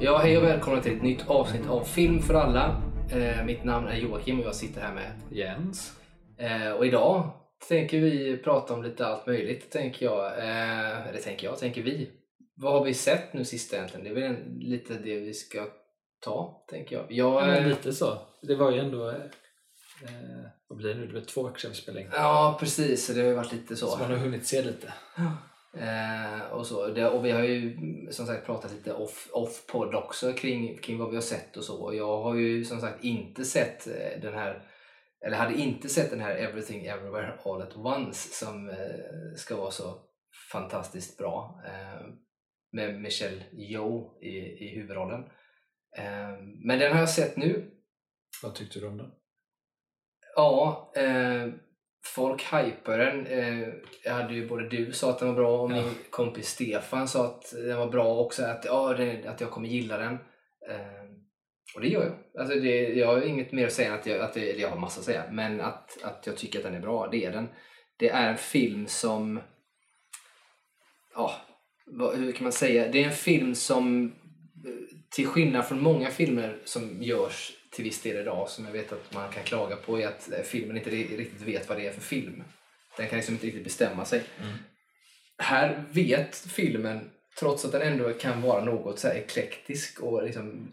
Ja, 0.00 0.18
hej 0.18 0.38
och 0.38 0.44
välkomna 0.44 0.82
till 0.82 0.96
ett 0.96 1.02
nytt 1.02 1.28
avsnitt 1.28 1.68
av 1.68 1.84
Film 1.84 2.22
för 2.22 2.34
alla. 2.34 2.82
Eh, 3.12 3.44
mitt 3.44 3.64
namn 3.64 3.88
är 3.88 3.96
Joakim 3.96 4.40
och 4.40 4.46
jag 4.46 4.54
sitter 4.54 4.80
här 4.80 4.94
med 4.94 5.12
Jens. 5.30 5.92
Eh, 6.38 6.70
och 6.70 6.86
idag 6.86 7.30
tänker 7.68 8.00
vi 8.00 8.36
prata 8.36 8.74
om 8.74 8.82
lite 8.82 9.06
allt 9.06 9.26
möjligt, 9.26 9.70
tänker 9.70 10.06
jag. 10.06 10.38
Eh, 10.38 11.08
eller 11.08 11.18
tänker 11.18 11.46
jag, 11.46 11.58
tänker 11.58 11.82
vi. 11.82 12.10
Vad 12.56 12.72
har 12.72 12.84
vi 12.84 12.94
sett 12.94 13.32
nu 13.32 13.44
sist 13.44 13.72
egentligen? 13.74 14.04
Det 14.04 14.10
är 14.10 14.14
väl 14.14 14.22
en, 14.22 14.58
lite 14.58 14.94
det 14.94 15.20
vi 15.20 15.34
ska 15.34 15.66
ta, 16.20 16.64
tänker 16.70 16.96
jag. 16.96 17.04
jag 17.08 17.48
Ja, 17.48 17.56
eh, 17.56 17.68
lite 17.68 17.92
så. 17.92 18.18
Det 18.42 18.54
var 18.54 18.70
ju 18.70 18.78
ändå... 18.78 19.08
Eh, 19.10 19.16
vad 20.68 20.78
blir 20.78 20.94
det 20.94 21.00
nu? 21.00 21.06
Det 21.06 21.14
var 21.14 21.20
två 21.20 21.42
veckor 21.42 21.58
sedan 21.58 21.70
vi 21.70 21.76
spelade 21.76 22.04
in. 22.04 22.10
ja, 22.12 22.56
precis. 22.60 23.06
Det 23.06 23.20
har 23.20 23.28
ju 23.28 23.34
varit 23.34 23.52
lite 23.52 23.76
så. 23.76 23.86
Så 23.86 23.98
man 23.98 24.10
har 24.10 24.16
hunnit 24.16 24.46
se 24.46 24.62
lite. 24.62 24.92
Eh, 25.80 26.40
och, 26.52 26.66
så. 26.66 26.86
Det, 26.86 27.08
och 27.08 27.24
vi 27.24 27.30
har 27.30 27.42
ju 27.42 27.76
som 28.10 28.26
sagt 28.26 28.46
pratat 28.46 28.72
lite 28.72 28.92
off, 28.92 29.28
off 29.32 29.66
podd 29.66 29.94
också 29.94 30.32
kring, 30.32 30.78
kring 30.78 30.98
vad 30.98 31.10
vi 31.10 31.16
har 31.16 31.22
sett 31.22 31.56
och 31.56 31.64
så. 31.64 31.82
Och 31.82 31.94
jag 31.94 32.22
har 32.22 32.34
ju 32.34 32.64
som 32.64 32.80
sagt 32.80 33.04
inte 33.04 33.44
sett 33.44 33.86
eh, 33.86 34.20
den 34.22 34.34
här 34.34 34.62
eller 35.26 35.36
hade 35.36 35.54
inte 35.54 35.88
sett 35.88 36.10
den 36.10 36.20
här 36.20 36.36
Everything 36.36 36.86
Everywhere 36.86 37.38
All 37.44 37.62
At 37.62 37.76
Once 37.76 38.44
som 38.44 38.68
eh, 38.68 39.34
ska 39.36 39.56
vara 39.56 39.70
så 39.70 39.98
fantastiskt 40.52 41.18
bra 41.18 41.62
eh, 41.66 42.06
med 42.72 43.00
Michelle 43.00 43.44
Yeoh 43.52 44.22
i, 44.22 44.36
i 44.38 44.74
huvudrollen. 44.74 45.24
Eh, 45.96 46.38
men 46.64 46.78
den 46.78 46.92
har 46.92 46.98
jag 46.98 47.10
sett 47.10 47.36
nu. 47.36 47.70
Vad 48.42 48.54
tyckte 48.54 48.80
du 48.80 48.86
om 48.86 48.96
den? 48.96 49.10
Ja, 50.36 50.92
eh, 50.96 51.48
folk 52.14 52.42
hypar 52.42 52.98
den. 52.98 53.26
Eh, 53.26 54.12
hade 54.12 54.34
ju 54.34 54.48
både 54.48 54.68
du 54.68 54.92
sa 54.92 55.10
att 55.10 55.18
den 55.18 55.28
var 55.28 55.34
bra 55.34 55.60
och 55.60 55.70
Ja. 55.72 55.74
min 55.74 55.94
kompis 56.10 56.48
Stefan 56.48 57.08
sa 57.08 57.24
att 57.26 57.52
den 57.52 57.78
var 57.78 57.86
bra 57.88 58.16
också. 58.18 58.44
Att, 58.44 58.64
ja, 58.64 58.94
det, 58.94 59.26
att 59.26 59.40
jag 59.40 59.50
kommer 59.50 59.68
gilla 59.68 59.98
den. 59.98 60.12
Eh, 60.70 61.06
och 61.74 61.80
det 61.80 61.88
gör 61.88 62.04
jag. 62.04 62.40
Alltså 62.42 62.60
det, 62.60 62.88
jag 62.94 63.06
har 63.06 63.22
inget 63.22 63.52
mer 63.52 63.66
att 63.66 63.72
säga 63.72 63.94
att 63.94 64.06
jag, 64.06 64.20
att 64.20 64.34
det, 64.34 64.50
eller 64.50 64.62
jag 64.62 64.70
har 64.70 64.78
massa 64.78 64.98
att 65.00 65.04
säga, 65.06 65.24
men 65.30 65.60
att, 65.60 66.02
att 66.02 66.26
jag 66.26 66.36
tycker 66.36 66.58
att 66.58 66.64
den 66.64 66.74
är 66.74 66.80
bra, 66.80 67.08
det 67.10 67.24
är 67.24 67.32
den. 67.32 67.48
Det 67.96 68.08
är 68.08 68.30
en 68.30 68.36
film 68.38 68.86
som, 68.86 69.40
ja, 71.14 71.32
hur 72.16 72.32
kan 72.32 72.42
man 72.44 72.52
säga? 72.52 72.88
Det 72.88 73.02
är 73.02 73.06
en 73.06 73.12
film 73.12 73.54
som, 73.54 74.04
eh, 74.66 74.72
till 75.10 75.26
skillnad 75.26 75.66
från 75.66 75.80
många 75.82 76.10
filmer 76.10 76.58
som 76.64 77.02
görs 77.02 77.52
till 77.76 77.84
viss 77.84 78.02
del 78.02 78.16
idag, 78.16 78.48
som 78.48 78.64
jag 78.64 78.72
vet 78.72 78.92
att 78.92 79.14
man 79.14 79.32
kan 79.32 79.42
klaga 79.42 79.76
på, 79.76 80.00
är 80.00 80.06
att 80.06 80.32
eh, 80.32 80.42
filmen 80.42 80.76
inte 80.76 80.90
ri- 80.90 81.16
riktigt 81.16 81.42
vet 81.42 81.68
vad 81.68 81.78
det 81.78 81.86
är 81.86 81.92
för 81.92 82.00
film. 82.00 82.44
Den 82.96 83.08
kan 83.08 83.16
liksom 83.16 83.34
inte 83.34 83.46
riktigt 83.46 83.64
bestämma 83.64 84.04
sig. 84.04 84.22
Här 85.38 85.84
vet 85.92 86.36
filmen, 86.36 87.10
trots 87.38 87.64
att 87.64 87.72
den 87.72 87.82
ändå 87.82 88.12
kan 88.12 88.42
vara 88.42 88.64
något 88.64 88.98
så 88.98 89.08
här 89.08 89.14
eklektisk 89.14 90.00
och 90.00 90.22
liksom 90.22 90.72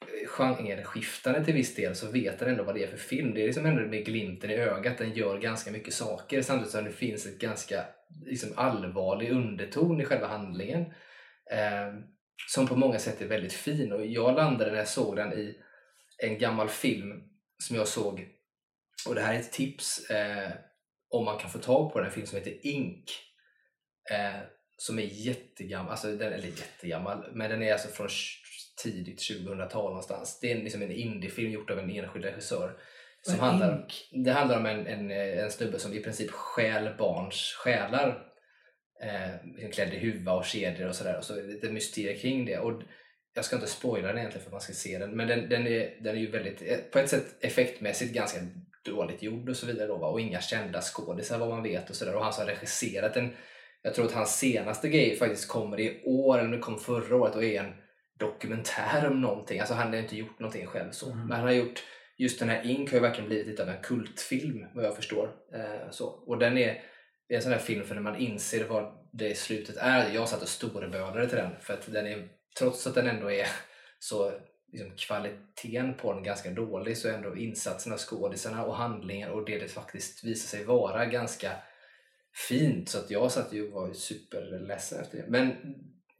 eh, 0.00 0.28
genreskiftande 0.28 1.44
till 1.44 1.54
viss 1.54 1.74
del 1.74 1.94
så 1.94 2.10
vet 2.10 2.38
den 2.38 2.48
ändå 2.48 2.64
vad 2.64 2.74
det 2.74 2.84
är 2.84 2.90
för 2.90 2.96
film. 2.96 3.34
Det 3.34 3.42
är 3.42 3.46
liksom 3.46 3.66
ändå 3.66 3.82
med 3.82 4.04
glimten 4.04 4.50
i 4.50 4.54
ögat. 4.54 4.98
Den 4.98 5.12
gör 5.12 5.38
ganska 5.38 5.70
mycket 5.70 5.94
saker 5.94 6.42
samtidigt 6.42 6.72
som 6.72 6.84
det 6.84 6.92
finns 6.92 7.26
ett 7.26 7.38
ganska 7.38 7.84
liksom, 8.24 8.52
allvarlig 8.56 9.30
underton 9.30 10.00
i 10.00 10.04
själva 10.04 10.26
handlingen. 10.26 10.80
Eh, 11.50 11.94
som 12.48 12.66
på 12.68 12.76
många 12.76 12.98
sätt 12.98 13.20
är 13.22 13.26
väldigt 13.26 13.52
fin. 13.52 13.92
Och 13.92 14.06
jag 14.06 14.36
landade 14.36 14.70
när 14.70 14.78
jag 14.78 14.88
såg 14.88 15.16
den 15.16 15.32
i 15.32 15.56
en 16.22 16.38
gammal 16.38 16.68
film 16.68 17.22
som 17.58 17.76
jag 17.76 17.88
såg. 17.88 18.28
Och 19.08 19.14
det 19.14 19.20
här 19.20 19.34
är 19.34 19.38
ett 19.38 19.52
tips 19.52 20.10
eh, 20.10 20.50
om 21.10 21.24
man 21.24 21.38
kan 21.38 21.50
få 21.50 21.58
tag 21.58 21.92
på 21.92 21.98
den. 21.98 22.06
En 22.08 22.14
film 22.14 22.26
som 22.26 22.38
heter 22.38 22.66
Ink. 22.66 23.04
Eh, 24.10 24.40
som 24.76 24.98
är 24.98 25.02
jättegammal, 25.02 25.90
alltså 25.90 26.16
den, 26.16 26.32
eller 26.32 26.48
jättegammal, 26.48 27.24
men 27.32 27.50
den 27.50 27.62
är 27.62 27.72
alltså 27.72 27.88
från 27.88 28.08
tidigt 28.82 29.20
2000-tal 29.20 29.84
någonstans. 29.84 30.38
Det 30.40 30.52
är 30.52 30.56
en, 30.56 30.62
liksom 30.62 30.82
en 30.82 30.92
indiefilm 30.92 31.50
gjord 31.50 31.70
av 31.70 31.78
en 31.78 31.90
enskild 31.90 32.24
regissör. 32.24 32.76
Som 33.22 33.38
Vad 33.38 33.48
handlar, 33.48 33.86
det 34.24 34.32
handlar 34.32 34.58
om 34.58 34.66
en, 34.66 34.86
en, 34.86 35.10
en 35.10 35.50
snubbe 35.50 35.78
som 35.78 35.92
i 35.92 36.00
princip 36.00 36.30
stjäl 36.30 36.96
barns 36.98 37.54
själar. 37.58 38.32
Eh, 39.02 39.46
liksom 39.56 39.70
klädd 39.70 39.94
i 39.94 39.98
huva 39.98 40.32
och 40.32 40.44
kedjor 40.44 40.88
och 40.88 40.94
sådär. 40.94 41.18
Och 41.18 41.24
så 41.24 41.38
är 41.38 41.42
det 41.42 41.48
lite 41.48 41.72
mysterier 41.72 42.18
kring 42.18 42.46
det. 42.46 42.58
Och 42.58 42.82
jag 43.34 43.44
ska 43.44 43.56
inte 43.56 43.68
spoila 43.68 44.08
den 44.08 44.18
egentligen 44.18 44.42
för 44.42 44.48
att 44.48 44.52
man 44.52 44.60
ska 44.60 44.72
se 44.72 44.98
den. 44.98 45.16
Men 45.16 45.28
den, 45.28 45.48
den, 45.48 45.66
är, 45.66 45.96
den 46.00 46.16
är 46.16 46.20
ju 46.20 46.30
väldigt, 46.30 46.62
eh, 46.62 46.78
på 46.92 46.98
ett 46.98 47.10
sätt 47.10 47.26
effektmässigt 47.40 48.14
ganska 48.14 48.38
dåligt 48.84 49.22
gjord 49.22 49.48
och 49.48 49.56
så 49.56 49.66
vidare. 49.66 49.86
Då, 49.86 49.96
va? 49.96 50.08
Och 50.08 50.20
inga 50.20 50.40
kända 50.40 50.80
skådisar 50.80 51.38
vad 51.38 51.48
man 51.48 51.62
vet 51.62 51.90
och 51.90 51.96
sådär. 51.96 52.14
Och 52.14 52.24
han 52.24 52.32
som 52.32 52.44
har 52.44 52.52
regisserat 52.52 53.14
den 53.14 53.32
jag 53.82 53.94
tror 53.94 54.04
att 54.04 54.12
hans 54.12 54.38
senaste 54.38 54.88
grej 54.88 55.16
faktiskt 55.16 55.48
kommer 55.48 55.80
i 55.80 56.02
år, 56.04 56.38
eller 56.38 56.58
kom 56.58 56.78
förra 56.78 57.16
året, 57.16 57.36
och 57.36 57.44
är 57.44 57.60
en 57.60 57.72
dokumentär 58.18 59.06
om 59.06 59.20
någonting. 59.20 59.60
Alltså 59.60 59.74
han 59.74 59.88
har 59.92 59.96
inte 59.96 60.16
gjort 60.16 60.40
någonting 60.40 60.66
själv 60.66 60.90
så. 60.90 61.12
Mm. 61.12 61.26
Men 61.26 61.36
han 61.36 61.46
har 61.46 61.52
gjort, 61.52 61.82
just 62.18 62.38
den 62.38 62.48
här 62.48 62.66
Ink 62.66 62.90
har 62.90 62.96
ju 62.96 63.02
verkligen 63.02 63.28
blivit 63.28 63.46
lite 63.46 63.62
av 63.62 63.68
en 63.68 63.82
kultfilm 63.82 64.66
vad 64.74 64.84
jag 64.84 64.96
förstår. 64.96 65.30
Eh, 65.54 65.90
så. 65.90 66.06
Och 66.06 66.38
den 66.38 66.58
är, 66.58 66.82
det 67.28 67.34
är 67.34 67.36
en 67.36 67.42
sån 67.42 67.52
här 67.52 67.58
film 67.58 67.84
för 67.84 67.94
när 67.94 68.02
man 68.02 68.16
inser 68.16 68.64
vad 68.64 69.08
det 69.12 69.28
i 69.28 69.34
slutet 69.34 69.76
är. 69.76 70.14
Jag 70.14 70.28
satt 70.28 70.42
och 70.42 70.48
storebölade 70.48 71.28
till 71.28 71.38
den 71.38 71.50
för 71.60 71.74
att 71.74 71.92
den 71.92 72.06
är, 72.06 72.28
trots 72.58 72.86
att 72.86 72.94
den 72.94 73.06
ändå 73.06 73.30
är 73.30 73.48
så 73.98 74.32
liksom, 74.72 74.96
kvaliteten 74.96 75.94
på 75.94 76.12
den 76.12 76.22
ganska 76.22 76.50
dålig 76.50 76.98
så 76.98 77.08
är 77.08 77.12
ändå 77.12 77.36
insatserna, 77.36 77.96
skådisarna 77.96 78.64
och 78.64 78.76
handlingen 78.76 79.30
och 79.30 79.44
det 79.44 79.58
det 79.58 79.68
faktiskt 79.68 80.24
visar 80.24 80.56
sig 80.56 80.64
vara 80.64 81.06
ganska 81.06 81.52
fint 82.48 82.88
så 82.88 82.98
att 82.98 83.10
jag 83.10 83.32
satt 83.32 83.52
ju 83.52 83.66
och 83.66 83.72
var 83.72 83.92
superledsen 83.92 85.00
efter 85.00 85.18
det. 85.18 85.24
Men 85.28 85.56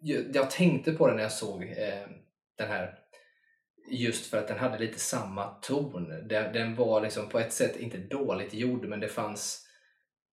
jag, 0.01 0.25
jag 0.35 0.51
tänkte 0.51 0.93
på 0.93 1.09
det 1.09 1.15
när 1.15 1.23
jag 1.23 1.33
såg 1.33 1.63
eh, 1.63 2.07
den 2.57 2.69
här 2.69 2.99
just 3.91 4.27
för 4.27 4.39
att 4.39 4.49
den 4.49 4.59
hade 4.59 4.79
lite 4.79 4.99
samma 4.99 5.47
ton. 5.47 6.29
Den, 6.29 6.53
den 6.53 6.75
var 6.75 7.01
liksom 7.01 7.29
på 7.29 7.39
ett 7.39 7.53
sätt 7.53 7.77
inte 7.77 7.99
dåligt 7.99 8.55
gjord 8.55 8.89
men 8.89 9.01
det 9.01 9.09
fanns 9.09 9.67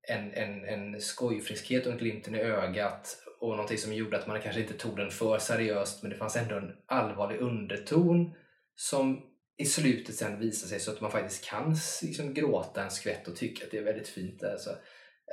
en, 0.08 0.34
en, 0.34 0.66
en 0.66 1.02
skojfriskhet 1.02 1.86
och 1.86 1.92
en 1.92 1.98
glimten 1.98 2.36
i 2.36 2.40
ögat 2.40 3.18
och 3.40 3.50
någonting 3.50 3.78
som 3.78 3.94
gjorde 3.94 4.18
att 4.18 4.28
man 4.28 4.42
kanske 4.42 4.62
inte 4.62 4.74
tog 4.74 4.98
den 4.98 5.12
för 5.12 5.38
seriöst 5.38 6.04
men 6.04 6.12
det 6.12 6.18
fanns 6.18 6.36
ändå 6.36 6.56
en 6.56 6.72
allvarlig 6.86 7.40
underton 7.40 8.34
som 8.76 9.30
i 9.58 9.66
slutet 9.66 10.16
sen 10.16 10.40
visar 10.40 10.68
sig 10.68 10.80
så 10.80 10.92
att 10.92 11.02
man 11.02 11.12
faktiskt 11.12 11.46
kan 11.46 11.76
liksom 12.02 12.34
gråta 12.34 12.84
en 12.84 12.92
skvätt 12.92 13.28
och 13.28 13.36
tycka 13.36 13.66
att 13.66 13.72
det 13.72 13.78
är 13.78 13.84
väldigt 13.84 14.08
fint. 14.08 14.44
Alltså. 14.44 14.70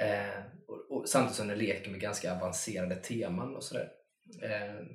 Eh, 0.00 0.40
och, 0.68 0.96
och, 0.96 1.08
samtidigt 1.08 1.36
som 1.36 1.48
den 1.48 1.58
leker 1.58 1.90
med 1.90 2.00
ganska 2.00 2.34
avancerade 2.36 2.96
teman 2.96 3.56
och 3.56 3.62
sådär. 3.62 3.88
Eh, 4.42 4.86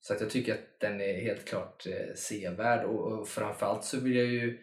så 0.00 0.14
att 0.14 0.20
jag 0.20 0.30
tycker 0.30 0.52
att 0.52 0.80
den 0.80 1.00
är 1.00 1.20
helt 1.20 1.44
klart 1.44 1.86
eh, 1.86 2.14
sevärd 2.14 2.84
och, 2.84 3.12
och 3.12 3.28
framförallt 3.28 3.84
så 3.84 4.00
vill 4.00 4.16
jag 4.16 4.26
ju 4.26 4.58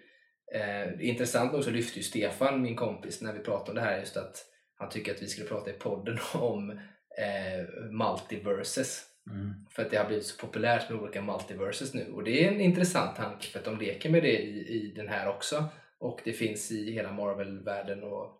eh, 0.53 1.09
intressant 1.09 1.53
nog 1.53 1.63
så 1.63 1.71
lyfte 1.71 1.99
ju 1.99 2.03
Stefan, 2.03 2.61
min 2.61 2.75
kompis, 2.75 3.21
när 3.21 3.33
vi 3.33 3.39
pratade 3.39 3.69
om 3.69 3.75
det 3.75 3.81
här 3.81 3.99
just 3.99 4.17
att 4.17 4.45
han 4.75 4.89
tycker 4.89 5.15
att 5.15 5.21
vi 5.21 5.27
skulle 5.27 5.47
prata 5.47 5.69
i 5.69 5.73
podden 5.73 6.17
om 6.33 6.79
eh, 7.19 7.91
multiverses. 7.91 9.05
Mm. 9.29 9.53
För 9.69 9.81
att 9.81 9.91
det 9.91 9.97
har 9.97 10.05
blivit 10.05 10.25
så 10.25 10.37
populärt 10.37 10.89
med 10.89 10.99
olika 10.99 11.21
multiverses 11.21 11.93
nu. 11.93 12.11
Och 12.13 12.23
det 12.23 12.45
är 12.45 12.51
en 12.51 12.61
intressant 12.61 13.15
tanke 13.15 13.47
för 13.47 13.59
att 13.59 13.65
de 13.65 13.77
leker 13.77 14.09
med 14.09 14.23
det 14.23 14.39
i, 14.39 14.67
i 14.67 14.93
den 14.95 15.07
här 15.07 15.29
också. 15.29 15.65
Och 15.99 16.21
det 16.23 16.33
finns 16.33 16.71
i 16.71 16.91
hela 16.91 17.11
Marvel-världen 17.11 18.03
och 18.03 18.39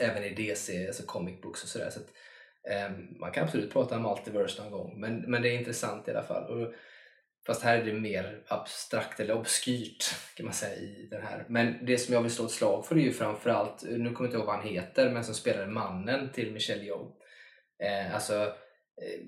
även 0.00 0.24
i 0.24 0.34
DC, 0.34 0.86
alltså 0.86 1.02
comic 1.06 1.40
books 1.40 1.62
och 1.62 1.68
sådär. 1.68 1.90
Så 1.90 2.00
att, 2.00 2.10
ehm, 2.70 3.18
man 3.20 3.32
kan 3.32 3.44
absolut 3.44 3.72
prata 3.72 3.96
om 3.96 4.02
multiverse 4.02 4.62
någon 4.62 4.72
gång, 4.72 5.00
men, 5.00 5.20
men 5.20 5.42
det 5.42 5.48
är 5.48 5.58
intressant 5.58 6.08
i 6.08 6.10
alla 6.10 6.22
fall. 6.22 6.50
Och, 6.50 6.74
fast 7.46 7.62
här 7.62 7.78
är 7.78 7.84
det 7.84 7.92
mer 7.92 8.42
abstrakt 8.46 9.20
eller 9.20 9.34
obskyrt 9.34 10.04
kan 10.36 10.46
man 10.46 10.54
säga 10.54 10.76
i 10.76 11.08
den 11.10 11.22
här. 11.22 11.44
Men 11.48 11.86
det 11.86 11.98
som 11.98 12.14
jag 12.14 12.22
vill 12.22 12.30
slå 12.30 12.44
ett 12.44 12.50
slag 12.50 12.86
för 12.86 12.96
är 12.96 13.00
ju 13.00 13.12
framförallt, 13.12 13.82
nu 13.82 13.90
kommer 13.90 14.10
jag 14.10 14.26
inte 14.26 14.36
ihåg 14.36 14.46
vad 14.46 14.56
han 14.56 14.68
heter, 14.68 15.10
men 15.10 15.24
som 15.24 15.34
spelade 15.34 15.66
mannen 15.66 16.32
till 16.32 16.52
Michelle 16.52 16.82
Yeoh. 16.82 17.08
Eh, 17.82 18.14
alltså, 18.14 18.42
eh, 19.02 19.20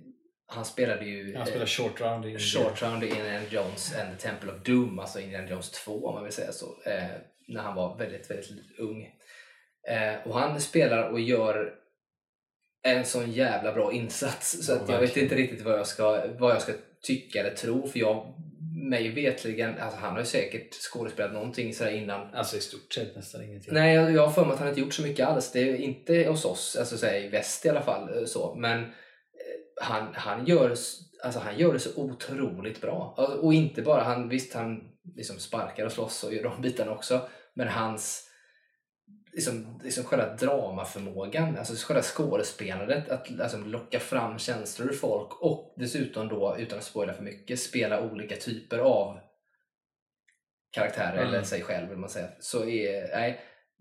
han 0.46 0.64
spelade 0.64 1.04
ju 1.04 1.36
Han 1.36 1.46
spelar 1.46 1.66
short 1.66 2.00
round 2.00 2.26
i 2.26 2.38
Short 2.38 2.82
Round 2.82 3.04
i 3.04 3.08
Indiana 3.08 3.40
Jones 3.50 3.94
and 3.96 4.18
the 4.18 4.28
Temple 4.28 4.52
of 4.52 4.62
Doom, 4.62 4.98
alltså 4.98 5.20
Indiana 5.20 5.50
Jones 5.50 5.70
2 5.70 6.06
om 6.06 6.14
man 6.14 6.24
vill 6.24 6.32
säga 6.32 6.52
så, 6.52 6.66
eh, 6.86 7.04
när 7.48 7.62
han 7.62 7.74
var 7.74 7.98
väldigt, 7.98 8.30
väldigt 8.30 8.78
ung. 8.78 9.02
Eh, 9.88 10.28
och 10.28 10.38
han 10.38 10.60
spelar 10.60 11.08
och 11.08 11.20
gör 11.20 11.74
en 12.82 13.04
sån 13.04 13.32
jävla 13.32 13.72
bra 13.72 13.92
insats 13.92 14.66
så 14.66 14.72
att 14.72 14.88
jag 14.88 15.00
vet 15.00 15.16
inte 15.16 15.34
riktigt 15.34 15.62
vad 15.62 15.78
jag 15.78 15.86
ska, 15.86 16.26
vad 16.38 16.54
jag 16.54 16.62
ska 16.62 16.72
tycka 17.02 17.40
eller 17.40 17.56
tro 17.56 17.86
för 17.86 17.98
jag, 18.00 18.34
mig 18.88 19.08
vetligen, 19.08 19.78
alltså 19.78 20.00
han 20.00 20.12
har 20.12 20.18
ju 20.18 20.26
säkert 20.26 20.74
skådespelat 20.74 21.32
någonting 21.32 21.74
sådär 21.74 21.90
innan 21.90 22.34
Alltså 22.34 22.56
i 22.56 22.60
stort 22.60 22.92
sett 22.92 23.16
nästan 23.16 23.44
ingenting. 23.44 23.74
Nej, 23.74 23.94
jag, 23.94 24.12
jag 24.12 24.26
har 24.26 24.32
för 24.32 24.44
mig 24.44 24.52
att 24.52 24.58
han 24.58 24.68
inte 24.68 24.80
gjort 24.80 24.94
så 24.94 25.02
mycket 25.02 25.26
alls. 25.26 25.52
Det 25.52 25.60
är 25.60 25.76
inte 25.76 26.24
hos 26.28 26.44
oss, 26.44 26.76
alltså 26.76 26.98
så 26.98 27.06
i 27.06 27.28
väst 27.28 27.66
i 27.66 27.68
alla 27.68 27.82
fall. 27.82 28.18
eh, 28.18 28.24
så. 28.24 28.54
Men 28.54 28.80
eh, 28.80 28.86
han, 29.80 30.08
han, 30.14 30.46
gör, 30.46 30.70
alltså, 31.24 31.40
han 31.40 31.58
gör 31.58 31.72
det 31.72 31.78
så 31.78 32.00
otroligt 32.00 32.80
bra. 32.80 33.14
Alltså, 33.16 33.36
och 33.36 33.54
inte 33.54 33.82
bara, 33.82 34.02
han, 34.02 34.28
visst 34.28 34.54
han 34.54 34.90
liksom 35.16 35.38
sparkar 35.38 35.86
och 35.86 35.92
slåss 35.92 36.24
och 36.24 36.34
gör 36.34 36.42
de 36.42 36.62
bitarna 36.62 36.92
också. 36.92 37.20
Men 37.54 37.68
hans 37.68 38.30
liksom, 39.34 39.80
liksom 39.84 40.04
själva 40.04 40.34
dramaförmågan, 40.34 41.58
alltså 41.58 41.86
själva 41.86 42.02
skådespelandet, 42.02 43.08
att 43.08 43.40
alltså, 43.40 43.58
locka 43.58 44.00
fram 44.00 44.38
känslor 44.38 44.88
ur 44.88 44.92
folk 44.92 45.42
och 45.42 45.74
dessutom 45.76 46.28
då, 46.28 46.56
utan 46.58 46.78
att 46.78 46.84
spoila 46.84 47.12
för 47.12 47.22
mycket, 47.22 47.60
spela 47.60 48.10
olika 48.10 48.36
typer 48.36 48.78
av 48.78 49.18
karaktärer 50.70 51.18
Mm. 51.18 51.28
eller 51.28 51.42
sig 51.42 51.62
själv 51.62 51.88
vill 51.88 51.98
man 51.98 52.08
säga. 52.10 52.28
Så 52.40 52.68
är, 52.68 53.08
nej, 53.16 53.40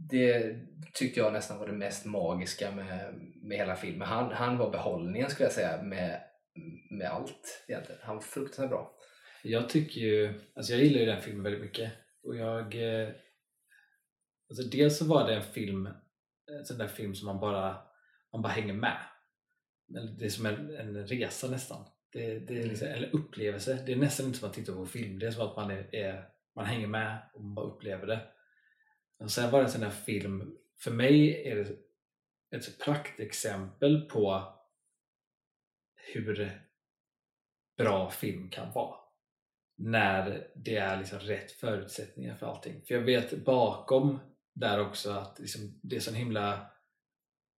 det 0.09 0.55
tyckte 0.93 1.19
jag 1.19 1.33
nästan 1.33 1.59
var 1.59 1.67
det 1.67 1.73
mest 1.73 2.05
magiska 2.05 2.71
med, 2.71 3.13
med 3.43 3.57
hela 3.57 3.75
filmen. 3.75 4.07
Han, 4.07 4.31
han 4.31 4.57
var 4.57 4.69
behållningen 4.71 5.29
skulle 5.29 5.45
jag 5.45 5.53
säga 5.53 5.81
med, 5.83 6.21
med 6.91 7.07
allt 7.11 7.63
egentligen. 7.67 8.01
Han 8.03 8.15
var 8.15 8.23
fruktansvärt 8.23 8.69
bra. 8.69 8.91
Jag 9.43 9.69
tycker 9.69 10.01
ju, 10.01 10.41
alltså 10.55 10.73
jag 10.73 10.83
gillar 10.83 10.99
ju 10.99 11.05
den 11.05 11.21
filmen 11.21 11.43
väldigt 11.43 11.61
mycket. 11.61 11.91
Och 12.23 12.35
jag, 12.35 12.75
eh, 12.75 13.09
alltså 14.49 14.63
dels 14.63 14.97
så 14.97 15.05
var 15.05 15.27
det 15.27 15.35
en 15.35 15.43
film, 15.43 15.85
en 16.51 16.65
sån 16.65 16.77
där 16.77 16.87
film 16.87 17.15
som 17.15 17.25
man 17.25 17.39
bara, 17.39 17.77
man 18.31 18.41
bara 18.41 18.53
hänger 18.53 18.73
med. 18.73 18.97
Det 20.17 20.25
är 20.25 20.29
som 20.29 20.45
en, 20.45 20.75
en 20.75 21.07
resa 21.07 21.47
nästan. 21.47 21.85
Det, 22.11 22.39
det 22.39 22.61
är 22.61 22.67
liksom, 22.67 22.87
eller 22.87 23.15
upplevelse. 23.15 23.83
Det 23.85 23.91
är 23.91 23.95
nästan 23.95 24.25
inte 24.25 24.39
som 24.39 24.49
att 24.49 24.55
titta 24.55 24.73
på 24.73 24.85
film. 24.85 25.19
Det 25.19 25.27
är 25.27 25.31
som 25.31 25.47
att 25.47 25.55
man, 25.55 25.71
är, 25.71 25.95
är, 25.95 26.29
man 26.55 26.65
hänger 26.65 26.87
med 26.87 27.17
och 27.33 27.43
man 27.43 27.55
bara 27.55 27.65
upplever 27.65 28.07
det. 28.07 28.19
Och 29.19 29.31
sen 29.31 29.51
var 29.51 29.59
det 29.59 29.65
en 29.65 29.71
sån 29.71 29.81
där 29.81 29.89
film, 29.89 30.57
för 30.79 30.91
mig 30.91 31.47
är 31.47 31.55
det 31.55 31.77
ett 32.57 32.79
praktexempel 32.85 34.01
på 34.01 34.53
hur 35.95 36.61
bra 37.77 38.09
film 38.09 38.49
kan 38.49 38.71
vara 38.71 38.95
när 39.77 40.47
det 40.55 40.75
är 40.75 40.97
liksom 40.97 41.19
rätt 41.19 41.51
förutsättningar 41.51 42.35
för 42.35 42.45
allting. 42.45 42.81
För 42.85 42.93
jag 42.95 43.01
vet 43.01 43.45
bakom 43.45 44.19
där 44.53 44.79
också 44.79 45.11
att 45.11 45.39
liksom 45.39 45.79
det 45.83 45.95
är 45.95 45.99
sån 45.99 46.13
himla 46.13 46.69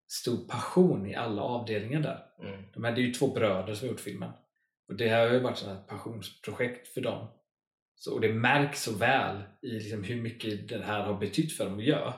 stor 0.08 0.48
passion 0.48 1.06
i 1.06 1.16
alla 1.16 1.42
avdelningar 1.42 2.02
där. 2.02 2.26
Mm. 2.40 2.64
De 2.74 2.84
här, 2.84 2.92
det 2.92 3.02
är 3.02 3.06
ju 3.06 3.14
två 3.14 3.28
bröder 3.28 3.74
som 3.74 3.88
har 3.88 3.92
gjort 3.92 4.02
filmen. 4.02 4.32
Och 4.88 4.96
det 4.96 5.08
här 5.08 5.28
har 5.28 5.34
ju 5.34 5.40
varit 5.40 5.62
ett 5.62 5.88
passionsprojekt 5.88 6.88
för 6.88 7.02
dem. 7.02 7.28
Så, 7.96 8.14
och 8.14 8.22
det 8.22 8.34
märks 8.34 8.84
så 8.84 8.98
väl 8.98 9.44
i 9.62 9.68
liksom 9.68 10.04
hur 10.04 10.22
mycket 10.22 10.70
det 10.70 10.84
här 10.84 11.04
har 11.04 11.20
betytt 11.20 11.54
för 11.54 11.66
dem 11.66 11.78
att 11.78 11.86
göra. 11.86 12.14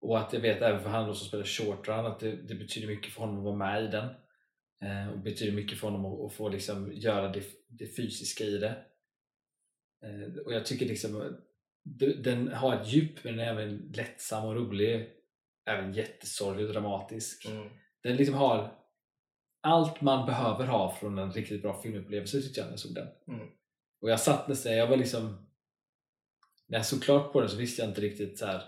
Och 0.00 0.18
att 0.18 0.32
jag 0.32 0.40
vet 0.40 0.62
även 0.62 0.82
för 0.82 0.88
han 0.88 1.14
som 1.14 1.26
spelar 1.26 1.44
short 1.44 1.88
run 1.88 2.06
att 2.06 2.20
det, 2.20 2.36
det 2.36 2.54
betyder 2.54 2.88
mycket 2.88 3.12
för 3.12 3.20
honom 3.20 3.38
att 3.38 3.44
vara 3.44 3.56
med 3.56 3.84
i 3.84 3.86
den. 3.86 4.08
Eh, 4.82 5.12
och 5.12 5.18
betyder 5.18 5.52
mycket 5.52 5.78
för 5.78 5.90
honom 5.90 6.06
att, 6.06 6.26
att 6.26 6.36
få 6.36 6.48
liksom 6.48 6.92
göra 6.92 7.28
det, 7.28 7.42
det 7.68 7.96
fysiska 7.96 8.44
i 8.44 8.58
det. 8.58 8.84
Eh, 10.02 10.44
och 10.44 10.52
jag 10.52 10.66
tycker 10.66 10.86
liksom 10.86 11.36
den 12.22 12.48
har 12.52 12.74
ett 12.80 12.88
djup 12.88 13.24
men 13.24 13.36
den 13.36 13.46
är 13.46 13.52
även 13.52 13.92
lättsam 13.96 14.44
och 14.44 14.54
rolig. 14.54 15.08
Även 15.70 15.92
jättesorglig 15.92 16.66
och 16.66 16.72
dramatisk. 16.72 17.46
Mm. 17.46 17.68
Den 18.02 18.16
liksom 18.16 18.34
har 18.34 18.74
allt 19.60 20.00
man 20.00 20.26
behöver 20.26 20.66
ha 20.66 20.94
från 20.94 21.18
en 21.18 21.32
riktigt 21.32 21.62
bra 21.62 21.82
filmupplevelse 21.82 22.42
tyckte 22.42 22.60
jag 22.60 22.64
när 22.66 22.72
jag 22.72 22.80
såg 22.80 22.94
den. 22.94 23.08
Mm. 23.28 23.46
Och 24.00 24.10
jag 24.10 24.20
satt 24.20 24.48
nästan, 24.48 24.76
jag 24.76 24.86
var 24.86 24.96
liksom 24.96 25.46
när 26.68 26.78
jag 26.78 26.86
såg 26.86 27.02
klart 27.02 27.32
på 27.32 27.40
den 27.40 27.48
så 27.48 27.56
visste 27.56 27.82
jag 27.82 27.90
inte 27.90 28.00
riktigt 28.00 28.38
så 28.38 28.46
här 28.46 28.62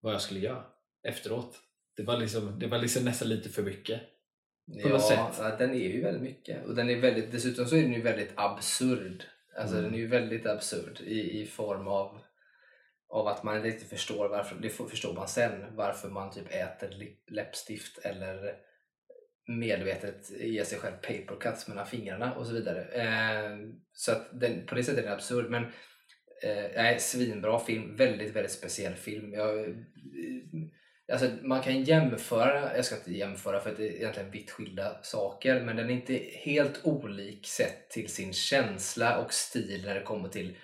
vad 0.00 0.14
jag 0.14 0.20
skulle 0.20 0.40
göra 0.40 0.64
efteråt. 1.08 1.60
Det 1.96 2.02
var 2.02 2.16
liksom, 2.16 2.58
det 2.58 2.66
var 2.66 2.78
liksom 2.78 3.04
nästan 3.04 3.28
lite 3.28 3.48
för 3.48 3.62
mycket. 3.62 4.00
På 4.82 4.88
ja, 4.88 4.88
något 4.88 5.02
sätt. 5.34 5.58
den 5.58 5.70
är 5.70 5.88
ju 5.88 6.02
väldigt 6.02 6.22
mycket. 6.22 6.66
Och 6.66 6.74
den 6.74 6.90
är 6.90 7.00
väldigt, 7.00 7.32
dessutom 7.32 7.66
så 7.66 7.76
är 7.76 7.82
den 7.82 7.92
ju 7.92 8.02
väldigt 8.02 8.32
absurd. 8.34 9.24
Alltså 9.56 9.76
Mm. 9.76 9.84
den 9.84 9.94
är 9.94 9.98
ju 10.02 10.06
väldigt 10.06 10.46
absurd 10.46 11.00
i, 11.00 11.40
i 11.40 11.46
form 11.46 11.88
av, 11.88 12.20
av 13.10 13.26
att 13.26 13.42
man 13.42 13.56
inte 13.56 13.68
riktigt 13.68 13.90
förstår 13.90 14.28
varför, 14.28 14.56
det 14.56 14.68
förstår 14.68 15.14
man 15.14 15.28
sen, 15.28 15.76
varför 15.76 16.08
man 16.08 16.30
typ 16.30 16.50
äter 16.50 17.16
läppstift 17.30 17.98
eller 17.98 18.54
medvetet 19.46 20.30
ger 20.40 20.64
sig 20.64 20.78
själv 20.78 20.94
papercuts 20.94 21.68
mellan 21.68 21.86
fingrarna 21.86 22.34
och 22.34 22.46
så 22.46 22.52
vidare. 22.52 22.84
Eh, 22.84 23.58
så 23.92 24.12
att 24.12 24.40
den, 24.40 24.66
på 24.66 24.74
det 24.74 24.84
sättet 24.84 24.98
är 24.98 25.04
den 25.04 25.12
absurd. 25.12 25.50
Men 25.50 25.64
eh, 26.42 26.70
nej, 26.76 27.00
svinbra 27.00 27.58
film, 27.58 27.96
väldigt, 27.96 28.36
väldigt 28.36 28.52
speciell 28.52 28.94
film. 28.94 29.32
Jag, 29.32 29.58
eh, 29.58 29.74
alltså, 31.12 31.30
man 31.42 31.62
kan 31.62 31.84
jämföra, 31.84 32.76
jag 32.76 32.84
ska 32.84 32.96
inte 32.96 33.12
jämföra 33.12 33.60
för 33.60 33.70
att 33.70 33.76
det 33.76 33.88
är 33.88 33.92
egentligen 33.92 34.30
vitt 34.30 34.50
skilda 34.50 35.02
saker, 35.02 35.60
men 35.60 35.76
den 35.76 35.90
är 35.90 35.94
inte 35.94 36.20
helt 36.32 36.80
olik 36.84 37.46
sett 37.46 37.90
till 37.90 38.08
sin 38.08 38.32
känsla 38.32 39.18
och 39.18 39.32
stil 39.32 39.82
när 39.84 39.94
det 39.94 40.02
kommer 40.02 40.28
till 40.28 40.56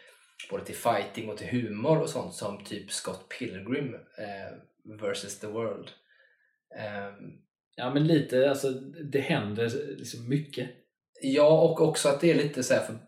både 0.51 0.65
till 0.65 0.75
fighting 0.75 1.29
och 1.31 1.39
till 1.39 1.49
humor 1.49 2.01
och 2.01 2.11
sånt 2.11 2.35
som 2.35 2.65
typ 2.65 2.91
Scott 2.91 3.29
Pilgrim 3.39 3.95
eh, 3.95 4.97
versus 5.01 5.41
the 5.41 5.47
World. 5.47 5.91
Ehm, 6.79 7.47
Ja 7.77 7.95
men 7.95 8.07
lite, 8.07 8.51
alltså 8.51 8.71
det 9.13 9.21
händer 9.21 9.97
liksom 9.97 10.29
mycket. 10.29 10.71
Ja, 11.23 11.61
och 11.63 11.81
också 11.81 12.09
att 12.09 12.21
det 12.21 12.31
är 12.31 12.35
lite 12.35 12.63
så 12.63 12.75
här, 12.75 12.81
för 12.81 12.99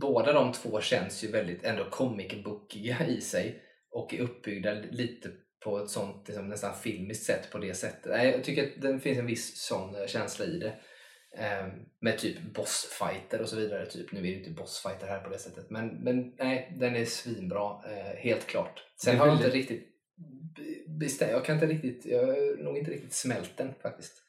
båda 0.00 0.32
de 0.32 0.52
två 0.52 0.80
känns 0.80 1.24
ju 1.24 1.30
väldigt 1.30 1.64
ändå 1.64 1.84
comic 1.84 2.44
bookiga 2.44 3.06
i 3.06 3.20
sig 3.20 3.62
och 3.90 4.14
är 4.14 4.20
uppbyggda 4.20 4.74
lite 4.90 5.30
på 5.64 5.78
ett 5.78 5.90
sånt 5.90 6.28
liksom, 6.28 6.48
nästan 6.48 6.74
filmiskt 6.74 7.24
sätt 7.24 7.50
på 7.52 7.58
det 7.58 7.74
sättet. 7.74 8.12
Nej, 8.12 8.30
Jag 8.30 8.44
tycker 8.44 8.62
att 8.62 8.82
det 8.82 9.00
finns 9.00 9.18
en 9.18 9.26
viss 9.26 9.56
sån 9.56 9.94
eh, 9.94 10.06
känsla 10.06 10.44
i 10.44 10.58
det. 10.58 10.72
Ehm, 11.38 11.70
med 12.00 12.18
typ 12.18 12.54
bossfighter 12.54 13.42
och 13.42 13.48
så 13.48 13.56
vidare. 13.56 13.86
Typ. 13.86 14.12
Nu 14.12 14.18
är 14.18 14.22
det 14.22 14.32
inte 14.32 14.50
bossfighter 14.50 15.06
här 15.06 15.20
på 15.20 15.28
det 15.28 15.38
sättet, 15.38 15.70
men, 15.70 15.88
men 15.88 16.34
nej, 16.38 16.76
den 16.78 16.96
är 16.96 17.04
svinbra, 17.04 17.82
eh, 17.90 18.16
helt 18.16 18.46
klart. 18.46 18.84
Sen 18.96 19.18
har 19.18 19.26
jag 19.26 19.36
inte 19.36 19.50
riktigt 19.50 19.88
bestämt, 20.86 21.30
jag 21.30 21.44
kan 21.44 21.54
inte 21.54 21.66
riktigt, 21.66 22.06
jag 22.06 22.26
har 22.26 22.62
nog 22.62 22.78
inte 22.78 22.90
riktigt 22.90 23.12
smält 23.12 23.56
den 23.56 23.74
faktiskt. 23.82 24.22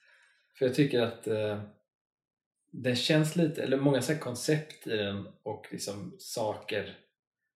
För 0.57 0.65
jag 0.65 0.75
tycker 0.75 1.01
att 1.01 1.27
eh, 1.27 1.61
den 2.71 2.95
känns 2.95 3.35
lite, 3.35 3.63
eller 3.63 3.77
många 3.77 4.01
så 4.01 4.15
koncept 4.15 4.87
i 4.87 4.97
den 4.97 5.27
och 5.43 5.67
liksom 5.71 6.15
saker 6.19 6.97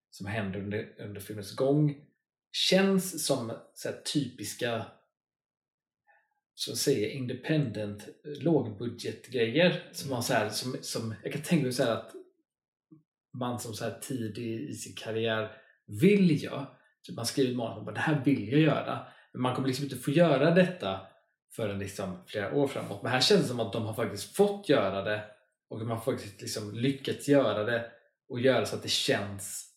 som 0.10 0.28
händer 0.28 0.60
under, 0.60 0.90
under 0.98 1.22
filmens 1.22 1.56
gång 1.56 1.96
känns 2.52 3.26
som 3.26 3.54
så 3.74 3.90
typiska 4.14 4.86
så 6.62 6.72
att 6.72 6.78
säga 6.78 7.10
independent 7.10 8.08
eh, 8.08 8.44
lågbudgetgrejer 8.44 9.90
som 9.92 10.10
man 10.10 10.24
så 10.24 10.34
här, 10.34 10.50
som, 10.50 10.76
som 10.82 11.16
jag 11.24 11.34
kan 11.34 11.42
tänka 11.42 11.64
mig 11.64 11.74
så 11.74 11.84
här 11.84 11.92
att 11.92 12.12
man 13.34 13.60
som 13.60 13.74
så 13.74 13.84
här 13.84 14.00
tidig 14.00 14.70
i 14.70 14.74
sin 14.74 14.96
karriär 14.96 15.52
vill 15.86 16.44
göra. 16.44 16.66
Så 17.02 17.12
typ 17.12 17.16
man 17.16 17.26
skriver 17.26 17.52
i 17.52 17.56
manus 17.56 17.78
och 17.78 17.86
bara 17.86 17.96
det 17.96 18.02
här 18.02 18.24
vill 18.26 18.52
jag 18.52 18.62
göra. 18.62 19.08
Men 19.34 19.42
man 19.42 19.56
kommer 19.56 19.68
liksom 19.68 19.86
inte 19.86 19.98
få 19.98 20.12
göra 20.12 20.52
detta 20.52 21.08
förrän 21.56 21.80
liksom 21.80 22.24
flera 22.28 22.56
år 22.56 22.68
framåt. 22.68 23.04
Men 23.04 23.12
här 23.12 23.22
känns 23.22 23.42
det 23.42 23.48
som 23.48 23.60
att 23.60 23.74
de 23.74 23.86
har 23.86 23.94
faktiskt 23.94 24.36
fått 24.36 24.70
göra 24.70 25.04
det 25.04 25.24
och 25.70 25.80
de 25.80 25.90
har 25.90 26.00
faktiskt 26.00 26.42
liksom 26.42 26.76
lyckats 26.76 27.28
göra 27.28 27.64
det 27.64 27.92
och 28.30 28.40
göra 28.40 28.66
så 28.66 28.76
att 28.76 28.84
det 28.84 28.92
känns 28.92 29.74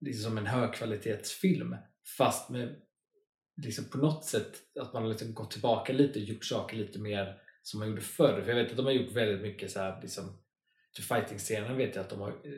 liksom 0.00 0.30
som 0.30 0.38
en 0.38 0.46
högkvalitetsfilm 0.46 1.76
fast 2.18 2.50
med 2.50 2.76
liksom 3.64 3.84
på 3.84 3.98
något 3.98 4.24
sätt 4.24 4.52
att 4.80 4.92
man 4.92 5.02
har 5.02 5.10
liksom 5.10 5.34
gått 5.34 5.50
tillbaka 5.50 5.92
lite 5.92 6.18
och 6.18 6.24
gjort 6.24 6.44
saker 6.44 6.76
lite 6.76 6.98
mer 6.98 7.38
som 7.62 7.80
man 7.80 7.88
gjorde 7.88 8.00
förr. 8.00 8.42
För 8.42 8.48
jag 8.48 8.62
vet 8.62 8.70
att 8.70 8.76
de 8.76 8.86
har 8.86 8.92
gjort 8.92 9.12
väldigt 9.12 9.42
mycket 9.42 9.70
så 9.70 9.80
här 9.80 10.02
liksom 10.02 10.38
till 10.94 11.04
fighting-scenen 11.04 11.76
vet 11.76 11.94
jag 11.94 12.02
att 12.02 12.10
de 12.10 12.20
har 12.20 12.30
eh, 12.30 12.52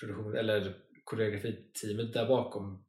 produktion 0.00 0.36
eller 0.36 0.76
koreografiteamet 1.04 2.12
där 2.12 2.26
bakom 2.28 2.84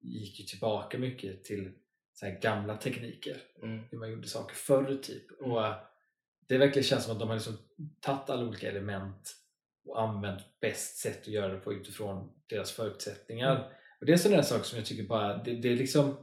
gick 0.00 0.40
ju 0.40 0.46
tillbaka 0.46 0.98
mycket 0.98 1.44
till 1.44 1.72
så 2.12 2.36
gamla 2.42 2.76
tekniker 2.76 3.36
Mm. 3.62 3.80
hur 3.90 3.98
man 3.98 4.10
gjorde 4.10 4.28
saker 4.28 4.54
förr 4.54 4.98
typ. 5.02 5.30
Och 5.40 5.66
eh, 5.66 5.76
det 6.48 6.58
verkligen 6.58 6.84
känns 6.84 7.04
som 7.04 7.12
att 7.12 7.18
de 7.18 7.28
har 7.28 7.36
liksom 7.36 7.56
tagit 8.00 8.30
alla 8.30 8.46
olika 8.46 8.68
element 8.70 9.36
och 9.84 10.02
använt 10.02 10.60
bäst 10.60 10.96
sätt 10.96 11.20
att 11.20 11.26
göra 11.28 11.52
det 11.52 11.58
på 11.60 11.72
utifrån 11.72 12.32
deras 12.46 12.72
förutsättningar. 12.72 13.72
Och 14.00 14.06
det 14.06 14.12
är 14.12 14.14
en 14.14 14.18
sån 14.18 14.32
där 14.32 14.42
sak 14.42 14.64
som 14.64 14.78
jag 14.78 14.86
tycker 14.86 15.02
bara, 15.02 15.36
det, 15.36 15.54
det 15.54 15.68
är 15.68 15.76
liksom 15.76 16.16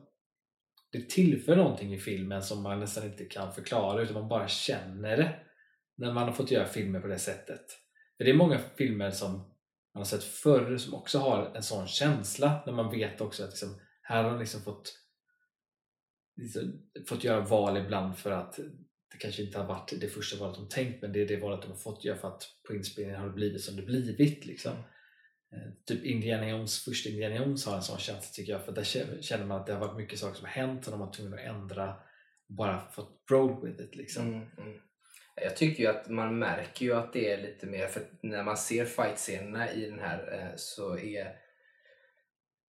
det 0.94 1.10
tillför 1.10 1.56
någonting 1.56 1.94
i 1.94 2.00
filmen 2.00 2.44
som 2.44 2.64
man 2.64 2.80
nästan 2.80 3.06
inte 3.06 3.26
kan 3.26 3.54
förklara 3.54 4.02
utan 4.02 4.14
man 4.14 4.28
bara 4.28 4.48
känner 4.48 5.18
det 5.18 5.36
när 5.98 6.14
man 6.14 6.24
har 6.24 6.34
fått 6.34 6.52
göra 6.52 6.66
filmer 6.66 7.00
på 7.00 7.08
det 7.08 7.20
sättet. 7.20 7.66
För 8.18 8.24
det 8.24 8.30
är 8.30 8.36
många 8.36 8.60
filmer 8.78 9.12
som 9.12 9.32
man 9.94 10.02
har 10.02 10.04
sett 10.04 10.24
förr 10.24 10.78
som 10.78 10.94
också 10.94 11.20
har 11.20 11.56
en 11.56 11.64
sån 11.64 11.88
känsla 11.88 12.64
när 12.66 12.74
man 12.74 12.92
vet 12.92 13.22
också 13.22 13.44
att 13.44 13.50
liksom, 13.50 13.80
här 14.02 14.24
har 14.24 14.32
de 14.32 14.40
liksom 14.40 14.62
fått 14.62 14.94
liksom, 16.36 16.62
fått 17.08 17.24
göra 17.24 17.46
val 17.46 17.78
ibland 17.78 18.18
för 18.18 18.32
att 18.32 18.56
det 19.12 19.18
kanske 19.20 19.44
inte 19.44 19.60
har 19.60 19.68
varit 19.68 19.94
det 20.02 20.08
första 20.08 20.40
valet 20.40 20.56
de 20.56 20.70
tänkt 20.70 21.02
men 21.02 21.14
det 21.14 21.22
är 21.22 21.28
det 21.28 21.38
valet 21.38 21.62
de 21.62 21.68
har 21.68 21.78
fått 21.78 22.06
göra 22.06 22.18
för 22.18 22.28
att 22.28 22.44
på 22.68 22.76
inspelningen 22.76 23.20
har 23.20 23.28
det 23.28 23.34
blivit 23.34 23.62
som 23.62 23.76
det 23.76 23.82
blivit. 23.82 24.46
Liksom. 24.46 24.74
Eh, 25.54 25.72
typ 25.86 26.06
Indiana 26.06 26.50
Jones, 26.50 26.84
första 26.86 27.10
Indiana 27.10 27.36
Jones 27.36 27.66
har 27.66 27.76
en 27.76 27.82
sån 27.82 27.98
känsla 27.98 28.32
tycker 28.34 28.52
jag 28.52 28.66
för 28.66 28.72
där 28.72 28.84
känner 29.22 29.46
man 29.46 29.62
att 29.62 29.68
det 29.68 29.74
har 29.74 29.88
varit 29.88 29.98
mycket 29.98 30.20
saker 30.20 30.36
som 30.36 30.46
har 30.46 30.54
hänt 30.54 30.86
och 30.86 30.92
de 30.92 31.02
har 31.02 31.14
tvungna 31.14 31.36
att 31.36 31.44
ändra 31.44 31.96
och 32.48 32.56
bara 32.56 32.82
fått 32.92 33.26
roll 33.32 33.66
with 33.66 33.82
it. 33.82 33.96
Liksom. 33.96 34.28
Mm, 34.28 34.48
mm. 34.58 34.80
Jag 35.36 35.58
tycker 35.58 35.84
ju 35.84 35.90
att 35.90 36.10
man 36.10 36.40
märker 36.40 36.86
ju 36.86 36.94
att 36.94 37.14
det 37.14 37.32
är 37.32 37.42
lite 37.42 37.66
mer, 37.66 37.88
för 37.88 38.04
när 38.22 38.44
man 38.44 38.58
ser 38.58 38.86
fight-scenerna 38.86 39.74
i 39.74 39.86
den 39.86 40.00
här 40.00 40.34
eh, 40.34 40.56
så 40.56 40.98
är 40.98 41.36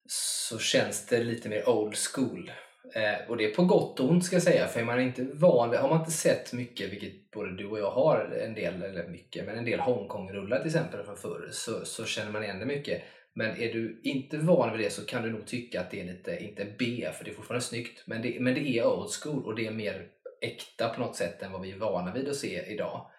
så 0.06 0.58
känns 0.58 1.06
det 1.06 1.24
lite 1.24 1.48
mer 1.48 1.68
old 1.68 1.96
school. 1.96 2.52
Eh, 2.92 3.28
och 3.30 3.36
det 3.36 3.44
är 3.44 3.54
på 3.54 3.64
gott 3.64 4.00
och 4.00 4.10
ont 4.10 4.24
ska 4.24 4.36
jag 4.36 4.42
säga, 4.42 4.66
för 4.66 4.80
är 4.80 4.84
man 4.84 5.00
inte 5.00 5.26
van, 5.32 5.76
har 5.76 5.88
man 5.88 5.98
inte 6.00 6.10
sett 6.10 6.52
mycket, 6.52 6.92
vilket 6.92 7.30
både 7.30 7.56
du 7.56 7.66
och 7.66 7.78
jag 7.78 7.90
har 7.90 8.38
en 8.42 8.54
del, 8.54 8.82
eller 8.82 9.08
mycket, 9.08 9.46
men 9.46 9.58
en 9.58 9.64
del 9.64 9.80
Hongkong-rullar 9.80 10.58
till 10.58 10.66
exempel 10.66 11.04
från 11.04 11.16
förr, 11.16 11.48
så, 11.50 11.84
så 11.84 12.04
känner 12.04 12.32
man 12.32 12.44
igen 12.44 12.58
det 12.58 12.66
mycket. 12.66 13.02
Men 13.34 13.56
är 13.56 13.72
du 13.72 14.00
inte 14.04 14.38
van 14.38 14.72
vid 14.72 14.86
det 14.86 14.90
så 14.90 15.06
kan 15.06 15.22
du 15.22 15.30
nog 15.30 15.46
tycka 15.46 15.80
att 15.80 15.90
det 15.90 16.00
är 16.00 16.04
lite, 16.04 16.44
inte 16.44 16.66
B, 16.78 17.08
för 17.12 17.24
det 17.24 17.30
är 17.30 17.34
fortfarande 17.34 17.64
snyggt, 17.64 18.02
men 18.06 18.22
det, 18.22 18.36
men 18.40 18.54
det 18.54 18.78
är 18.78 18.86
old 18.86 19.10
school 19.10 19.44
och 19.44 19.54
det 19.54 19.66
är 19.66 19.70
mer 19.70 20.06
äkta 20.40 20.88
på 20.88 21.00
något 21.00 21.16
sätt 21.16 21.42
än 21.42 21.52
vad 21.52 21.60
vi 21.60 21.72
är 21.72 21.78
vana 21.78 22.14
vid 22.14 22.28
att 22.28 22.36
se 22.36 22.62
idag. 22.66 23.10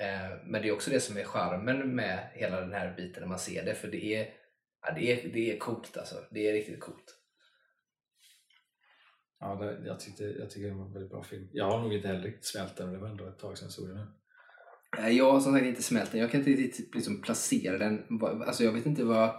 Eh, 0.00 0.36
men 0.44 0.62
det 0.62 0.68
är 0.68 0.72
också 0.72 0.90
det 0.90 1.00
som 1.00 1.16
är 1.16 1.24
charmen 1.24 1.94
med 1.94 2.30
hela 2.34 2.60
den 2.60 2.72
här 2.72 2.94
biten 2.96 3.20
när 3.20 3.28
man 3.28 3.38
ser 3.38 3.64
det, 3.64 3.74
för 3.74 3.88
det 3.88 4.14
är, 4.14 4.28
ja, 4.86 4.92
det 4.94 5.12
är, 5.12 5.28
det 5.32 5.52
är 5.52 5.58
coolt 5.58 5.96
alltså. 5.96 6.14
Det 6.30 6.48
är 6.48 6.52
riktigt 6.52 6.80
coolt. 6.80 7.17
Ja, 9.40 9.54
det, 9.54 9.86
jag, 9.86 10.00
tyckte, 10.00 10.24
jag 10.24 10.50
tycker 10.50 10.68
det 10.68 10.74
var 10.74 10.84
en 10.84 10.92
väldigt 10.92 11.10
bra 11.10 11.22
film. 11.22 11.48
Jag 11.52 11.64
har 11.64 11.82
nog 11.82 11.94
inte 11.94 12.08
heller 12.08 12.22
riktigt 12.22 12.44
smält 12.44 12.76
den, 12.76 12.92
det 12.92 12.98
var 12.98 13.08
ändå 13.08 13.26
ett 13.26 13.38
tag 13.38 13.58
sedan 13.58 13.66
jag 13.66 13.72
såg 13.72 13.88
den 13.88 13.96
nu. 13.96 14.06
Jag 15.10 15.32
har 15.32 15.40
som 15.40 15.52
sagt 15.52 15.66
inte 15.66 15.82
smält 15.82 16.12
den. 16.12 16.20
Jag 16.20 16.30
kan 16.30 16.40
inte 16.40 16.62
riktigt 16.62 16.94
liksom 16.94 17.22
placera 17.22 17.78
den. 17.78 18.20
Alltså 18.22 18.64
jag 18.64 18.72
vet 18.72 18.86
inte 18.86 19.04
vad... 19.04 19.34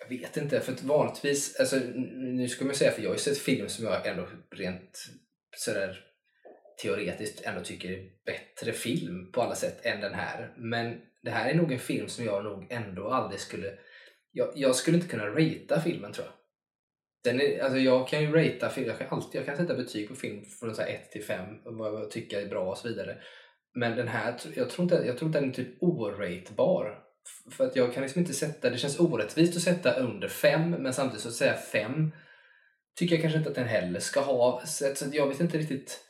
Jag 0.00 0.18
vet 0.18 0.36
inte, 0.36 0.60
för 0.60 0.72
att 0.72 0.82
vanligtvis... 0.82 1.56
Alltså, 1.60 1.76
nu 2.16 2.48
ska 2.48 2.64
man 2.64 2.74
säga, 2.74 2.90
för 2.90 3.02
jag 3.02 3.10
har 3.10 3.14
ju 3.14 3.20
sett 3.20 3.38
film 3.38 3.68
som 3.68 3.84
jag 3.84 4.06
ändå 4.06 4.26
rent 4.50 5.04
sådär 5.56 6.00
teoretiskt 6.82 7.42
ändå 7.44 7.60
tycker 7.60 7.90
är 7.90 8.10
bättre 8.26 8.72
film 8.72 9.32
på 9.32 9.42
alla 9.42 9.54
sätt 9.54 9.86
än 9.86 10.00
den 10.00 10.14
här. 10.14 10.54
Men 10.56 11.00
det 11.22 11.30
här 11.30 11.50
är 11.50 11.54
nog 11.54 11.72
en 11.72 11.78
film 11.78 12.08
som 12.08 12.24
jag 12.24 12.44
nog 12.44 12.66
ändå 12.70 13.08
aldrig 13.08 13.40
skulle... 13.40 13.78
Jag, 14.32 14.52
jag 14.54 14.76
skulle 14.76 14.96
inte 14.96 15.08
kunna 15.08 15.26
ratea 15.26 15.80
filmen 15.80 16.12
tror 16.12 16.26
jag. 16.26 16.34
Den 17.24 17.40
är, 17.40 17.62
alltså 17.62 17.78
jag 17.78 18.08
kan 18.08 18.22
ju 18.22 18.32
ratea 18.32 18.68
film, 18.68 18.86
jag 18.86 18.98
kan 18.98 19.08
alltid 19.10 19.38
jag 19.38 19.46
kan 19.46 19.56
sätta 19.56 19.74
betyg 19.74 20.08
på 20.08 20.14
film 20.14 20.44
från 20.44 20.70
1 20.70 21.10
till 21.10 21.24
5, 21.24 21.46
vad 21.64 21.94
jag 21.94 22.10
tycker 22.10 22.40
är 22.40 22.48
bra 22.48 22.70
och 22.70 22.78
så 22.78 22.88
vidare. 22.88 23.16
Men 23.74 23.96
den 23.96 24.08
här, 24.08 24.34
jag 24.56 24.70
tror 24.70 24.82
inte, 24.82 25.06
jag 25.06 25.18
tror 25.18 25.28
inte 25.28 25.40
den 25.40 25.50
är 25.50 25.54
typ 25.54 25.82
oratebar. 25.82 26.98
För 27.50 27.66
att 27.66 27.76
jag 27.76 27.94
kan 27.94 28.02
liksom 28.02 28.20
inte 28.20 28.32
sätta, 28.32 28.70
det 28.70 28.78
känns 28.78 29.00
orättvist 29.00 29.56
att 29.56 29.62
sätta 29.62 29.92
under 29.92 30.28
5 30.28 30.70
men 30.70 30.92
samtidigt 30.92 31.22
så 31.22 31.28
att 31.28 31.34
säga 31.34 31.54
5 31.54 32.10
tycker 32.98 33.14
jag 33.14 33.22
kanske 33.22 33.38
inte 33.38 33.50
att 33.50 33.56
den 33.56 33.68
heller 33.68 34.00
ska 34.00 34.20
ha. 34.20 34.62
Så 34.66 34.94
så 34.94 35.04
jag 35.12 35.28
vet 35.28 35.40
inte 35.40 35.58
riktigt. 35.58 36.00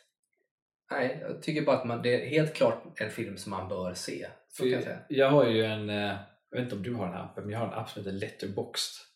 Nej, 0.90 1.18
jag 1.20 1.42
tycker 1.42 1.62
bara 1.62 1.76
att 1.76 1.86
man, 1.86 2.02
det 2.02 2.24
är 2.24 2.28
helt 2.28 2.54
klart 2.54 3.00
en 3.00 3.10
film 3.10 3.36
som 3.36 3.50
man 3.50 3.68
bör 3.68 3.94
se. 3.94 4.26
Så 4.48 4.66
jag 4.66 4.82
jag 5.08 5.30
har 5.30 5.48
ju 5.48 5.64
en, 5.64 5.90
eh, 5.90 6.16
jag 6.50 6.58
vet 6.58 6.64
inte 6.64 6.76
om 6.76 6.82
du 6.82 6.94
har 6.94 7.06
den 7.06 7.14
här 7.14 7.24
appen, 7.24 7.44
men 7.44 7.52
jag 7.52 7.58
har 7.58 7.66
en 7.66 7.72
app 7.72 7.90
som 7.90 8.02
heter 8.02 8.12
Letterboxd. 8.12 9.13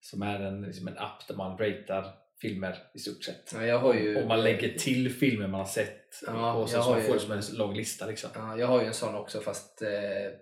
Som 0.00 0.22
är 0.22 0.40
en, 0.40 0.62
liksom 0.62 0.88
en 0.88 0.98
app 0.98 1.28
där 1.28 1.34
man 1.34 1.58
ratear 1.58 2.14
filmer 2.40 2.76
i 2.94 2.98
stort 2.98 3.24
sett. 3.24 3.52
Ja, 3.54 3.66
jag 3.66 3.78
har 3.78 3.94
ju, 3.94 4.22
Och 4.22 4.28
man 4.28 4.42
lägger 4.42 4.78
till 4.78 5.12
filmer 5.12 5.46
man 5.46 5.60
har 5.60 5.66
sett 5.66 6.00
Ja, 6.26 6.54
och 6.54 6.68
så, 6.68 6.76
jag 6.76 6.84
så 6.84 6.90
man 6.90 7.02
får 7.02 7.14
det 7.14 7.20
som 7.20 7.32
en 7.32 7.58
lång 7.58 7.74
lista. 7.74 8.06
Liksom. 8.06 8.30
Ja, 8.34 8.58
jag 8.58 8.66
har 8.66 8.80
ju 8.80 8.86
en 8.86 8.94
sån 8.94 9.14
också 9.14 9.40
fast 9.40 9.82
eh, 9.82 9.88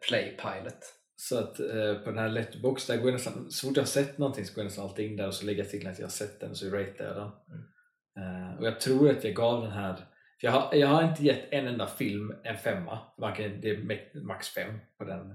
Playpilot. 0.09 0.95
Så 1.17 1.38
att 1.38 1.61
eh, 1.61 1.95
på 1.95 2.11
den 2.11 2.19
här 2.19 2.29
Letterboxd, 2.29 2.91
där 2.91 2.97
går 2.97 3.07
jag 3.07 3.12
nästan, 3.12 3.50
så 3.50 3.67
fort 3.67 3.77
jag 3.77 3.83
har 3.83 3.87
sett 3.87 4.19
någonting 4.19 4.45
så 4.45 4.55
går 4.55 4.62
jag 4.62 4.67
nästan 4.67 4.85
alltid 4.85 5.11
in 5.11 5.17
där 5.17 5.27
och 5.27 5.35
så 5.35 5.47
lägger 5.47 5.62
jag 5.62 5.71
till 5.71 5.88
att 5.88 5.99
jag 5.99 6.07
har 6.07 6.11
sett 6.11 6.41
den 6.41 6.50
och 6.50 6.57
så 6.57 6.67
ratear 6.67 7.07
jag 7.07 7.17
den. 7.17 7.31
Mm. 7.50 8.50
Eh, 8.50 8.59
och 8.59 8.67
jag 8.67 8.81
tror 8.81 9.11
att 9.11 9.25
jag 9.25 9.35
gav 9.35 9.62
den 9.62 9.73
här, 9.73 10.07
jag 10.41 10.53
har, 10.53 10.75
jag 10.75 10.88
har 10.88 11.03
inte 11.03 11.25
gett 11.25 11.53
en 11.53 11.67
enda 11.67 11.87
film 11.87 12.35
en 12.45 12.57
femma, 12.57 12.99
man 13.19 13.35
kan, 13.35 13.61
det 13.61 13.71
är 13.71 14.21
max 14.23 14.49
fem 14.49 14.79
på 14.99 15.05
den. 15.05 15.35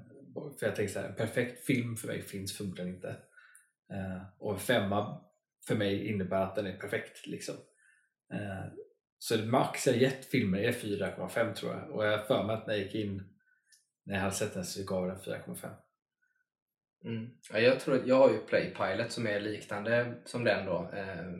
För 0.60 0.66
jag 0.66 0.76
tänker 0.76 0.94
så 0.94 1.00
här, 1.00 1.08
en 1.08 1.16
perfekt 1.16 1.66
film 1.66 1.96
för 1.96 2.08
mig 2.08 2.22
finns 2.22 2.58
förmodligen 2.58 2.96
inte. 2.96 3.16
Eh, 3.94 4.22
och 4.40 4.54
en 4.54 4.60
femma 4.60 5.22
för 5.68 5.76
mig 5.76 6.08
innebär 6.08 6.44
att 6.44 6.56
den 6.56 6.66
är 6.66 6.78
perfekt. 6.78 7.28
Liksom. 7.28 7.56
Eh, 8.34 8.66
så 9.18 9.38
max 9.38 9.88
jag 9.88 9.98
gett 9.98 10.26
filmer 10.26 10.60
är 10.60 10.72
4,5 10.72 11.54
tror 11.54 11.72
jag. 11.74 11.90
Och 11.90 12.06
jag 12.06 12.18
har 12.18 12.26
för 12.26 12.44
mig 12.44 12.56
att 12.56 12.68
när 12.68 12.74
jag 12.74 12.84
gick 12.84 12.96
in 12.96 13.34
när 14.06 14.14
jag 14.14 14.22
hade 14.22 14.36
sett 14.36 14.54
den 14.54 14.66
så 14.66 14.84
gav 14.84 15.08
jag 15.08 15.16
den 15.16 15.56
4,5. 15.56 15.70
Mm. 17.06 17.30
Ja, 17.52 17.60
jag, 17.60 17.80
tror 17.80 17.96
att 17.96 18.08
jag 18.08 18.16
har 18.16 18.30
ju 18.30 18.38
Playpilot 18.38 19.12
som 19.12 19.28
är 19.28 19.40
liknande 19.40 20.14
som 20.26 20.44
den 20.44 20.66
då, 20.66 20.92
eh, 20.94 21.32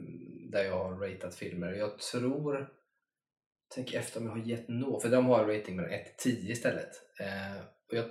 där 0.52 0.64
jag 0.64 0.84
har 0.84 0.96
ratat 0.96 1.36
filmer. 1.36 1.72
Jag 1.72 2.00
tror, 2.00 2.70
tänk 3.76 3.94
efter 3.94 4.20
om 4.20 4.26
jag 4.26 4.34
har 4.34 4.40
gett 4.40 4.68
något, 4.68 5.02
för 5.02 5.10
de 5.10 5.26
har 5.26 5.46
rating 5.46 5.76
mellan 5.76 5.92
1 5.92 6.18
till 6.18 6.36
10 6.36 6.52
istället. 6.52 6.92
Eh, 7.20 7.64
och 7.90 7.94
jag 7.98 8.06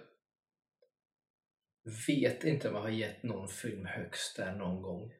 vet 2.06 2.44
inte 2.44 2.68
om 2.68 2.74
jag 2.74 2.82
har 2.82 2.88
gett 2.88 3.22
någon 3.22 3.48
film 3.48 3.86
högst 3.86 4.36
där 4.36 4.54
någon 4.54 4.82
gång, 4.82 5.12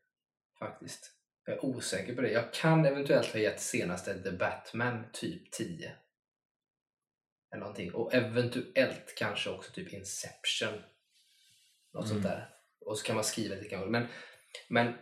faktiskt. 0.58 1.12
Jag 1.44 1.56
är 1.56 1.64
osäker 1.64 2.14
på 2.14 2.20
det. 2.22 2.30
Jag 2.30 2.52
kan 2.52 2.84
eventuellt 2.84 3.32
ha 3.32 3.40
gett 3.40 3.60
senaste 3.60 4.22
The 4.22 4.30
Batman 4.30 5.04
typ 5.12 5.50
10. 5.52 5.92
Eller 7.52 7.60
någonting. 7.60 7.94
Och 7.94 8.14
eventuellt 8.14 9.14
kanske 9.16 9.50
också 9.50 9.72
typ 9.72 9.92
Inception. 9.92 10.82
Något 11.94 12.08
sånt 12.08 12.24
Mm. 12.24 12.30
där. 12.30 12.48
Och 12.80 12.98
så 12.98 13.06
kan 13.06 13.14
man 13.14 13.24
skriva 13.24 13.54
lite 13.54 13.68
kanske. 13.68 13.90
Men, 13.90 14.06
men 14.68 14.94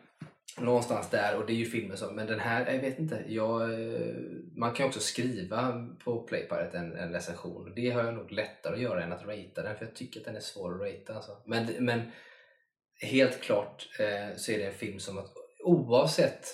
någonstans 0.59 1.11
där, 1.11 1.37
och 1.37 1.47
det 1.47 1.53
är 1.53 1.57
ju 1.57 1.65
filmer 1.65 1.97
som, 1.97 2.17
men 2.17 2.27
den 2.27 2.41
här, 2.41 2.73
jag 2.73 2.81
vet 2.81 2.99
inte. 2.99 3.25
Jag, 3.27 3.63
eh, 3.63 4.15
man 4.57 4.75
kan 4.75 4.85
ju 4.85 4.89
också 4.89 5.01
skriva 5.01 5.89
på 6.05 6.23
Playpilot 6.23 6.75
en, 6.75 6.97
en 6.97 7.13
recension. 7.13 7.73
Det 7.77 7.91
har 7.91 8.05
jag 8.05 8.15
nog 8.15 8.33
lättare 8.33 8.75
att 8.75 8.81
göra 8.81 9.03
än 9.05 9.13
att 9.13 9.27
ratea 9.27 9.63
den, 9.63 9.77
för 9.77 9.85
jag 9.85 9.95
tycker 9.95 10.21
att 10.21 10.27
den 10.27 10.37
är 10.37 10.41
svår 10.41 10.75
att 10.75 10.81
ratea. 10.81 11.17
Alltså. 11.17 11.43
Men, 11.47 11.67
men 11.79 12.03
helt 13.03 13.41
klart 13.41 13.89
eh, 13.99 14.37
så 14.37 14.53
är 14.53 14.59
det 14.59 14.65
en 14.67 14.73
film 14.73 14.99
som 14.99 15.19
att 15.19 15.33
oavsett 15.65 16.47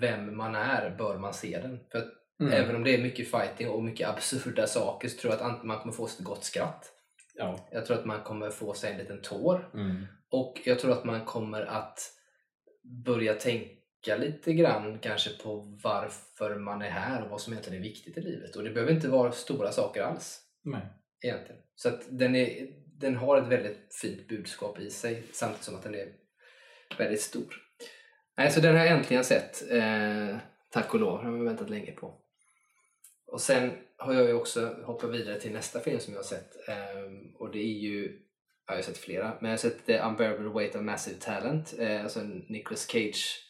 vem 0.00 0.36
man 0.36 0.54
är 0.54 0.94
bör 0.98 1.18
man 1.18 1.34
se 1.34 1.60
den. 1.60 1.80
För 1.92 1.98
att 1.98 2.16
Mm. 2.40 2.52
även 2.52 2.76
om 2.76 2.84
det 2.84 2.94
är 2.94 3.02
mycket 3.02 3.30
fighting 3.30 3.68
och 3.68 3.82
mycket 3.82 4.08
absurda 4.08 4.66
saker 4.66 5.08
så 5.08 5.20
tror 5.20 5.34
jag 5.34 5.42
att 5.42 5.64
man 5.64 5.78
kommer 5.78 5.92
få 5.92 6.06
ett 6.06 6.18
gott 6.18 6.44
skratt. 6.44 6.92
Ja. 7.34 7.68
Jag 7.72 7.86
tror 7.86 7.98
att 7.98 8.04
man 8.04 8.22
kommer 8.22 8.50
få 8.50 8.74
sig 8.74 8.92
en 8.92 8.98
liten 8.98 9.22
tår. 9.22 9.70
Mm. 9.74 10.06
Och 10.30 10.60
jag 10.64 10.78
tror 10.78 10.92
att 10.92 11.04
man 11.04 11.24
kommer 11.24 11.62
att 11.62 12.12
börja 12.82 13.34
tänka 13.34 14.16
lite 14.18 14.52
grann 14.52 14.98
kanske 14.98 15.30
på 15.30 15.78
varför 15.82 16.58
man 16.58 16.82
är 16.82 16.90
här 16.90 17.24
och 17.24 17.30
vad 17.30 17.40
som 17.40 17.52
egentligen 17.52 17.78
är 17.78 17.88
viktigt 17.88 18.16
i 18.16 18.20
livet. 18.20 18.56
Och 18.56 18.64
det 18.64 18.70
behöver 18.70 18.92
inte 18.92 19.08
vara 19.08 19.32
stora 19.32 19.72
saker 19.72 20.02
alls 20.02 20.40
Nej. 20.62 20.82
egentligen. 21.24 21.62
Så 21.74 21.88
att 21.88 22.02
den, 22.08 22.36
är, 22.36 22.68
den 23.00 23.16
har 23.16 23.42
ett 23.42 23.48
väldigt 23.48 23.94
fint 24.02 24.28
budskap 24.28 24.80
i 24.80 24.90
sig 24.90 25.22
samtidigt 25.32 25.64
som 25.64 25.74
att 25.74 25.82
den 25.82 25.94
är 25.94 26.08
väldigt 26.98 27.20
stor. 27.20 27.54
Nej, 28.36 28.50
så 28.50 28.60
den 28.60 28.76
har 28.76 28.84
jag 28.84 28.98
äntligen 28.98 29.24
sett. 29.24 29.70
Eh, 29.70 30.36
tack 30.70 30.94
och 30.94 31.00
lov, 31.00 31.18
den 31.18 31.32
har 31.32 31.38
jag 31.38 31.44
väntat 31.44 31.70
länge 31.70 31.92
på. 31.92 32.20
Och 33.26 33.40
sen 33.40 33.72
har 33.96 34.14
jag 34.14 34.26
ju 34.26 34.32
också 34.32 34.76
hoppat 34.84 35.10
vidare 35.10 35.40
till 35.40 35.52
nästa 35.52 35.80
film 35.80 36.00
som 36.00 36.14
jag 36.14 36.18
har 36.18 36.24
sett. 36.24 36.68
Eh, 36.68 37.34
och 37.34 37.52
det 37.52 37.58
är 37.58 37.78
ju, 37.78 38.18
jag 38.72 38.78
har 38.78 38.82
sett 38.82 38.98
flera, 38.98 39.24
men 39.40 39.50
jag 39.50 39.52
har 39.52 39.56
sett 39.56 39.86
The 39.86 39.98
Unbearable 39.98 40.48
Weight 40.48 40.74
of 40.76 40.82
Massive 40.82 41.16
Talent. 41.20 41.74
Eh, 41.78 42.02
alltså 42.02 42.20
en 42.20 42.44
Nicolas 42.48 42.86
Cage. 42.90 43.46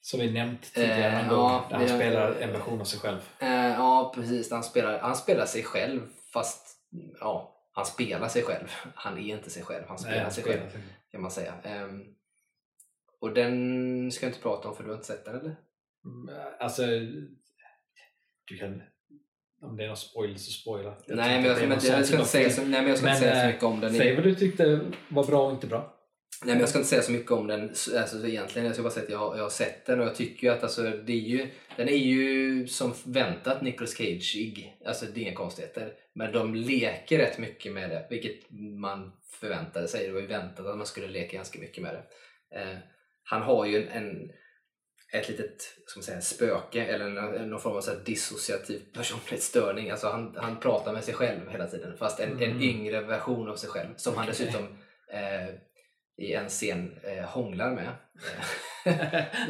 Som 0.00 0.20
vi 0.20 0.32
nämnt 0.32 0.74
tidigare 0.74 1.20
Eh, 1.20 1.26
någon 1.28 1.36
gång, 1.38 1.50
ja, 1.50 1.66
där 1.70 1.76
han 1.76 1.88
spelar 1.88 2.32
en 2.34 2.52
version 2.52 2.80
av 2.80 2.84
sig 2.84 3.00
själv. 3.00 3.18
Eh, 3.38 3.48
ja, 3.68 4.12
precis. 4.14 4.50
Han 4.50 4.62
spelar, 4.64 4.98
han 4.98 5.16
spelar 5.16 5.46
sig 5.46 5.62
själv 5.62 6.00
fast 6.32 6.76
ja, 7.20 7.48
han 7.72 7.86
spelar 7.86 8.28
sig 8.28 8.42
själv. 8.42 8.68
Han 8.94 9.18
är 9.18 9.22
inte 9.36 9.50
sig 9.50 9.62
själv, 9.62 9.84
han 9.88 9.98
spelar 9.98 10.14
Nej, 10.14 10.22
han 10.22 10.32
sig 10.32 10.42
spelar 10.44 10.58
själv 10.60 10.70
sig. 10.70 10.80
kan 11.10 11.22
man 11.22 11.30
säga. 11.30 11.54
Ehm, 11.64 12.04
och 13.20 13.34
den 13.34 14.12
ska 14.12 14.26
jag 14.26 14.30
inte 14.30 14.42
prata 14.42 14.68
om 14.68 14.76
för 14.76 14.84
du 14.84 14.90
har 14.90 14.94
inte 14.96 15.06
sett 15.06 15.24
den 15.24 15.34
eller? 15.40 15.56
Mm, 16.04 16.34
Alltså, 16.60 16.82
du 18.44 18.58
kan... 18.58 18.82
Om 19.62 19.76
det 19.76 19.84
är 19.84 19.88
någon 19.88 19.96
spoiler 19.96 20.38
så 20.38 20.52
spoila. 20.52 20.94
nej, 21.06 21.16
men 21.16 21.44
jag, 21.44 21.56
ska, 21.56 21.66
men, 21.66 21.78
jag 21.82 22.06
ska 22.06 22.16
inte 22.16 22.28
säga 22.28 22.50
så, 22.50 22.60
nej, 22.62 22.80
men 22.80 22.88
jag 22.88 22.98
ska 22.98 23.10
inte 23.10 23.20
Men, 23.26 23.32
säga 23.32 23.34
så 23.34 23.40
eh, 23.40 23.46
mycket 23.46 23.62
om 23.62 23.80
den. 23.80 23.94
Säg 23.94 24.14
vad 24.14 24.24
du 24.24 24.34
tyckte 24.34 24.80
var 25.08 25.24
bra 25.24 25.46
och 25.46 25.52
inte 25.52 25.66
bra. 25.66 25.98
Nej, 26.44 26.54
men 26.54 26.60
jag 26.60 26.68
ska 26.68 26.78
inte 26.78 26.88
säga 26.90 27.02
så 27.02 27.12
mycket 27.12 27.30
om 27.30 27.46
den 27.46 27.74
så- 27.74 27.98
alltså, 27.98 28.20
så 28.20 28.26
egentligen. 28.26 28.66
Jag 28.66 28.74
ska 28.74 28.82
bara 28.82 28.92
säga 28.92 29.04
att 29.04 29.10
jag, 29.12 29.38
jag 29.38 29.42
har 29.42 29.50
sett 29.50 29.86
den 29.86 30.00
och 30.00 30.06
jag 30.06 30.14
tycker 30.14 30.46
ju 30.46 30.52
att 30.52 30.62
alltså, 30.62 30.82
det 30.82 31.12
är 31.12 31.16
ju, 31.28 31.48
den 31.76 31.88
är 31.88 31.96
ju 31.96 32.66
som 32.66 32.94
väntat 33.04 33.62
Nicolas 33.62 33.94
Cage-ig. 33.94 34.76
Alltså 34.86 35.06
det 35.14 35.20
är 35.20 35.22
inga 35.22 35.34
konstigheter. 35.34 35.92
Men 36.14 36.32
de 36.32 36.54
leker 36.54 37.18
rätt 37.18 37.38
mycket 37.38 37.72
med 37.72 37.90
det, 37.90 38.06
vilket 38.10 38.50
man 38.80 39.12
förväntade 39.40 39.88
sig. 39.88 40.06
Det 40.06 40.12
var 40.12 40.20
ju 40.20 40.26
väntat 40.26 40.66
att 40.66 40.76
man 40.76 40.86
skulle 40.86 41.08
leka 41.08 41.36
ganska 41.36 41.58
mycket 41.60 41.82
med 41.82 41.94
det. 41.94 42.04
Eh, 42.60 42.76
han 43.24 43.42
har 43.42 43.66
ju 43.66 43.82
en, 43.86 43.88
en, 43.88 44.30
ett 45.12 45.28
litet 45.28 45.62
ska 45.86 45.98
man 45.98 46.04
säga, 46.04 46.20
spöke 46.20 46.84
eller 46.84 47.04
en, 47.06 47.50
någon 47.50 47.60
form 47.60 47.76
av 47.76 47.80
så 47.80 47.90
här 47.90 47.98
dissociativ 48.04 48.82
personlighetsstörning. 48.94 49.90
Alltså 49.90 50.08
han, 50.08 50.36
han 50.36 50.60
pratar 50.60 50.92
med 50.92 51.04
sig 51.04 51.14
själv 51.14 51.50
hela 51.50 51.66
tiden 51.66 51.96
fast 51.96 52.20
en, 52.20 52.30
en 52.32 52.42
Mm. 52.42 52.62
yngre 52.62 53.00
version 53.00 53.48
av 53.48 53.56
sig 53.56 53.70
själv 53.70 53.88
som 53.96 54.14
han 54.16 54.28
Okej. 54.28 54.34
dessutom 54.38 54.66
eh, 55.12 55.48
i 56.16 56.32
en 56.34 56.48
scen 56.48 56.98
eh, 57.02 57.24
hånglar 57.24 57.70
med. 57.70 57.88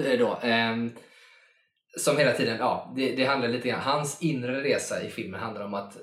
Eh, 0.06 0.18
då, 0.18 0.38
ehm, 0.42 0.92
som 1.98 2.16
hela 2.18 2.32
tiden, 2.32 2.56
ja, 2.58 2.92
det, 2.96 3.16
det 3.16 3.24
handlar 3.24 3.48
lite 3.48 3.68
grann, 3.68 3.80
hans 3.80 4.22
inre 4.22 4.62
resa 4.62 5.02
i 5.02 5.10
filmen 5.10 5.40
handlar 5.40 5.64
om 5.64 5.74
att 5.74 5.96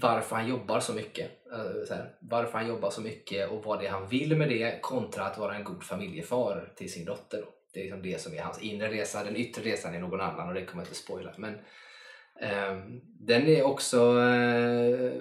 varför 0.00 0.36
han 0.36 0.48
jobbar 0.48 0.80
så 0.80 0.92
mycket. 0.92 1.30
eh, 1.52 1.84
Så 1.88 1.94
här, 1.94 2.14
varför 2.20 2.58
han 2.58 2.68
jobbar 2.68 2.90
så 2.90 3.00
mycket 3.00 3.50
och 3.50 3.64
vad 3.64 3.80
det 3.80 3.86
är 3.86 3.90
han 3.90 4.08
vill 4.08 4.36
med 4.36 4.48
det 4.48 4.78
kontra 4.82 5.24
att 5.24 5.38
vara 5.38 5.54
en 5.56 5.64
god 5.64 5.84
familjefar 5.84 6.72
till 6.76 6.92
sin 6.92 7.04
dotter. 7.04 7.38
Då. 7.42 7.48
Det 7.72 7.80
är 7.80 7.84
liksom 7.84 8.02
det 8.02 8.20
som 8.20 8.34
är 8.34 8.42
hans 8.42 8.62
inre 8.62 8.90
resa. 8.90 9.24
Den 9.24 9.36
yttre 9.36 9.62
resan 9.62 9.94
är 9.94 10.00
någon 10.00 10.20
annan 10.20 10.48
och 10.48 10.54
det 10.54 10.64
kommer 10.64 10.82
jag 10.82 10.86
inte 10.88 10.98
spoila. 10.98 11.34
Men 11.38 11.54
eh, 12.40 12.76
den 13.20 13.46
är 13.46 13.62
också... 13.62 14.20
Eh, 14.20 15.12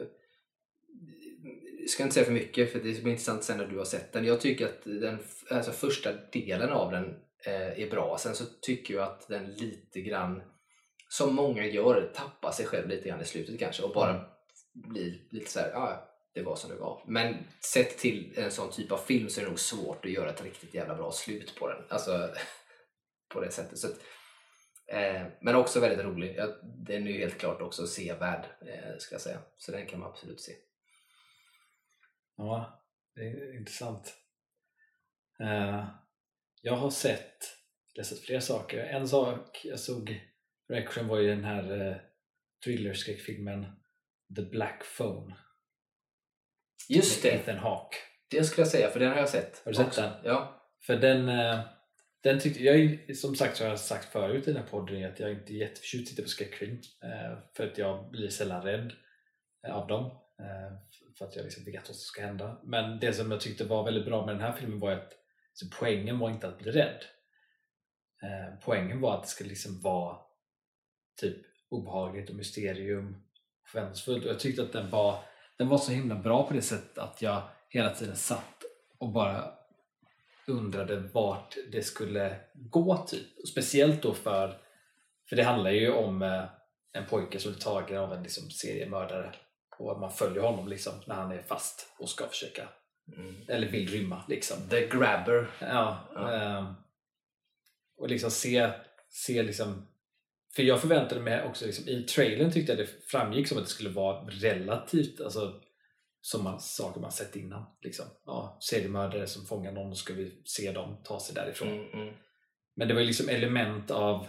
jag 1.79 1.89
ska 1.89 2.03
inte 2.03 2.13
säga 2.13 2.25
för 2.25 2.33
mycket 2.33 2.71
för 2.71 2.79
det 2.79 3.03
blir 3.03 3.11
intressant 3.11 3.43
sen 3.43 3.57
när 3.57 3.67
du 3.67 3.77
har 3.77 3.85
sett 3.85 4.13
den. 4.13 4.25
Jag 4.25 4.41
tycker 4.41 4.65
att 4.65 4.83
den 4.83 5.19
alltså 5.51 5.71
första 5.71 6.09
delen 6.31 6.69
av 6.69 6.91
den 6.91 7.05
eh, 7.45 7.79
är 7.83 7.89
bra. 7.89 8.17
Sen 8.17 8.35
så 8.35 8.45
tycker 8.61 8.93
jag 8.93 9.03
att 9.03 9.27
den 9.27 9.53
lite 9.53 10.01
grann, 10.01 10.41
som 11.09 11.35
många 11.35 11.65
gör, 11.65 12.11
tappar 12.15 12.51
sig 12.51 12.65
själv 12.65 12.89
lite 12.89 13.09
grann 13.09 13.21
i 13.21 13.25
slutet 13.25 13.59
kanske 13.59 13.83
och 13.83 13.93
bara 13.93 14.25
Mm. 14.75 14.93
blir 14.93 15.27
lite 15.31 15.51
så 15.51 15.59
här, 15.59 15.71
ja, 15.73 16.14
det 16.35 16.43
var 16.43 16.55
som 16.55 16.69
det 16.69 16.75
var. 16.75 17.03
Men 17.07 17.47
sett 17.59 17.97
till 17.97 18.33
en 18.37 18.51
sån 18.51 18.71
typ 18.71 18.91
av 18.91 18.97
film 18.97 19.29
så 19.29 19.39
är 19.39 19.43
det 19.43 19.49
nog 19.49 19.59
svårt 19.59 20.05
att 20.05 20.11
göra 20.11 20.29
ett 20.29 20.43
riktigt 20.43 20.73
jävla 20.73 20.95
bra 20.95 21.11
slut 21.11 21.55
på 21.59 21.67
den. 21.67 21.83
Alltså 21.89 22.29
på 23.33 23.41
det 23.41 23.51
sättet. 23.51 23.77
Så 23.77 23.87
att, 23.87 23.99
eh, 24.87 25.27
men 25.41 25.55
också 25.55 25.79
väldigt 25.79 26.05
rolig. 26.05 26.35
Ja, 26.37 26.47
Den 26.87 27.07
är 27.07 27.11
ju 27.11 27.19
helt 27.19 27.37
klart 27.37 27.61
också 27.61 27.87
sevärd, 27.87 28.45
eh, 28.61 28.97
ska 28.97 29.15
jag 29.15 29.21
säga. 29.21 29.39
Så 29.57 29.71
den 29.71 29.85
kan 29.85 29.99
man 29.99 30.09
absolut 30.09 30.41
se. 30.41 30.51
Ja, 32.37 32.83
det 33.15 33.21
är 33.21 33.59
intressant. 33.59 34.13
Uh, 35.41 35.87
jag 36.61 36.75
har 36.75 36.89
sett, 36.89 37.37
läst 37.95 38.25
flera 38.25 38.41
saker. 38.41 38.79
En 38.79 39.07
sak 39.07 39.61
jag 39.63 39.79
såg 39.79 40.21
på 40.67 40.73
Reaction 40.73 41.07
var 41.07 41.19
ju 41.19 41.27
den 41.27 41.43
här 41.43 41.71
uh, 41.71 41.95
thrillerskräckfilmen 42.63 43.65
The 44.35 44.41
Black 44.41 44.83
Phone. 44.97 45.35
Just 46.89 47.23
det, 47.23 47.29
Ethan 47.29 47.57
Hawke. 47.57 47.97
det 48.31 48.43
skulle 48.43 48.61
jag 48.61 48.71
säga, 48.71 48.89
för 48.89 48.99
den 48.99 49.09
har 49.11 49.17
jag 49.17 49.29
sett. 49.29 49.61
Har 49.65 49.71
du 49.71 49.75
sett 49.75 49.87
också. 49.87 50.01
den? 50.01 50.11
Ja. 50.23 50.61
För 50.85 50.95
den, 50.95 51.29
eh, 51.29 51.59
den 52.23 52.39
tyckte 52.39 52.63
jag, 52.63 52.99
som 53.17 53.35
sagt 53.35 53.57
så 53.57 53.63
har 53.63 53.69
jag 53.69 53.79
sagt 53.79 54.11
förut 54.11 54.47
i 54.47 54.51
den 54.53 54.61
här 54.61 54.69
podden 54.69 55.05
att 55.05 55.19
jag 55.19 55.31
inte 55.31 55.53
är 55.53 55.55
jätteförtjust 55.55 55.93
i 55.93 56.03
att 56.03 56.07
titta 56.09 56.21
på 56.21 56.29
skräckfilm. 56.29 56.81
eh, 57.03 57.37
För 57.57 57.67
att 57.67 57.77
jag 57.77 58.09
blir 58.11 58.29
sällan 58.29 58.61
rädd 58.63 58.93
eh, 59.67 59.75
av 59.75 59.87
dem. 59.87 60.11
För 61.17 61.25
att 61.25 61.35
jag 61.35 61.43
liksom 61.43 61.63
vet 61.65 61.75
vad 61.75 61.85
som 61.85 61.95
ska 61.95 62.21
hända. 62.21 62.61
Men 62.63 62.99
det 62.99 63.13
som 63.13 63.31
jag 63.31 63.41
tyckte 63.41 63.63
var 63.63 63.83
väldigt 63.83 64.05
bra 64.05 64.25
med 64.25 64.35
den 64.35 64.41
här 64.41 64.53
filmen 64.53 64.79
var 64.79 64.91
att 64.91 65.13
så 65.53 65.65
poängen 65.79 66.19
var 66.19 66.29
inte 66.29 66.47
att 66.47 66.57
bli 66.59 66.71
rädd. 66.71 67.03
Poängen 68.61 69.01
var 69.01 69.15
att 69.17 69.23
det 69.23 69.29
skulle 69.29 69.49
liksom 69.49 69.81
vara 69.81 70.17
typ 71.21 71.37
obehagligt 71.69 72.29
och 72.29 72.35
mysterium 72.35 73.15
och 73.63 73.69
förväntansfullt. 73.69 74.23
Och 74.25 74.29
jag 74.31 74.39
tyckte 74.39 74.63
att 74.63 74.73
den 74.73 74.89
var, 74.89 75.19
den 75.57 75.67
var 75.67 75.77
så 75.77 75.91
himla 75.91 76.15
bra 76.15 76.47
på 76.47 76.53
det 76.53 76.61
sättet 76.61 76.97
att 76.97 77.21
jag 77.21 77.41
hela 77.69 77.89
tiden 77.89 78.15
satt 78.15 78.63
och 78.97 79.09
bara 79.09 79.51
undrade 80.47 80.95
vart 80.99 81.55
det 81.71 81.83
skulle 81.83 82.35
gå 82.53 82.97
typ. 82.97 83.47
Speciellt 83.47 84.01
då 84.01 84.13
för, 84.13 84.57
för 85.29 85.35
det 85.35 85.43
handlar 85.43 85.71
ju 85.71 85.91
om 85.91 86.21
eh, 86.21 86.43
en 86.93 87.05
pojke 87.05 87.39
som 87.39 87.51
blir 87.51 87.61
tagen 87.61 87.97
av 87.97 88.13
en 88.13 88.23
liksom, 88.23 88.49
seriemördare 88.49 89.31
och 89.77 89.99
man 89.99 90.11
följer 90.11 90.41
honom 90.43 90.67
liksom 90.67 90.93
när 91.05 91.15
han 91.15 91.31
är 91.31 91.41
fast 91.41 91.93
och 91.99 92.09
ska 92.09 92.27
försöka, 92.27 92.67
Mm. 93.17 93.35
eller 93.47 93.67
vill 93.67 93.87
rymma 93.89 94.23
liksom. 94.27 94.57
The 94.69 94.87
Grabber. 94.87 95.47
Ja, 95.61 95.99
Ja. 96.15 96.31
ehm, 96.31 96.73
och 97.97 98.09
liksom 98.09 98.31
se, 98.31 98.71
se 99.09 99.43
liksom 99.43 99.87
för 100.55 100.63
jag 100.63 100.81
förväntade 100.81 101.21
mig 101.21 101.43
också, 101.43 101.65
liksom, 101.65 101.87
i 101.87 102.03
trailern 102.03 102.51
tyckte 102.51 102.71
jag 102.71 102.79
det 102.79 102.89
framgick 103.07 103.47
som 103.47 103.57
att 103.57 103.63
det 103.63 103.69
skulle 103.69 103.89
vara 103.89 104.25
relativt 104.25 105.21
alltså, 105.21 105.61
som 106.21 106.43
man, 106.43 106.59
saker 106.59 107.01
man 107.01 107.11
sett 107.11 107.35
innan. 107.35 107.65
Liksom. 107.81 108.05
Ja, 108.25 108.57
seriemördare 108.61 109.27
som 109.27 109.45
fångar 109.45 109.71
någon 109.71 109.91
och 109.91 109.97
ska 109.97 110.13
vi 110.13 110.41
se 110.45 110.71
dem 110.71 110.97
ta 111.03 111.19
sig 111.19 111.35
därifrån. 111.35 111.67
Mm, 111.67 111.93
mm. 111.93 112.13
Men 112.75 112.87
det 112.87 112.93
var 112.93 113.01
liksom 113.01 113.29
element 113.29 113.91
av 113.91 114.27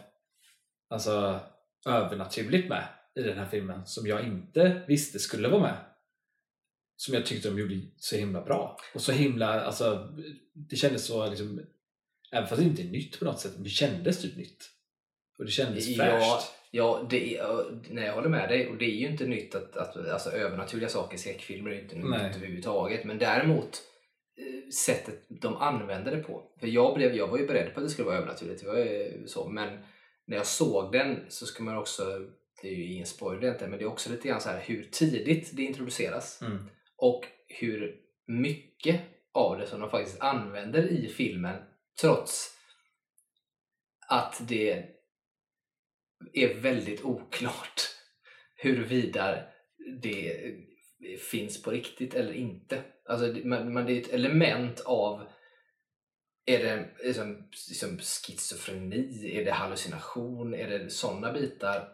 alltså, 0.89 1.41
övernaturligt 1.87 2.69
med 2.69 2.89
i 3.15 3.23
den 3.23 3.39
här 3.39 3.47
filmen 3.47 3.87
som 3.87 4.07
jag 4.07 4.25
inte 4.27 4.85
visste 4.89 5.19
skulle 5.19 5.49
vara 5.49 5.63
med. 5.63 5.77
Som 6.97 7.15
jag 7.15 7.27
tyckte 7.27 7.49
de 7.49 7.59
gjorde 7.59 7.81
så 7.97 8.17
himla 8.17 8.43
bra. 8.43 8.79
Och 8.95 9.03
så 9.03 9.13
himla, 9.13 9.61
alltså, 9.61 10.15
det 10.53 10.77
kändes 10.77 11.07
så 11.07 11.31
liksom, 11.31 11.61
även 12.33 12.49
fast 12.49 12.61
det 12.61 12.69
inte 12.69 12.83
är 12.83 12.91
nytt 12.91 13.19
på 13.19 13.25
något 13.25 13.41
sätt, 13.41 13.53
men 13.55 13.63
det 13.63 13.71
kändes 13.71 14.23
typ 14.23 14.37
nytt. 14.37 14.76
Och 15.39 15.45
det 15.45 15.51
kändes 15.51 15.87
Ja, 15.89 16.05
fräscht. 16.05 16.53
ja 16.71 17.07
det 17.11 17.43
nej, 17.91 18.05
jag 18.05 18.15
håller 18.15 18.29
med 18.29 18.49
dig. 18.49 18.69
Och 18.69 18.77
det 18.77 18.85
är 18.85 18.97
ju 18.97 19.07
inte 19.07 19.27
nytt 19.27 19.55
att, 19.55 19.77
att 19.77 20.09
alltså, 20.09 20.31
övernaturliga 20.31 20.89
saker 20.89 21.15
i 21.15 21.19
skräckfilmer 21.19 21.71
är 21.71 21.81
inte 21.83 21.97
Nej. 21.97 22.27
nytt 22.27 22.37
överhuvudtaget. 22.37 23.05
Men 23.05 23.19
däremot 23.19 23.83
eh, 24.39 24.71
sättet 24.71 25.27
de 25.29 25.57
använde 25.57 26.11
det 26.11 26.23
på. 26.23 26.43
För 26.61 26.67
jag, 26.67 26.95
blev, 26.95 27.15
jag 27.17 27.29
var 27.29 27.39
ju 27.39 27.47
beredd 27.47 27.75
på 27.75 27.81
att 27.81 27.87
det 27.87 27.91
skulle 27.91 28.07
vara 28.07 28.17
övernaturligt. 28.17 28.61
Det 28.63 28.69
var 28.69 28.79
ju 28.79 29.25
så. 29.27 29.49
Men 29.49 29.79
när 30.27 30.37
jag 30.37 30.47
såg 30.47 30.93
den 30.93 31.25
så 31.29 31.47
ska 31.47 31.63
man 31.63 31.77
också, 31.77 32.05
det 32.63 32.69
är 32.69 32.73
ju 32.73 32.93
ingen 32.93 33.07
spoiler 33.07 33.53
inte, 33.53 33.67
men 33.67 33.79
det 33.79 33.85
är 33.85 33.89
också 33.89 34.11
lite 34.11 34.29
grann 34.29 34.41
så 34.41 34.49
här 34.49 34.61
hur 34.67 34.85
tidigt 34.93 35.57
det 35.57 35.63
introduceras. 35.63 36.43
Mm. 36.43 36.69
och 36.97 37.25
hur 37.49 37.97
mycket 38.27 39.01
av 39.33 39.59
det 39.59 39.67
som 39.67 39.81
de 39.81 39.91
faktiskt 39.91 40.21
använder 40.21 40.87
i 40.93 41.09
filmen 41.09 41.57
trots 42.01 42.53
att 44.09 44.43
det 44.49 44.85
är 46.33 46.55
väldigt 46.55 47.05
oklart 47.05 47.81
huruvida 48.57 49.39
det 50.03 50.55
finns 51.31 51.63
på 51.63 51.71
riktigt 51.71 52.15
eller 52.15 52.33
inte. 52.33 52.83
Alltså, 53.09 53.49
man, 53.49 53.87
det 53.87 53.93
är 53.93 54.01
ett 54.01 54.13
element 54.13 54.81
av 54.81 55.27
är 56.47 56.59
det 56.59 56.89
liksom, 57.05 57.49
liksom 57.69 57.99
schizofreni? 57.99 59.31
Är 59.37 59.45
det 59.45 59.53
hallucination? 59.53 60.55
Är 60.55 60.69
det 60.69 60.91
sådana 60.91 61.33
bitar? 61.33 61.89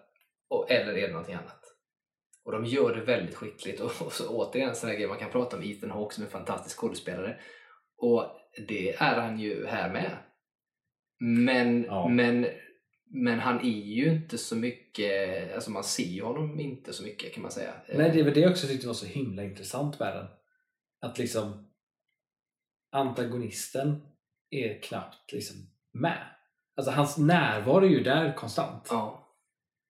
Och, 0.49 0.71
eller 0.71 0.93
är 0.93 1.07
det 1.07 1.13
någonting 1.13 1.35
annat? 1.35 1.65
Och 2.45 2.53
de 2.53 2.65
gör 2.65 2.95
det 2.95 3.01
väldigt 3.01 3.35
skickligt. 3.35 3.81
Och, 3.81 4.03
och 4.07 4.13
så, 4.13 4.29
återigen, 4.29 4.75
sådana 4.75 4.95
grejer 4.95 5.09
man 5.09 5.19
kan 5.19 5.31
prata 5.31 5.57
om 5.57 5.63
Ethan 5.63 5.91
Hawke 5.91 6.15
som 6.15 6.23
är 6.23 6.27
en 6.27 6.33
fantastisk 6.33 6.79
skådespelare. 6.79 7.41
Och 7.97 8.25
det 8.69 8.93
är 8.95 9.21
han 9.21 9.41
ju 9.41 9.67
här 9.67 9.93
med. 9.93 10.17
Men, 11.21 11.85
Ja. 11.85 12.09
men, 12.09 12.47
men 13.15 13.39
han 13.41 13.61
är 13.61 13.87
ju 13.87 14.13
inte 14.13 14.39
så 14.39 14.57
mycket, 14.57 15.55
alltså 15.55 15.71
man 15.71 15.85
ser 15.85 16.03
ju 16.09 16.23
honom 16.23 16.61
inte 16.61 16.93
så 16.93 17.05
mycket 17.05 17.35
kan 17.35 17.43
man 17.43 17.53
säga. 17.53 17.73
Nej, 17.95 18.11
det 18.11 18.23
var 18.23 18.31
det 18.31 18.41
jag 18.41 18.51
också 18.51 18.67
tyckte 18.67 18.87
var 18.87 18.95
så 18.95 19.07
himla 19.07 19.45
intressant 19.45 19.99
med 19.99 20.17
den. 20.17 20.27
Att 21.01 21.19
liksom 21.19 21.69
antagonisten 22.93 24.03
är 24.51 24.83
knappt 24.83 25.33
liksom 25.33 25.57
med. 25.93 26.27
Alltså 26.77 26.93
hans 26.93 27.19
närvaro 27.19 27.85
är 27.85 27.89
ju 27.91 28.03
där 28.03 28.33
konstant. 28.35 28.87
Ja. 28.91 29.19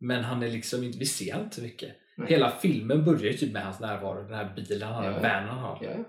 Men 0.01 0.25
han 0.25 0.43
är 0.43 0.49
liksom 0.49 0.83
inte, 0.85 0.99
vi 0.99 1.07
ser 1.07 1.41
inte 1.41 1.57
så 1.57 1.63
mycket. 1.63 1.97
Nej. 2.17 2.29
Hela 2.29 2.51
filmen 2.51 3.05
börjar 3.05 3.33
ju 3.33 3.33
typ 3.33 3.53
med 3.53 3.65
hans 3.65 3.81
närvaro. 3.81 4.23
Den 4.23 4.35
här 4.35 4.53
bilen 4.57 4.83
han 4.89 4.95
har, 5.05 5.11
Ja. 5.11 5.13
vanen 5.13 5.49
han 5.49 5.59
har. 5.59 5.79
Ja, 5.83 5.91
ja. 5.91 6.05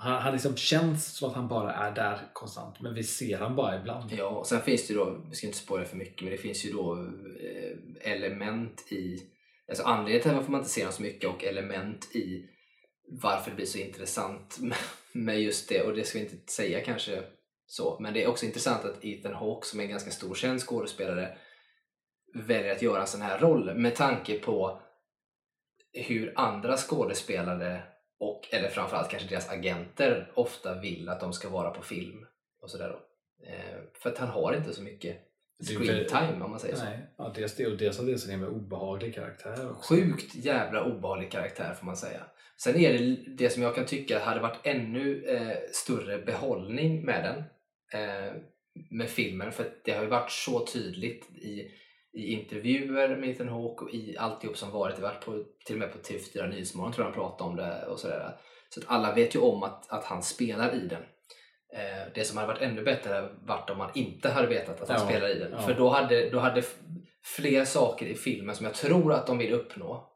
Han, 0.00 0.22
han 0.22 0.32
liksom 0.32 0.56
känns 0.56 1.16
som 1.16 1.28
att 1.28 1.36
han 1.36 1.48
bara 1.48 1.72
är 1.72 1.94
där 1.94 2.20
konstant. 2.32 2.80
Men 2.80 2.94
vi 2.94 3.02
ser 3.02 3.38
han 3.38 3.56
bara 3.56 3.80
ibland. 3.80 4.12
Ja, 4.12 4.28
och 4.28 4.46
sen 4.46 4.60
finns 4.60 4.86
det 4.86 4.92
ju 4.92 4.98
då, 4.98 5.22
vi 5.28 5.34
ska 5.34 5.46
inte 5.46 5.58
spoila 5.58 5.84
för 5.84 5.96
mycket, 5.96 6.22
men 6.22 6.30
det 6.30 6.38
finns 6.38 6.64
ju 6.64 6.72
då 6.72 6.94
eh, 7.40 8.12
element 8.12 8.92
i, 8.92 9.22
alltså 9.68 9.84
anledningen 9.84 10.22
till 10.22 10.34
varför 10.34 10.50
man 10.50 10.60
inte 10.60 10.72
ser 10.72 10.80
honom 10.80 10.92
så 10.92 11.02
mycket 11.02 11.30
och 11.30 11.44
element 11.44 12.16
i 12.16 12.48
varför 13.22 13.50
det 13.50 13.56
blir 13.56 13.66
så 13.66 13.78
intressant 13.78 14.58
med 15.12 15.42
just 15.42 15.68
det, 15.68 15.82
och 15.82 15.94
det 15.94 16.04
ska 16.04 16.18
vi 16.18 16.24
inte 16.24 16.52
säga 16.52 16.84
kanske 16.84 17.22
så, 17.66 17.98
men 18.00 18.14
det 18.14 18.22
är 18.22 18.28
också 18.28 18.46
intressant 18.46 18.84
att 18.84 19.04
Ethan 19.04 19.34
Hawke 19.34 19.66
som 19.66 19.80
är 19.80 19.84
en 19.84 19.90
ganska 19.90 20.10
stor 20.10 20.34
känd 20.34 20.60
skådespelare 20.60 21.38
väljer 22.34 22.72
att 22.72 22.82
göra 22.82 23.00
en 23.00 23.06
sån 23.06 23.22
här 23.22 23.38
roll 23.38 23.74
med 23.74 23.94
tanke 23.94 24.38
på 24.38 24.82
hur 25.92 26.32
andra 26.36 26.76
skådespelare 26.76 27.82
och, 28.20 28.48
eller 28.52 28.68
framförallt 28.68 29.10
kanske 29.10 29.28
deras 29.28 29.48
agenter 29.48 30.32
ofta 30.34 30.80
vill 30.80 31.08
att 31.08 31.20
de 31.20 31.32
ska 31.32 31.48
vara 31.48 31.70
på 31.70 31.82
film 31.82 32.26
och 32.62 32.70
sådär 32.70 32.88
då. 32.88 33.00
Eh, 33.46 33.78
för 33.94 34.10
att 34.10 34.18
han 34.18 34.28
har 34.28 34.52
inte 34.54 34.72
så 34.72 34.82
mycket 34.82 35.16
Det 35.58 35.72
är 35.74 35.78
screen 35.78 35.96
väl- 35.96 36.08
time 36.08 36.44
om 36.44 36.50
man 36.50 36.60
säger 36.60 36.74
så. 36.76 36.84
Nej, 36.84 36.98
ja, 37.18 37.32
dels 37.36 37.56
det 37.56 37.66
och 37.66 37.76
dels 37.76 37.98
att 38.00 38.06
det 38.06 38.12
är 38.12 38.24
en 38.24 38.30
himla 38.30 38.48
obehaglig 38.48 39.14
karaktär 39.14 39.70
också. 39.70 39.94
Sjukt 39.94 40.34
jävla 40.34 40.84
obehaglig 40.84 41.30
karaktär 41.30 41.74
får 41.74 41.86
man 41.86 41.96
säga. 41.96 42.20
Sen 42.56 42.76
är 42.76 42.92
det 42.92 43.16
det 43.36 43.50
som 43.50 43.62
jag 43.62 43.74
kan 43.74 43.86
tycka 43.86 44.18
hade 44.18 44.40
varit 44.40 44.60
ännu 44.66 45.24
eh, 45.24 45.56
större 45.72 46.18
behållning 46.18 47.04
med 47.04 47.24
den. 47.24 47.44
Eh, 48.02 48.32
med 48.90 49.08
filmen. 49.08 49.52
För 49.52 49.66
det 49.84 49.92
har 49.92 50.02
ju 50.02 50.08
varit 50.08 50.30
så 50.30 50.66
tydligt 50.66 51.30
i, 51.30 51.70
i 52.18 52.32
intervjuer 52.32 53.16
med 53.16 53.28
Ethan 53.28 53.48
Hawke 53.48 53.84
och 53.84 53.90
i 53.94 54.16
alltihop 54.18 54.56
som 54.56 54.70
varit. 54.70 54.96
Det 54.96 55.02
varit 55.02 55.24
på, 55.24 55.44
till 55.66 55.74
och 55.74 55.80
med 55.80 55.92
på 55.92 55.98
TV4 55.98 56.48
Nyhetsmorgon 56.48 56.92
tror 56.92 57.06
jag 57.06 57.12
han 57.12 57.20
pratade 57.20 57.50
om 57.50 57.56
det 57.56 57.86
och 57.86 57.98
sådär. 57.98 58.36
Så 58.74 58.80
att 58.80 58.86
alla 58.88 59.14
vet 59.14 59.34
ju 59.34 59.38
om 59.40 59.62
att, 59.62 59.90
att 59.90 60.04
han 60.04 60.22
spelar 60.22 60.74
i 60.74 60.78
den. 60.88 61.02
Eh, 61.74 62.12
det 62.14 62.24
som 62.24 62.36
hade 62.36 62.48
varit 62.52 62.62
ännu 62.62 62.82
bättre 62.82 63.14
hade 63.14 63.28
varit 63.42 63.70
om 63.70 63.78
man 63.78 63.90
inte 63.94 64.28
hade 64.30 64.46
vetat 64.48 64.80
att 64.80 64.88
han 64.88 64.98
Ja, 65.00 65.06
spelar 65.08 65.28
i 65.36 65.38
den. 65.38 65.52
ja. 65.52 65.58
För 65.58 65.74
då 65.74 65.88
hade, 65.88 66.30
då 66.30 66.38
hade 66.38 66.62
fler 67.36 67.64
saker 67.64 68.06
i 68.06 68.14
filmen 68.14 68.54
som 68.54 68.66
jag 68.66 68.74
tror 68.74 69.12
att 69.12 69.26
de 69.26 69.38
vill 69.38 69.52
uppnå 69.52 70.10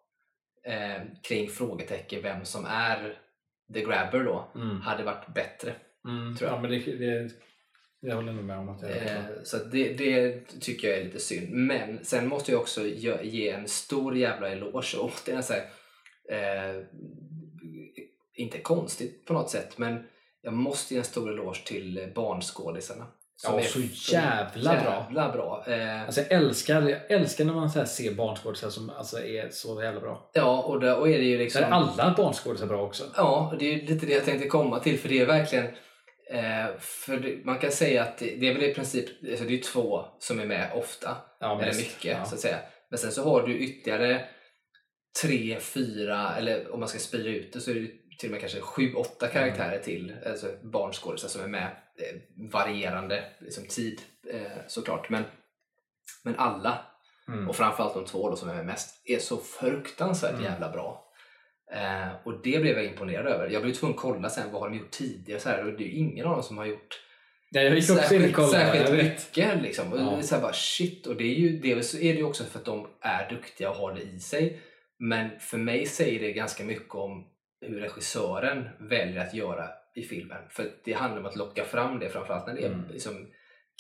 eh, 0.67 1.03
kring 1.29 1.49
frågetecken 1.49 2.23
vem 2.23 2.45
som 2.45 2.65
är 2.67 3.19
the 3.75 3.81
grabber 3.85 4.25
då 4.25 4.53
Mm. 4.55 4.81
hade 4.81 5.03
varit 5.03 5.35
bättre. 5.35 5.75
Mm. 6.09 6.37
tror 6.37 6.51
jag. 6.51 6.57
Ja, 6.59 6.63
men 6.63 6.71
det, 6.71 6.79
det, 6.79 7.31
Jag 8.05 8.17
håller 8.17 8.33
nog 8.33 8.45
med 8.45 8.59
om 8.59 8.69
att 8.69 8.81
det 8.81 8.89
är 8.89 9.17
Eh, 9.17 9.25
så 9.45 9.57
det, 9.57 9.93
det 9.93 10.41
tycker 10.61 10.89
jag 10.89 10.99
är 10.99 11.05
lite 11.05 11.19
synd. 11.21 11.51
Men 11.53 12.05
sen 12.05 12.29
måste 12.29 12.53
jag 12.53 12.61
också 12.61 12.87
ge, 12.87 13.17
ge 13.23 13.49
en 13.51 13.69
stor 13.69 14.17
jävla 14.17 14.49
eloge 14.49 14.97
åt 14.99 15.23
den 15.27 15.43
här, 15.49 15.61
eh, 16.31 16.83
Inte 18.35 18.59
konstigt 18.59 19.27
på 19.27 19.33
något 19.33 19.51
sätt, 19.51 19.79
men 19.79 20.05
jag 20.43 20.53
måste 20.53 20.95
ge 20.95 20.99
en 20.99 21.05
stor 21.05 21.31
eloge 21.33 21.63
till 21.67 22.13
barnskådisarna. 22.15 23.07
som 23.37 23.55
Ja, 23.55 23.61
är 23.61 23.65
så 23.65 24.13
jävla 24.13 24.71
bra. 24.83 25.07
jävla 25.09 25.33
bra. 25.33 25.65
Eh, 25.69 26.03
Alltså 26.03 26.21
jag 26.21 26.33
älskar, 26.33 26.83
jag 26.89 27.11
älskar 27.11 27.45
när 27.45 27.55
man 27.55 27.71
så 27.71 27.85
ser 27.87 28.15
barnskådisar 28.15 28.71
som 28.71 28.91
alltså 28.91 29.19
är 29.25 29.49
så 29.51 29.83
jävla 29.83 30.01
bra. 30.01 30.31
ja, 30.33 30.63
och 30.63 30.81
då 30.81 30.93
och 30.95 31.09
är 31.09 31.19
det 31.19 31.25
ju 31.25 31.39
liksom... 31.39 31.63
är 31.63 31.71
alla 31.71 32.15
barnskådisar 32.17 32.67
bra 32.67 32.83
också. 32.83 33.05
Ja, 33.17 33.55
det 33.59 33.75
är 33.75 33.87
lite 33.87 34.07
det 34.07 34.13
jag 34.13 34.25
tänkte 34.25 34.49
komma 34.49 34.81
till. 34.81 34.99
För 34.99 35.09
det 35.09 35.21
är 35.21 35.27
verkligen... 35.27 35.67
Eh, 36.33 36.67
för 36.79 37.17
det, 37.17 37.45
man 37.45 37.59
kan 37.59 37.73
säga 37.73 38.03
att 38.03 38.19
det, 38.19 38.37
det 38.37 38.49
är 38.49 38.55
väl 38.55 38.63
i 38.63 38.75
princip 38.75 39.07
alltså 39.31 39.45
det 39.45 39.55
är 39.55 39.63
två 39.63 40.05
som 40.19 40.41
är 40.41 40.47
med 40.47 40.73
ofta. 40.75 41.17
Ja, 41.41 41.63
eller 41.63 41.75
mycket, 41.75 42.05
Ja. 42.19 42.25
så 42.25 42.35
att 42.35 42.41
säga. 42.41 42.59
Men 42.91 42.99
sen 42.99 43.13
så 43.13 43.25
har 43.25 43.47
du 43.47 43.59
ytterligare 43.59 44.25
tre, 45.23 45.61
fyra, 45.61 46.37
eller 46.37 46.73
om 46.73 46.81
man 46.81 46.89
ska 46.89 46.99
sprida 46.99 47.29
ut 47.29 47.53
det 47.53 47.61
så 47.61 47.71
är 47.71 47.75
det 47.75 47.89
till 48.19 48.29
och 48.29 48.33
med 48.33 48.41
kanske 48.41 48.61
sju, 48.61 48.95
åtta 48.95 49.29
Mm. 49.31 49.33
karaktärer 49.33 49.79
till. 49.79 50.17
Alltså 50.27 50.47
barnskådisar 50.63 51.29
som 51.29 51.43
är 51.43 51.49
med. 51.49 51.67
Eh, 51.99 52.49
varierande 52.53 53.25
liksom, 53.41 53.67
tid 53.67 54.01
eh, 54.33 54.41
såklart. 54.67 55.09
Men, 55.11 55.25
men 56.25 56.37
alla 56.39 56.87
Mm. 57.29 57.49
och 57.49 57.57
framförallt 57.57 57.95
de 57.95 58.05
två 58.05 58.31
då 58.31 58.37
som 58.37 58.49
är 58.49 58.55
med 58.55 58.67
mest, 58.67 59.03
är 59.05 59.19
så 59.19 59.37
fruktansvärt 59.37 60.31
Mm. 60.33 60.45
jävla 60.45 60.69
bra. 60.73 61.12
Eh, 61.73 62.09
och 62.25 62.33
det 62.43 62.61
blev 62.63 62.77
jag 62.77 62.85
imponerad 62.85 63.27
över. 63.27 63.49
Jag 63.51 63.63
blev 63.63 63.73
tvungen 63.75 63.95
att 63.95 64.01
kolla 64.03 64.29
sen 64.29 64.53
vad 64.53 64.61
har 64.63 64.71
de 64.71 64.79
gjort 64.79 64.91
tidigare 64.91 65.41
så 65.41 65.49
här, 65.49 65.67
och 65.67 65.73
det 65.79 65.85
är 65.85 65.87
ju 65.87 65.93
ingen 65.95 66.27
av 66.27 66.33
dem 66.33 66.43
som 66.43 66.59
har 66.59 66.67
gjort 66.67 67.01
Ja, 67.55 67.61
jag 67.61 67.75
gick 67.75 67.91
också 67.91 67.93
in 67.93 67.99
och 67.99 68.05
särskilt, 68.05 68.35
kollade. 68.37 68.59
jag 68.77 68.89
särskilt 68.89 69.03
mycket. 69.37 69.63
Liksom. 69.63 69.93
Och 69.93 69.99
Ja. 69.99 70.19
är 70.19 70.23
så 70.23 70.35
här 70.35 70.43
bara, 70.43 70.53
shit, 70.53 71.07
och 71.07 71.17
det 71.17 71.25
är 71.25 71.35
ju 71.35 71.59
dels 71.61 71.95
är 71.95 71.99
det 72.13 72.19
ju 72.19 72.25
också 72.25 72.45
för 72.45 72.59
att 72.59 72.65
de 72.65 72.89
är 73.01 73.31
duktiga 73.31 73.71
och 73.71 73.77
har 73.77 73.95
det 73.95 74.03
i 74.03 74.19
sig. 74.21 74.61
Men 74.99 75.31
för 75.41 75.59
mig 75.59 75.87
säger 75.87 76.21
det 76.21 76.33
ganska 76.33 76.65
mycket 76.65 76.95
om 76.95 77.27
hur 77.61 77.81
regissören 77.81 78.69
väljer 78.81 79.21
att 79.21 79.35
göra 79.35 79.69
i 79.95 80.03
filmen. 80.03 80.39
För 80.51 80.71
det 80.85 80.93
handlar 80.93 81.21
om 81.21 81.27
att 81.27 81.37
locka 81.37 81.65
fram 81.65 81.99
det, 81.99 82.09
framförallt 82.09 82.47
när 82.47 82.55
det 82.55 82.63
är 82.63 82.67
Mm. 82.73 82.85
liksom 82.93 83.27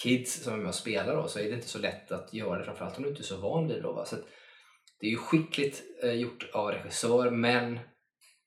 kids 0.02 0.42
som 0.42 0.52
är 0.54 0.58
med 0.58 0.66
och 0.68 0.74
spelar 0.74 1.16
då, 1.16 1.28
så 1.28 1.38
är 1.38 1.42
det 1.44 1.54
inte 1.54 1.68
så 1.68 1.78
lätt 1.78 2.12
att 2.12 2.34
göra 2.34 2.58
det, 2.58 2.64
framförallt 2.64 2.96
om 2.96 3.02
du 3.02 3.08
inte 3.08 3.22
är 3.22 3.24
så 3.24 3.36
van 3.40 3.68
vid 3.68 3.76
det. 3.76 3.82
Då, 3.82 3.92
va? 3.92 4.04
Så 4.04 4.16
att 4.16 4.22
det 5.02 5.08
är 5.08 5.10
ju 5.10 5.16
skickligt 5.16 5.82
eh, 6.02 6.12
gjort 6.12 6.50
av 6.52 6.70
regissör, 6.70 7.30
men 7.30 7.78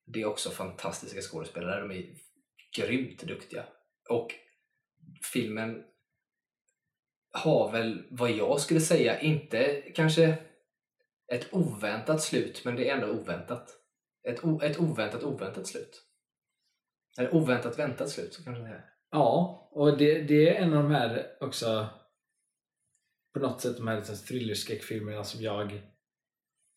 det 0.06 0.22
är 0.22 0.26
också 0.26 0.50
fantastiska 0.50 1.22
skådespelare. 1.22 1.82
De 1.82 1.92
är 1.92 2.06
grymt 2.78 3.24
duktiga. 3.24 3.66
Och 4.10 4.34
filmen 5.34 5.84
har 7.32 7.72
väl, 7.72 8.08
vad 8.12 8.32
jag 8.32 8.62
skulle 8.62 8.80
säga, 8.80 9.20
inte 9.20 9.82
kanske 9.96 10.38
ett 11.34 11.54
oväntat 11.54 12.22
slut, 12.22 12.62
men 12.66 12.76
det 12.76 12.90
är 12.90 12.96
ändå 12.96 13.08
oväntat. 13.08 13.70
Ett, 14.28 14.44
o, 14.44 14.62
ett 14.62 14.80
oväntat 14.80 15.24
oväntat 15.24 15.68
slut. 15.68 16.04
Eller 17.20 17.36
oväntat 17.36 17.80
väntat 17.80 18.10
slut, 18.10 18.34
så 18.34 18.44
kanske 18.44 18.64
det 18.64 18.70
är. 18.70 18.86
Ja, 19.12 19.70
och 19.72 19.98
det, 19.98 20.22
det 20.22 20.50
är 20.50 20.56
en 20.56 20.74
av 20.74 20.84
de 20.84 20.92
här 20.92 21.38
också 21.40 21.90
på 23.34 23.40
något 23.40 23.62
sätt 23.62 23.78
de 23.78 23.88
här 23.88 23.96
liksom 23.96 24.16
thrillerskräckfilmerna 24.16 25.24
som 25.24 25.42
jag 25.42 25.95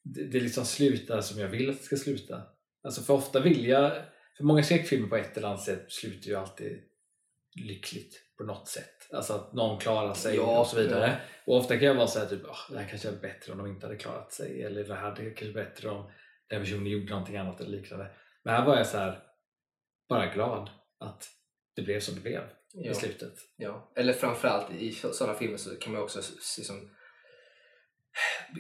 det, 0.03 0.25
det 0.25 0.41
liksom 0.41 0.65
slutar 0.65 1.21
som 1.21 1.41
jag 1.41 1.49
vill 1.49 1.71
att 1.71 1.79
det 1.79 1.83
ska 1.85 1.97
sluta. 1.97 2.43
Alltså 2.83 3.03
för 3.03 3.15
ofta 3.15 3.41
vill 3.41 3.67
jag, 3.67 3.93
för 4.37 4.45
många 4.45 4.63
skräckfilmer 4.63 5.09
på 5.09 5.17
ett 5.17 5.37
eller 5.37 5.49
annat 5.49 5.63
sätt 5.63 5.93
slutar 5.93 6.29
ju 6.29 6.35
alltid 6.35 6.83
lyckligt 7.55 8.15
på 8.39 8.45
något 8.45 8.69
sätt. 8.69 8.95
Alltså 9.13 9.33
att 9.33 9.53
någon 9.53 9.79
klarar 9.81 10.15
sig 10.15 10.37
Ja, 10.37 10.61
och 10.61 10.67
så 10.67 10.77
vidare. 10.77 11.21
Och 11.47 11.57
ofta 11.57 11.77
kan 11.79 11.87
jag 11.89 11.95
vara 11.95 12.07
såhär 12.07 12.27
typ, 12.27 12.43
"Åh, 12.45 12.57
det 12.71 12.79
här 12.79 12.89
kanske 12.89 13.09
är 13.09 13.13
bättre 13.17 13.53
om 13.53 13.59
de 13.59 13.67
inte 13.67 13.87
hade 13.87 13.99
klarat 13.99 14.33
sig 14.33 14.63
eller 14.63 14.85
det 14.85 14.95
här 14.95 15.11
det 15.17 15.25
kanske 15.25 15.49
är 15.61 15.65
bättre 15.65 15.89
om 15.91 16.11
den 16.49 16.61
personen 16.63 16.87
gjorde 16.87 17.11
någonting 17.11 17.37
annat 17.37 17.61
eller 17.61 17.71
liknande. 17.71 18.11
Men 18.45 18.55
här 18.55 18.67
var 18.67 18.77
jag 18.77 18.87
så 18.87 18.99
här 18.99 19.23
bara 20.09 20.35
glad 20.35 20.71
att 21.01 21.29
det 21.77 21.83
blev 21.83 22.01
som 22.01 22.15
det 22.15 22.21
blev 22.21 22.43
Ja. 22.73 22.91
i 22.91 22.95
slutet. 22.95 23.35
Ja, 23.57 23.93
eller 23.97 24.13
framförallt 24.13 24.73
i 24.75 24.93
sådana 24.93 25.39
filmer 25.39 25.57
så 25.57 25.77
kan 25.77 25.93
man 25.93 26.03
också 26.03 26.19
liksom, 26.59 26.91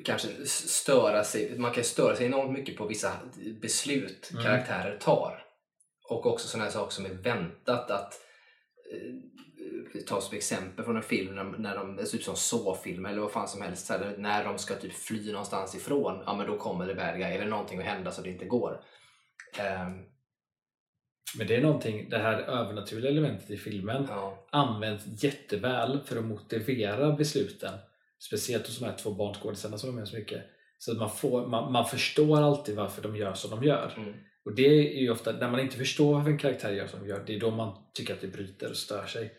kanske 0.04 0.28
störa 0.46 1.24
sig, 1.24 1.58
man 1.58 1.72
kan 1.72 1.84
störa 1.84 2.16
sig 2.16 2.26
enormt 2.26 2.52
mycket 2.58 2.76
på 2.76 2.86
vissa 2.86 3.12
beslut 3.60 4.30
Mm. 4.32 4.44
karaktärer 4.44 4.98
tar. 4.98 5.44
Och 6.08 6.26
också 6.26 6.48
sådana 6.48 6.64
här 6.64 6.72
saker 6.72 6.92
som 6.92 7.04
är 7.06 7.10
väntat 7.14 7.90
att 7.90 8.14
eh, 8.92 10.02
tar 10.06 10.20
som 10.20 10.36
exempel 10.36 10.84
från 10.84 10.96
en 10.96 11.02
film 11.02 11.34
när, 11.34 11.44
när 11.44 11.76
de, 11.76 12.04
typ 12.06 12.22
som 12.22 12.36
så-film 12.36 13.06
eller 13.06 13.20
vad 13.20 13.32
fan 13.32 13.48
som 13.48 13.62
helst, 13.62 13.86
så 13.86 13.92
här, 13.92 14.14
när 14.18 14.44
de 14.44 14.58
ska 14.58 14.74
typ 14.74 14.92
fly 14.94 15.32
någonstans 15.32 15.74
ifrån, 15.74 16.22
ja 16.26 16.34
men 16.36 16.46
då 16.46 16.58
kommer 16.58 16.86
det 16.86 16.94
bad 16.94 17.16
guy 17.18 17.24
eller 17.32 17.46
någonting 17.46 17.78
att 17.78 17.84
hända 17.84 18.10
så 18.10 18.22
det 18.22 18.30
inte 18.30 18.44
går. 18.44 18.80
Ehm, 19.58 20.04
Men 21.38 21.46
det 21.46 21.56
är 21.56 21.62
någonting, 21.62 22.08
det 22.08 22.18
här 22.18 22.38
övernaturliga 22.38 23.10
elementet 23.10 23.50
i 23.50 23.56
filmen 23.56 24.06
ja, 24.08 24.46
används 24.50 25.24
jätteväl 25.24 26.00
för 26.04 26.16
att 26.16 26.24
motivera 26.24 27.12
besluten. 27.12 27.74
Speciellt 28.18 28.66
hos 28.66 28.78
de 28.78 28.84
här 28.84 28.96
två 28.96 29.10
barnskådisarna 29.10 29.78
som 29.78 29.88
är 29.88 29.92
med 29.92 30.08
så 30.08 30.16
mycket. 30.16 30.42
Så 30.78 30.92
att 30.92 30.98
man, 30.98 31.10
får, 31.10 31.46
man, 31.46 31.72
man 31.72 31.86
förstår 31.86 32.42
alltid 32.42 32.76
varför 32.76 33.02
de 33.02 33.16
gör 33.16 33.34
som 33.34 33.50
de 33.50 33.64
gör. 33.64 33.94
mm, 33.96 34.14
Och 34.44 34.54
det 34.54 34.66
är 34.66 35.00
ju 35.00 35.10
ofta, 35.10 35.32
när 35.32 35.50
man 35.50 35.60
inte 35.60 35.76
förstår 35.76 36.14
varför 36.14 36.30
en 36.30 36.38
karaktär 36.38 36.70
gör 36.72 36.86
som 36.86 37.00
de 37.00 37.08
gör, 37.08 37.24
det 37.26 37.34
är 37.34 37.40
då 37.40 37.50
man 37.50 37.74
tycker 37.94 38.14
att 38.14 38.20
det 38.20 38.26
bryter 38.28 38.70
och 38.70 38.76
stör 38.76 39.06
sig. 39.06 39.34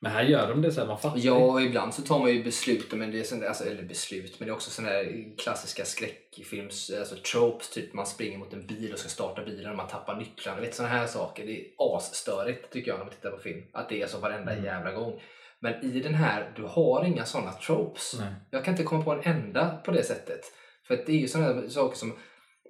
Men 0.00 0.12
här 0.12 0.22
gör 0.22 0.48
de 0.48 0.62
det 0.62 0.72
så 0.72 0.80
här, 0.80 0.86
man 0.86 0.98
fattar. 0.98 1.20
Ja, 1.22 1.34
och 1.34 1.62
ibland 1.62 1.94
så 1.94 2.02
tar 2.02 2.18
man 2.18 2.30
ju 2.34 2.44
beslut, 2.44 2.92
men 2.92 3.10
det 3.10 3.20
är 3.20 3.24
sån 3.24 3.44
alltså, 3.46 3.64
eller 3.64 3.82
beslut, 3.82 4.40
men 4.40 4.46
det 4.46 4.52
är 4.52 4.54
också 4.54 4.70
sådana 4.70 4.92
där 4.92 5.36
klassiska 5.38 5.84
skräckfilms, 5.84 6.90
alltså 6.98 7.16
tropes, 7.16 7.70
typ 7.70 7.92
man 7.94 8.06
springer 8.06 8.38
mot 8.38 8.52
en 8.52 8.66
bil 8.66 8.92
och 8.92 8.98
ska 8.98 9.08
starta 9.08 9.44
bilen 9.44 9.70
och 9.70 9.76
man 9.76 9.88
tappar 9.88 10.16
nycklarna. 10.16 10.60
Vet 10.60 10.74
sådana 10.74 10.94
här 10.94 11.06
saker. 11.06 11.46
Det 11.46 11.60
är 11.60 11.64
asstörigt 11.96 12.72
tycker 12.72 12.90
jag 12.90 12.98
när 12.98 13.04
man 13.04 13.14
tittar 13.14 13.30
på 13.30 13.38
film. 13.38 13.62
Att 13.72 13.88
det 13.88 14.02
är 14.02 14.06
så 14.06 14.18
varenda 14.18 14.52
Mm. 14.52 14.64
jävla 14.64 14.92
gång. 14.92 15.20
Men 15.62 15.84
i 15.84 16.00
den 16.00 16.14
här, 16.14 16.52
du 16.56 16.62
har 16.62 17.04
inga 17.04 17.24
sådana 17.24 17.52
tropes. 17.52 18.14
Nej. 18.18 18.34
Jag 18.50 18.64
kan 18.64 18.74
inte 18.74 18.84
komma 18.84 19.04
på 19.04 19.12
en 19.12 19.22
enda 19.22 19.76
på 19.76 19.90
det 19.90 20.02
sättet. 20.04 20.40
För 20.86 20.94
att 20.94 21.06
det 21.06 21.12
är 21.12 21.16
ju 21.16 21.28
sådana 21.28 21.68
saker 21.68 21.96
som 21.96 22.12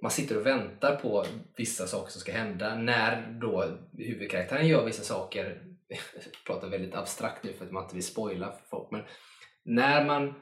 man 0.03 0.11
sitter 0.11 0.37
och 0.37 0.47
väntar 0.47 0.97
på 0.97 1.25
vissa 1.57 1.87
saker 1.87 2.13
som 2.13 2.21
ska 2.21 2.33
hända. 2.33 2.75
När 2.75 3.39
då 3.41 3.79
huvudkaraktären 3.99 4.69
gör 4.69 4.85
vissa 4.85 5.03
saker, 5.03 5.63
jag 5.89 5.99
pratar 6.47 6.69
väldigt 6.69 6.95
abstrakt 6.95 7.45
nu 7.45 7.53
för 7.53 7.65
att 7.65 7.73
man 7.73 7.83
inte 7.83 7.95
vill 7.95 8.07
spoila 8.07 8.53
för 8.53 8.69
folk, 8.71 8.91
men 8.91 9.03
när 9.65 10.05
man 10.05 10.35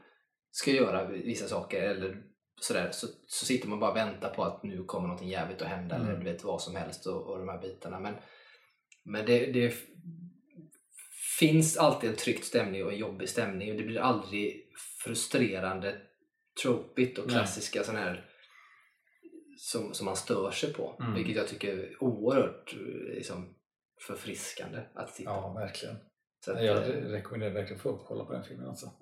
ska 0.51 0.71
göra 0.71 1.05
vissa 1.05 1.49
saker 1.49 1.83
eller 1.83 2.23
sådär 2.61 2.89
så, 2.93 3.07
så 3.27 3.47
sitter 3.47 3.69
man 3.69 3.81
bara 3.81 3.91
och 3.91 3.97
väntar 3.97 4.35
på 4.35 4.45
att 4.45 4.63
nu 4.63 4.85
kommer 4.85 5.09
någonting 5.09 5.29
jävligt 5.29 5.63
att 5.63 5.69
hända 5.69 5.97
Mm. 5.97 6.09
eller 6.09 6.19
du 6.19 6.25
vet 6.25 6.45
vad 6.45 6.63
som 6.63 6.77
helst 6.77 7.07
och, 7.07 7.27
och 7.27 7.39
de 7.39 7.49
här 7.49 7.61
bitarna. 7.61 8.01
Men, 8.01 8.15
men 9.05 9.27
det, 9.27 9.53
det 9.53 9.75
finns 11.41 11.77
alltid 11.77 12.11
en 12.11 12.17
tryckt 12.17 12.45
stämning 12.45 12.85
och 12.85 12.93
en 12.93 12.99
jobbig 12.99 13.29
stämning 13.29 13.71
och 13.71 13.77
det 13.77 13.85
blir 13.85 14.01
aldrig 14.01 14.73
frustrerande 15.05 16.01
tropigt 16.63 17.19
och 17.19 17.27
Nej. 17.27 17.35
klassiska 17.35 17.85
sådana 17.85 18.05
här 18.05 18.27
som, 19.59 19.95
som 19.95 20.05
man 20.05 20.17
stör 20.17 20.51
sig 20.51 20.73
på. 20.73 20.97
Mm. 21.01 21.15
Vilket 21.15 21.37
jag 21.37 21.49
tycker 21.49 21.79
är 21.79 22.03
oerhört 22.03 22.77
liksom, 23.15 23.55
förfriskande 24.07 24.79
att 24.95 25.15
titta 25.15 25.31
Ja, 25.31 25.53
verkligen. 25.53 25.97
Så 26.45 26.53
att, 26.53 26.65
Jag 26.65 26.77
eh, 26.77 26.83
re- 26.83 27.11
rekommenderar 27.11 27.53
verkligen 27.53 27.83
folk 27.83 28.01
att 28.01 28.07
kolla 28.07 28.25
på 28.25 28.33
den 28.33 28.45
filmen 28.45 28.69
alltså. 28.69 28.93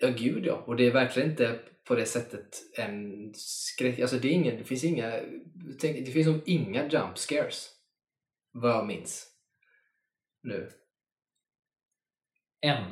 Ja, 0.00 0.08
gud 0.08 0.46
ja. 0.46 0.54
Och 0.66 0.76
det 0.76 0.86
är 0.86 0.92
verkligen 0.92 1.30
inte 1.30 1.60
på 1.84 1.94
det 1.94 2.06
sättet 2.06 2.62
en 2.78 3.32
skräck... 3.34 4.00
Alltså 4.00 4.16
det, 4.16 4.28
är 4.28 4.32
ingen, 4.32 4.56
det 4.56 4.64
finns 4.64 4.84
inga... 4.84 5.20
Tänk, 5.80 6.06
det 6.06 6.12
finns 6.12 6.26
nog 6.26 6.42
inga 6.46 6.88
jump 6.88 7.18
scares. 7.18 7.70
Vad 8.52 8.70
jag 8.70 8.86
minns. 8.86 9.32
Nu. 10.42 10.70
En 12.66 12.84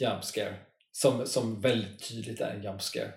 jump 0.00 0.24
scare 0.24 0.54
som, 0.92 1.26
som 1.26 1.60
väldigt 1.60 2.08
tydligt 2.08 2.40
är 2.40 2.50
en 2.54 2.62
jump 2.62 2.82
scare. 2.82 3.10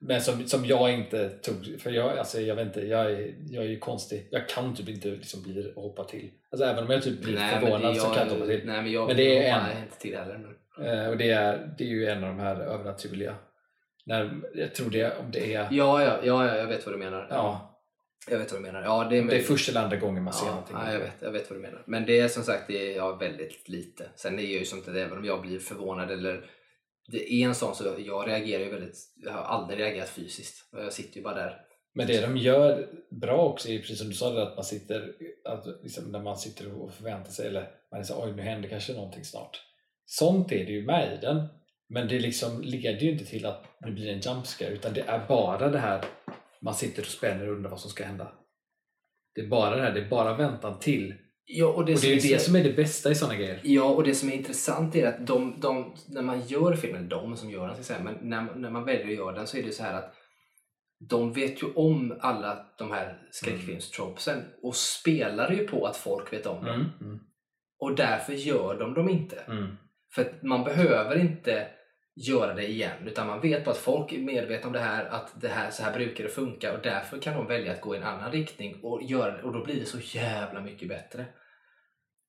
Men 0.00 0.20
som, 0.20 0.46
som 0.48 0.66
jag 0.66 0.92
inte 0.94 1.28
tog, 1.28 1.80
för 1.80 1.90
jag, 1.90 2.18
alltså, 2.18 2.40
jag 2.40 2.54
vet 2.54 2.66
inte, 2.66 2.80
jag 2.86 3.10
är, 3.12 3.34
jag 3.50 3.64
är 3.64 3.68
ju 3.68 3.78
konstig. 3.78 4.28
Jag 4.30 4.48
kan 4.48 4.74
typ 4.74 4.88
inte 4.88 5.08
liksom 5.08 5.42
bli 5.42 5.72
och 5.76 5.82
hoppa 5.82 6.04
till. 6.04 6.30
Alltså 6.50 6.66
även 6.66 6.84
om 6.84 6.90
jag 6.90 7.02
typ 7.02 7.20
blir 7.22 7.34
men 7.34 7.60
förvånad 7.60 7.94
det- 7.94 8.00
så 8.00 8.06
kan 8.06 8.14
jag 8.16 8.22
inte 8.24 8.34
hoppa 8.34 8.46
till. 8.46 8.66
Nej, 8.66 8.82
men 8.82 8.92
jag 8.92 9.06
Men 9.06 9.16
det 9.16 9.38
är 9.38 9.48
jag 9.48 9.70
en. 9.76 9.82
inte 9.84 9.98
till 9.98 10.16
heller. 10.18 10.38
Men... 10.38 10.86
Eh, 10.86 11.08
och 11.08 11.16
det 11.16 11.30
är, 11.30 11.74
det 11.78 11.84
är 11.84 11.88
ju 11.88 12.06
en 12.08 12.24
av 12.24 12.28
de 12.36 12.38
här 12.40 12.56
övernaturliga. 12.56 13.34
När, 14.04 14.30
jag 14.54 14.74
tror 14.74 14.90
det, 14.90 15.18
om 15.18 15.30
det 15.30 15.54
är, 15.54 15.60
Ja, 15.70 16.02
ja, 16.02 16.18
ja, 16.24 16.46
ja, 16.46 16.56
jag 16.56 16.66
vet 16.66 16.86
vad 16.86 16.94
du 16.94 16.98
menar. 16.98 17.26
ja, 17.30 17.67
Jag 18.30 18.38
vet 18.38 18.52
vad 18.52 18.60
du 18.60 18.66
menar. 18.66 18.82
Ja, 18.82 19.06
det 19.10 19.16
är, 19.16 19.20
om 19.20 19.26
det 19.26 19.36
är 19.36 19.42
första 19.42 19.72
eller 19.72 19.80
andra 19.80 19.96
gången 19.96 20.24
man 20.24 20.32
ser 20.32 20.46
ja, 20.46 20.50
någonting. 20.50 20.76
ja, 20.76 20.92
jag, 20.92 21.00
vet, 21.00 21.14
jag 21.20 21.32
vet 21.32 21.50
vad 21.50 21.58
du 21.58 21.62
menar. 21.62 21.82
Men 21.86 22.06
det 22.06 22.20
är 22.20 22.28
som 22.28 22.42
sagt 22.42 22.64
det 22.68 22.92
är, 22.92 22.96
ja, 22.96 23.16
väldigt 23.16 23.68
lite. 23.68 24.10
Sen 24.16 24.38
är 24.38 24.42
ju 24.42 24.64
som 24.64 24.78
att 24.78 24.88
även 24.88 25.18
om 25.18 25.24
jag 25.24 25.40
blir 25.40 25.58
förvånad 25.58 26.10
eller 26.10 26.50
det 27.12 27.32
är 27.32 27.46
en 27.46 27.54
sån 27.54 27.74
så 27.74 27.84
jag 27.98 28.28
reagerar 28.28 28.62
ju 28.62 28.70
väldigt, 28.70 28.96
jag 29.16 29.32
har 29.32 29.42
aldrig 29.42 29.78
reagerat 29.78 30.08
fysiskt. 30.08 30.68
Jag 30.72 30.92
sitter 30.92 31.16
ju 31.16 31.22
bara 31.22 31.34
där. 31.34 31.60
Men 31.94 32.06
det 32.06 32.20
de 32.20 32.36
gör 32.36 32.88
bra 33.20 33.48
också 33.48 33.68
är 33.68 33.78
precis 33.78 33.98
som 33.98 34.08
du 34.08 34.14
sa 34.14 34.42
att 34.42 34.56
man 34.56 34.64
sitter, 34.64 35.12
att 35.44 35.66
liksom 35.82 36.12
när 36.12 36.22
man 36.22 36.38
sitter 36.38 36.82
och 36.82 36.94
förväntar 36.94 37.30
sig 37.30 37.46
eller 37.46 37.70
man 37.92 38.04
så 38.04 38.24
oj 38.24 38.32
nu 38.32 38.42
händer 38.42 38.68
kanske 38.68 38.92
någonting 38.92 39.24
snart. 39.24 39.62
sånt 40.06 40.52
är 40.52 40.64
det 40.64 40.72
ju 40.72 40.86
med 40.86 41.14
i 41.14 41.20
den. 41.20 41.48
Men 41.88 42.08
det 42.08 42.18
liksom 42.18 42.62
leder 42.62 43.00
ju 43.00 43.12
inte 43.12 43.24
till 43.24 43.46
att 43.46 43.64
det 43.80 43.90
blir 43.90 44.12
en 44.12 44.20
jumpscare 44.20 44.68
utan 44.68 44.92
det 44.92 45.00
är 45.00 45.26
bara 45.28 45.68
det 45.68 45.78
här 45.78 46.04
man 46.62 46.74
sitter 46.74 47.02
och 47.02 47.08
spänner 47.08 47.48
och 47.48 47.54
undrar 47.54 47.70
vad 47.70 47.80
som 47.80 47.90
ska 47.90 48.04
hända. 48.04 48.32
Det 49.34 49.40
är 49.40 49.48
bara 49.48 49.76
det 49.76 49.82
här, 49.82 49.94
det 49.94 50.00
är 50.00 50.08
bara 50.08 50.36
väntan 50.36 50.78
till. 50.78 51.14
Ja, 51.44 51.66
och 51.66 51.84
det, 51.84 51.94
Och 51.94 52.00
det 52.00 52.06
är 52.06 52.14
ju 52.14 52.34
det 52.34 52.38
som 52.38 52.56
är 52.56 52.64
det 52.64 52.72
bästa 52.72 53.10
i 53.10 53.14
såna 53.14 53.36
grejer. 53.36 53.60
Ja, 53.62 53.84
och 53.84 54.04
det 54.04 54.14
som 54.14 54.28
är 54.28 54.32
intressant 54.32 54.96
är 54.96 55.06
att 55.06 55.26
de, 55.26 55.60
de, 55.60 55.94
när 56.08 56.22
man 56.22 56.40
gör 56.40 56.76
filmen, 56.76 57.08
de 57.08 57.36
som 57.36 57.50
gör 57.50 57.66
den, 57.66 57.74
ska 57.74 57.84
säga, 57.84 58.00
men 58.02 58.14
när, 58.22 58.54
när 58.54 58.70
man 58.70 58.84
väljer 58.84 59.06
att 59.06 59.14
göra 59.14 59.36
den 59.36 59.46
så 59.46 59.56
är 59.56 59.62
det 59.62 59.72
så 59.72 59.82
här 59.82 59.94
att 59.94 60.14
de 61.08 61.32
vet 61.32 61.62
ju 61.62 61.66
om 61.74 62.18
alla 62.20 62.66
de 62.78 62.90
här 62.90 63.28
skräckfilmstropesen 63.30 64.42
och 64.62 64.76
spelar 64.76 65.52
ju 65.52 65.66
på 65.66 65.86
att 65.86 65.96
folk 65.96 66.32
vet 66.32 66.46
om 66.46 66.64
dem. 66.64 66.74
Mm. 66.74 66.86
Mm. 67.00 67.20
Och 67.78 67.96
därför 67.96 68.32
gör 68.32 68.78
de 68.78 68.94
dem 68.94 69.08
inte. 69.08 69.36
Mm. 69.36 69.76
För 70.14 70.22
att 70.22 70.42
man 70.42 70.64
behöver 70.64 71.18
inte 71.18 71.68
göra 72.20 72.54
det 72.54 72.66
igen 72.66 73.06
utan 73.06 73.26
man 73.26 73.40
vet 73.40 73.64
bara 73.64 73.70
att 73.70 73.76
folk 73.76 74.12
är 74.12 74.18
medvetna 74.18 74.66
om 74.66 74.72
det 74.72 74.78
här, 74.78 75.04
att 75.04 75.40
det 75.40 75.48
här, 75.48 75.70
så 75.70 75.82
här 75.82 75.92
brukar 75.92 76.24
det 76.24 76.30
funka 76.30 76.72
och 76.72 76.82
därför 76.82 77.18
kan 77.18 77.34
de 77.34 77.46
välja 77.46 77.72
att 77.72 77.80
gå 77.80 77.94
i 77.94 77.98
en 77.98 78.04
annan 78.04 78.32
riktning 78.32 78.80
och 78.82 79.02
göra 79.02 79.42
och 79.42 79.52
då 79.52 79.64
blir 79.64 79.80
det 79.80 79.86
så 79.86 79.98
jävla 80.18 80.60
mycket 80.60 80.88
bättre. 80.88 81.26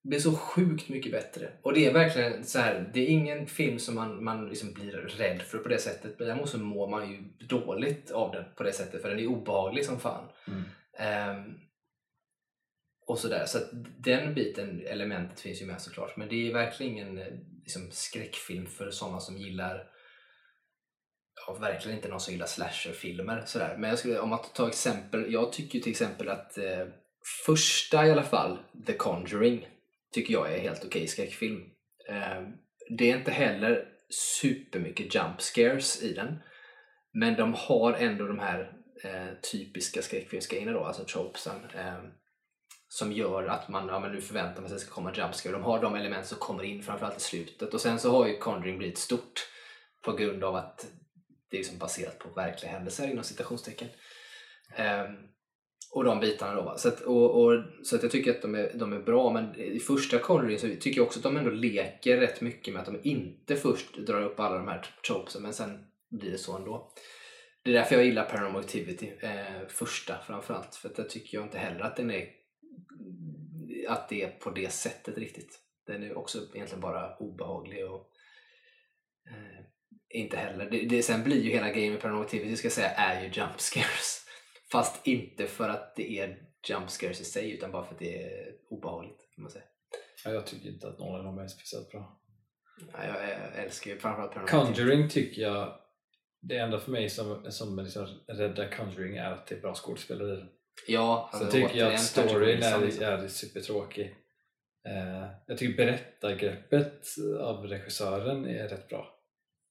Det 0.02 0.08
blir 0.08 0.18
så 0.18 0.36
sjukt 0.36 0.88
mycket 0.88 1.12
bättre. 1.12 1.52
Och 1.62 1.74
det 1.74 1.86
är 1.86 1.92
verkligen 1.92 2.44
så 2.44 2.58
här, 2.58 2.90
det 2.94 3.00
är 3.00 3.06
ingen 3.06 3.46
film 3.46 3.78
som 3.78 3.94
man, 3.94 4.24
man 4.24 4.48
liksom 4.48 4.72
blir 4.72 4.92
rädd 4.92 5.42
för 5.42 5.58
på 5.58 5.68
det 5.68 5.78
sättet. 5.78 6.18
Men 6.18 6.28
däremot 6.28 6.48
så 6.48 6.58
mår 6.58 6.90
man 6.90 7.10
ju 7.10 7.46
dåligt 7.46 8.10
av 8.10 8.32
den 8.32 8.44
på 8.56 8.62
det 8.62 8.72
sättet 8.72 9.02
för 9.02 9.08
den 9.08 9.18
är 9.18 9.26
obehaglig 9.26 9.84
som 9.84 10.00
fan. 10.00 10.28
Mm. 10.48 10.62
Ehm, 10.98 11.54
och 13.06 13.18
sådär. 13.18 13.46
Så 13.46 13.58
den 13.98 14.34
biten, 14.34 14.82
elementet 14.86 15.40
finns 15.40 15.62
ju 15.62 15.66
med 15.66 15.80
såklart. 15.80 16.16
Men 16.16 16.28
det 16.28 16.48
är 16.48 16.52
verkligen 16.52 16.92
ingen 16.92 17.18
liksom, 17.78 17.90
skräckfilm 17.90 18.66
för 18.66 18.90
sådana 18.90 19.20
som 19.20 19.36
gillar 19.36 19.84
ja, 21.46 21.54
verkligen 21.60 21.96
inte 21.96 22.08
någon 22.08 22.20
som 22.20 22.32
gillar 22.32 22.46
slasherfilmer. 22.46 23.42
Sådär. 23.46 23.76
Men 23.78 23.90
jag 23.90 23.98
skulle, 23.98 24.18
om 24.18 24.32
att 24.32 24.54
ta 24.54 24.68
exempel, 24.68 25.32
jag 25.32 25.52
tycker 25.52 25.74
ju 25.74 25.82
till 25.82 25.90
exempel 25.90 26.28
att 26.28 26.58
eh, 26.58 26.86
första 27.46 28.06
i 28.06 28.10
alla 28.10 28.22
fall, 28.22 28.58
The 28.86 28.92
Conjuring, 28.92 29.68
tycker 30.12 30.32
jag 30.32 30.54
är 30.54 30.58
helt 30.58 30.84
okej 30.84 31.06
skräckfilm. 31.06 31.60
Eh, 32.08 32.42
det 32.98 33.10
är 33.10 33.16
inte 33.16 33.30
heller 33.30 33.88
supermycket 34.40 35.14
jump 35.14 35.40
scares 35.40 36.02
i 36.02 36.12
den. 36.12 36.38
Men 37.12 37.36
de 37.36 37.54
har 37.54 37.92
ändå 37.92 38.26
de 38.26 38.38
här 38.38 38.72
eh, 39.04 39.34
typiska 39.52 40.02
skräckfilmsgrejerna 40.02 40.72
då, 40.72 40.84
alltså 40.84 41.04
tropesen. 41.04 41.56
Eh, 41.74 41.98
som 42.92 43.12
gör 43.12 43.46
att 43.46 43.68
man, 43.68 43.88
ja, 43.88 44.00
men 44.00 44.12
nu 44.12 44.20
förväntar 44.20 44.60
man 44.60 44.68
sig 44.68 44.74
att 44.74 44.80
det 44.80 44.86
ska 44.86 44.94
komma 44.94 45.12
jumpscare. 45.14 45.52
De 45.52 45.62
har 45.62 45.82
de 45.82 45.94
element 45.94 46.26
som 46.26 46.38
kommer 46.38 46.64
in 46.64 46.82
framförallt 46.82 47.16
i 47.16 47.20
slutet. 47.20 47.74
Och 47.74 47.80
sen 47.80 47.98
så 47.98 48.10
har 48.10 48.26
ju 48.26 48.38
Conjuring 48.38 48.78
blivit 48.78 48.98
stort 48.98 49.48
på 50.04 50.12
grund 50.12 50.44
av 50.44 50.54
att 50.54 50.86
det 51.50 51.56
är 51.56 51.58
liksom 51.58 51.78
baserat 51.78 52.18
på 52.18 52.28
verkliga 52.28 52.72
händelser 52.72 53.10
inom 53.10 53.24
citationstecken. 53.24 53.88
Um, 54.78 55.16
och 55.92 56.04
de 56.04 56.20
bitarna 56.20 56.54
då. 56.54 56.62
va. 56.62 56.78
Så 56.78 56.88
att, 56.88 57.00
och, 57.00 57.44
och, 57.44 57.62
så 57.82 57.96
att 57.96 58.02
jag 58.02 58.12
tycker 58.12 58.30
att 58.30 58.42
de 58.42 58.54
är, 58.54 58.72
de 58.74 58.92
är 58.92 58.98
bra 58.98 59.32
men 59.32 59.54
i 59.54 59.80
första 59.80 60.18
Conjuring 60.18 60.58
så 60.58 60.66
tycker 60.66 60.96
jag 61.00 61.06
också 61.06 61.18
att 61.18 61.22
de 61.22 61.36
ändå 61.36 61.50
leker 61.50 62.16
rätt 62.16 62.40
mycket 62.40 62.74
med 62.74 62.80
att 62.80 62.86
de 62.86 63.00
inte 63.02 63.56
först 63.56 63.96
drar 63.96 64.22
upp 64.22 64.40
alla 64.40 64.58
de 64.58 64.68
här 64.68 64.86
tropesen 65.06 65.42
men 65.42 65.52
sen 65.52 65.84
blir 66.10 66.30
det 66.30 66.38
så 66.38 66.56
ändå. 66.56 66.92
Det 67.64 67.70
är 67.70 67.74
därför 67.74 67.94
jag 67.96 68.04
gillar 68.04 68.24
Paranormal 68.24 68.60
Activity, 68.60 69.12
eh, 69.20 69.68
första 69.68 70.18
framförallt. 70.26 70.74
För 70.74 70.88
att 70.88 70.98
jag 70.98 71.10
tycker 71.10 71.38
jag 71.38 71.46
inte 71.46 71.58
heller 71.58 71.80
att 71.80 71.96
den 71.96 72.10
är 72.10 72.39
att 73.88 74.08
det 74.08 74.22
är 74.22 74.30
på 74.30 74.50
det 74.50 74.72
sättet 74.72 75.18
riktigt. 75.18 75.60
Den 75.86 76.02
är 76.02 76.18
också 76.18 76.38
egentligen 76.54 76.80
bara 76.80 77.16
obehaglig 77.16 77.90
och 77.90 78.10
eh, 79.30 79.64
inte 80.08 80.36
heller. 80.36 80.70
Det, 80.70 80.86
det, 80.86 81.02
sen 81.02 81.24
blir 81.24 81.42
ju 81.42 81.50
hela 81.50 81.70
grejen 81.70 81.92
med 81.92 82.02
Paranormal 82.02 82.24
Activity 82.24 82.56
ska 82.56 82.66
jag 82.66 82.72
säga 82.72 82.90
är 82.90 83.22
ju 83.22 83.26
jump 83.26 83.60
scares. 83.60 84.26
Fast 84.72 85.06
inte 85.06 85.46
för 85.46 85.68
att 85.68 85.96
det 85.96 86.18
är 86.18 86.38
jump 86.68 86.90
scares 86.90 87.20
i 87.20 87.24
sig 87.24 87.52
utan 87.52 87.72
bara 87.72 87.84
för 87.84 87.94
att 87.94 87.98
det 87.98 88.22
är 88.22 88.54
obehagligt. 88.70 89.28
Kan 89.34 89.42
man 89.42 89.50
säga. 89.50 89.64
Ja, 90.24 90.30
jag 90.30 90.46
tycker 90.46 90.68
inte 90.68 90.88
att 90.88 90.98
någon 90.98 91.18
av 91.18 91.24
dem 91.24 91.38
är 91.38 91.46
speciellt 91.46 91.90
bra. 91.90 92.20
Ja, 92.92 93.04
jag, 93.04 93.28
jag 93.28 93.64
älskar 93.64 93.90
ju 93.90 93.98
framförallt 93.98 94.32
Paranormal. 94.32 94.66
Conjuring 94.66 95.08
tycker 95.08 95.42
jag, 95.42 95.80
det 96.40 96.56
enda 96.56 96.80
för 96.80 96.90
mig 96.90 97.10
som, 97.10 97.52
som 97.52 97.78
liksom 97.78 98.06
räddar 98.26 98.70
Conjuring 98.70 99.16
är 99.16 99.32
att 99.32 99.46
det 99.46 99.54
är 99.54 99.60
bra 99.60 99.74
skådespelare 99.74 100.32
i 100.32 100.36
den. 100.36 100.48
Ja, 100.86 101.28
Så 101.32 101.36
alltså, 101.36 101.52
tycker 101.52 101.78
jag 101.78 101.94
att 101.94 102.00
storyn 102.00 102.62
är, 102.62 102.80
liksom. 102.80 103.04
är 103.04 103.28
supertråkig. 103.28 104.14
Eh, 104.86 105.28
jag 105.46 105.58
tycker 105.58 105.76
berättargreppet 105.76 107.06
av 107.40 107.66
regissören 107.66 108.46
är 108.46 108.68
rätt 108.68 108.88
bra. 108.88 109.14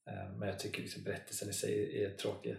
Eh, 0.10 0.38
men 0.38 0.48
jag 0.48 0.60
tycker 0.60 0.82
liksom 0.82 1.04
berättelsen 1.04 1.50
i 1.50 1.54
sig 1.54 2.04
är 2.04 2.10
tråkig. 2.10 2.56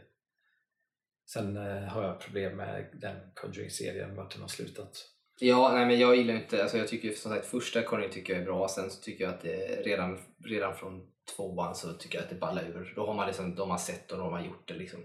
Sen 1.33 1.57
eh, 1.57 1.83
har 1.83 2.03
jag 2.03 2.21
problem 2.21 2.57
med 2.57 2.87
den 2.93 3.17
Conjuring-serien, 3.35 4.17
vart 4.17 4.33
den 4.33 4.41
har 4.43 4.49
slutat. 4.49 5.07
Ja, 5.41 5.73
nej, 5.75 5.87
men 5.87 5.99
jag 5.99 6.17
gillar 6.17 6.35
inte, 6.35 6.63
alltså 6.63 6.79
jag 6.79 6.89
tycker 6.89 7.13
som 7.13 7.33
sagt 7.33 7.47
första 7.47 7.83
Conjuring 7.83 8.13
tycker 8.13 8.33
jag 8.33 8.43
är 8.43 8.47
bra, 8.47 8.69
sen 8.69 8.91
så 8.91 9.03
tycker 9.03 9.25
jag 9.25 9.35
att 9.35 9.41
det 9.41 9.83
redan, 9.83 10.19
redan 10.45 10.77
från 10.77 11.07
tvåan 11.37 11.75
så 11.75 11.93
tycker 11.93 12.19
jag 12.19 12.25
att 12.25 12.31
det 12.31 12.37
ballar 12.37 12.65
ur. 12.65 12.93
Då 12.97 13.07
har 13.07 13.15
man 13.15 13.27
liksom, 13.27 13.55
de 13.55 13.71
har 13.71 13.79
sett 13.79 14.13
och 14.13 14.19
de 14.19 14.33
har 14.33 14.45
gjort 14.45 14.69
det 14.69 14.75
liksom. 14.75 15.01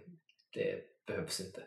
Det 0.53 0.81
behövs 1.07 1.39
inte. 1.39 1.63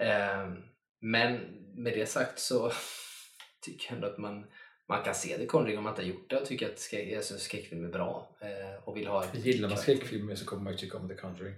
Ehm, 0.00 0.62
men 1.00 1.40
med 1.74 1.92
det 1.92 2.06
sagt 2.06 2.38
så 2.38 2.72
tycker 3.64 3.86
jag 3.88 3.94
ändå 3.94 4.08
att 4.08 4.18
man, 4.18 4.46
man 4.88 5.04
kan 5.04 5.14
se 5.14 5.38
The 5.38 5.46
Conjuring 5.46 5.78
om 5.78 5.84
man 5.84 5.92
inte 5.92 6.02
har 6.02 6.08
gjort 6.08 6.30
det 6.30 6.36
och 6.36 6.46
tycker 6.46 6.70
att 6.70 6.78
skräck, 6.78 7.16
alltså 7.16 7.38
skräckfilm 7.38 7.84
är 7.84 7.88
bra 7.88 8.36
eh, 8.40 8.88
och 8.88 8.96
vill 8.96 9.06
ha 9.06 9.24
Gillar 9.32 9.68
man 9.68 9.78
skräckfilmer 9.78 10.34
så 10.34 10.46
kommer 10.46 10.62
man 10.62 10.72
ju 10.72 10.78
tycka 10.78 10.98
om 10.98 11.08
The 11.08 11.14
Conjuring. 11.14 11.54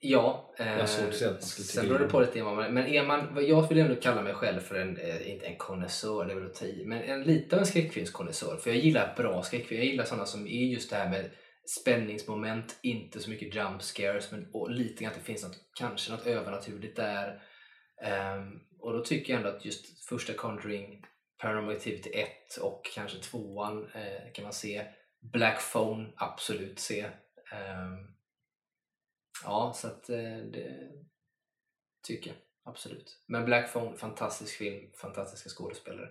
Ja, 0.00 0.54
eh, 0.58 0.72
att 0.72 0.78
man 0.78 0.88
skulle 0.88 1.12
tycka 1.12 1.40
sen 1.42 1.88
beror 1.88 1.98
det 1.98 2.08
på 2.08 2.20
lite 2.20 2.42
man 2.42 2.74
Men 2.74 2.86
är 2.86 3.06
man, 3.06 3.34
vad 3.34 3.44
jag 3.44 3.68
vill 3.68 3.78
ändå 3.78 3.96
kalla 3.96 4.22
mig 4.22 4.34
själv 4.34 4.60
för 4.60 4.74
en, 4.74 4.96
eh, 4.96 5.30
inte 5.30 5.46
en 5.46 5.56
konnässör, 5.56 6.24
det 6.24 6.32
är 6.32 6.34
väl 6.34 6.46
att 6.46 6.54
ta 6.54 6.66
i, 6.66 6.84
men 6.86 7.02
en, 7.02 7.22
lite 7.22 7.56
av 7.56 7.60
en 7.60 7.66
skräckfilmskonnässör. 7.66 8.56
För 8.56 8.70
jag 8.70 8.78
gillar 8.78 9.14
bra 9.16 9.42
skräckfilm, 9.42 9.80
jag 9.80 9.90
gillar 9.90 10.04
sådana 10.04 10.26
som 10.26 10.46
är 10.46 10.64
just 10.64 10.90
det 10.90 10.96
här 10.96 11.10
med 11.10 11.30
spänningsmoment, 11.80 12.78
inte 12.82 13.20
så 13.20 13.30
mycket 13.30 13.54
jump 13.54 13.82
scares, 13.82 14.32
men 14.32 14.48
och 14.52 14.70
lite 14.70 15.02
grann 15.04 15.12
att 15.12 15.18
det 15.18 15.24
finns 15.24 15.42
något, 15.42 15.58
kanske 15.78 16.12
något 16.12 16.26
övernaturligt 16.26 16.96
där. 16.96 17.42
Ehm, 18.02 18.60
och 18.80 18.92
då 18.92 19.04
tycker 19.04 19.32
jag 19.32 19.38
ändå 19.42 19.56
att 19.56 19.64
just 19.64 20.04
första 20.04 20.32
Conjuring, 20.34 21.04
Paranormal 21.38 21.76
Activity 21.76 22.10
1 22.10 22.56
och 22.62 22.84
kanske 22.94 23.18
tvåan 23.18 23.90
eh, 23.94 24.32
kan 24.34 24.42
man 24.42 24.52
se. 24.52 24.86
Black 25.20 25.72
Phone, 25.72 26.12
absolut 26.16 26.78
se. 26.80 27.00
Ehm, 27.52 28.16
Ja, 29.44 29.72
så 29.76 29.86
att 29.88 30.08
eh, 30.10 30.36
det 30.52 30.90
tycker 32.06 32.30
jag 32.30 32.36
absolut. 32.64 33.22
Men 33.26 33.44
Black 33.44 33.72
Phone, 33.72 33.96
fantastisk 33.96 34.56
film, 34.56 34.92
fantastiska 34.92 35.48
skådespelare. 35.50 36.10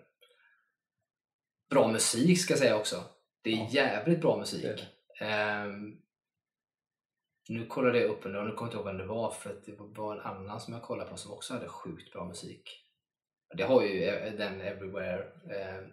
Bra 1.69 1.91
musik 1.91 2.39
ska 2.41 2.51
jag 2.54 2.60
säga 2.60 2.78
också. 2.78 3.04
Det 3.41 3.49
är 3.49 3.58
Ja. 3.58 3.67
jävligt 3.71 4.21
bra 4.21 4.38
musik. 4.38 4.62
Det 4.63 4.75
det. 5.19 5.25
Ehm, 5.25 6.01
nu 7.49 7.65
kollade 7.65 7.99
jag 7.99 8.10
upp 8.10 8.25
en 8.25 8.36
och 8.36 8.45
nu 8.45 8.51
kommer 8.51 8.62
jag 8.62 8.67
inte 8.67 8.77
ihåg 8.77 8.86
vem 8.86 8.97
det 8.97 9.05
var 9.05 9.31
för 9.31 9.49
att 9.49 9.65
det 9.65 9.75
var 9.79 10.13
en 10.15 10.21
annan 10.21 10.60
som 10.62 10.73
jag 10.73 10.84
kollade 10.84 11.10
på 11.10 11.17
som 11.17 11.31
också 11.34 11.53
hade 11.53 11.67
sjukt 11.67 12.13
bra 12.13 12.25
musik. 12.25 12.81
Det 13.58 13.63
har 13.63 13.81
ju 13.84 14.03
eh, 14.03 14.34
den 14.34 14.62
Everywhere 14.62 15.23
eh, 15.51 15.88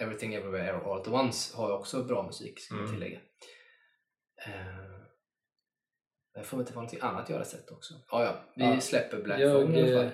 Everything 0.00 0.34
Everywhere 0.34 0.72
All 0.72 1.00
At 1.00 1.08
Once 1.08 1.56
har 1.56 1.68
ju 1.68 1.74
också 1.74 2.04
bra 2.04 2.22
musik 2.22 2.60
ska 2.60 2.74
jag 2.74 2.80
Mm. 2.84 2.92
tillägga. 2.94 3.20
Eh, 4.46 5.00
jag 6.34 6.46
får 6.46 6.60
inte 6.60 6.72
vara 6.72 6.82
någonting 6.82 7.00
annat 7.02 7.28
jag 7.30 7.36
har 7.36 7.44
sett 7.44 7.70
också. 7.70 7.94
Ja, 8.10 8.24
ja, 8.24 8.44
vi 8.56 8.64
Ja. 8.64 8.80
släpper 8.80 9.22
Black 9.22 9.40
Jag, 9.40 9.62
Phone 9.62 9.78
i 9.78 9.82
alla 9.82 10.02
fall. 10.10 10.12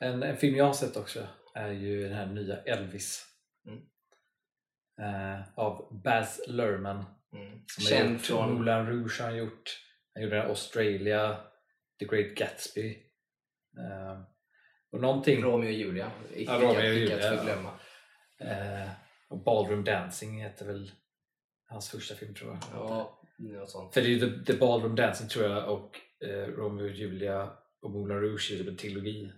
eh, 0.00 0.08
en, 0.08 0.22
en 0.22 0.36
film 0.36 0.56
jag 0.56 0.64
har 0.64 0.72
sett 0.72 0.96
också 0.96 1.26
är 1.54 1.70
ju 1.70 2.02
den 2.02 2.12
här 2.12 2.26
nya 2.26 2.62
Elvis. 2.62 3.26
Mm. 3.66 3.80
Eh, 5.00 5.40
av 5.54 6.00
Baz 6.04 6.40
Luhrmann. 6.48 7.04
Mm. 7.32 7.66
Känd 7.88 8.20
från... 8.20 8.52
Moulin 8.54 8.86
Rouge 8.86 9.20
har 9.20 9.26
han 9.28 9.36
gjort. 9.36 9.78
Han 10.14 10.22
gjorde 10.22 10.42
Australia, 10.46 11.36
The 11.98 12.04
Great 12.04 12.34
Gatsby. 12.36 12.90
Eh, 13.78 14.20
och 14.92 15.00
någonting, 15.00 15.42
Romeo 15.42 15.66
och 15.68 15.72
Julia. 15.72 16.10
Icke, 16.34 16.52
Ja, 16.52 16.58
Romeo 16.58 16.68
och 16.72 16.74
icke 16.96 17.14
att 17.16 17.22
Julia, 17.24 17.36
förglömma. 17.38 17.70
eh, 18.40 18.88
och 19.28 19.44
Ballroom 19.44 19.84
Dancing 19.84 20.42
heter 20.42 20.66
väl 20.66 20.90
hans 21.68 21.90
första 21.90 22.14
film 22.14 22.34
tror 22.34 22.50
jag. 22.50 22.58
Ja, 22.72 23.20
något 23.38 23.70
sånt. 23.70 23.94
För 23.94 24.00
det 24.00 24.06
är 24.06 24.10
ju 24.10 24.20
The, 24.44 24.52
The 24.52 24.58
Ballroom 24.58 24.96
Dancing 24.96 25.28
tror 25.28 25.44
jag 25.44 25.68
och 25.72 26.00
eh, 26.24 26.46
Romeo 26.46 26.84
och 26.84 26.90
Julia 26.90 27.50
och 27.82 27.90
Moulin 27.90 28.20
Rouge 28.20 28.52
är 28.52 28.56
typ 28.58 28.68
en 28.68 28.76
trilogi 28.76 29.32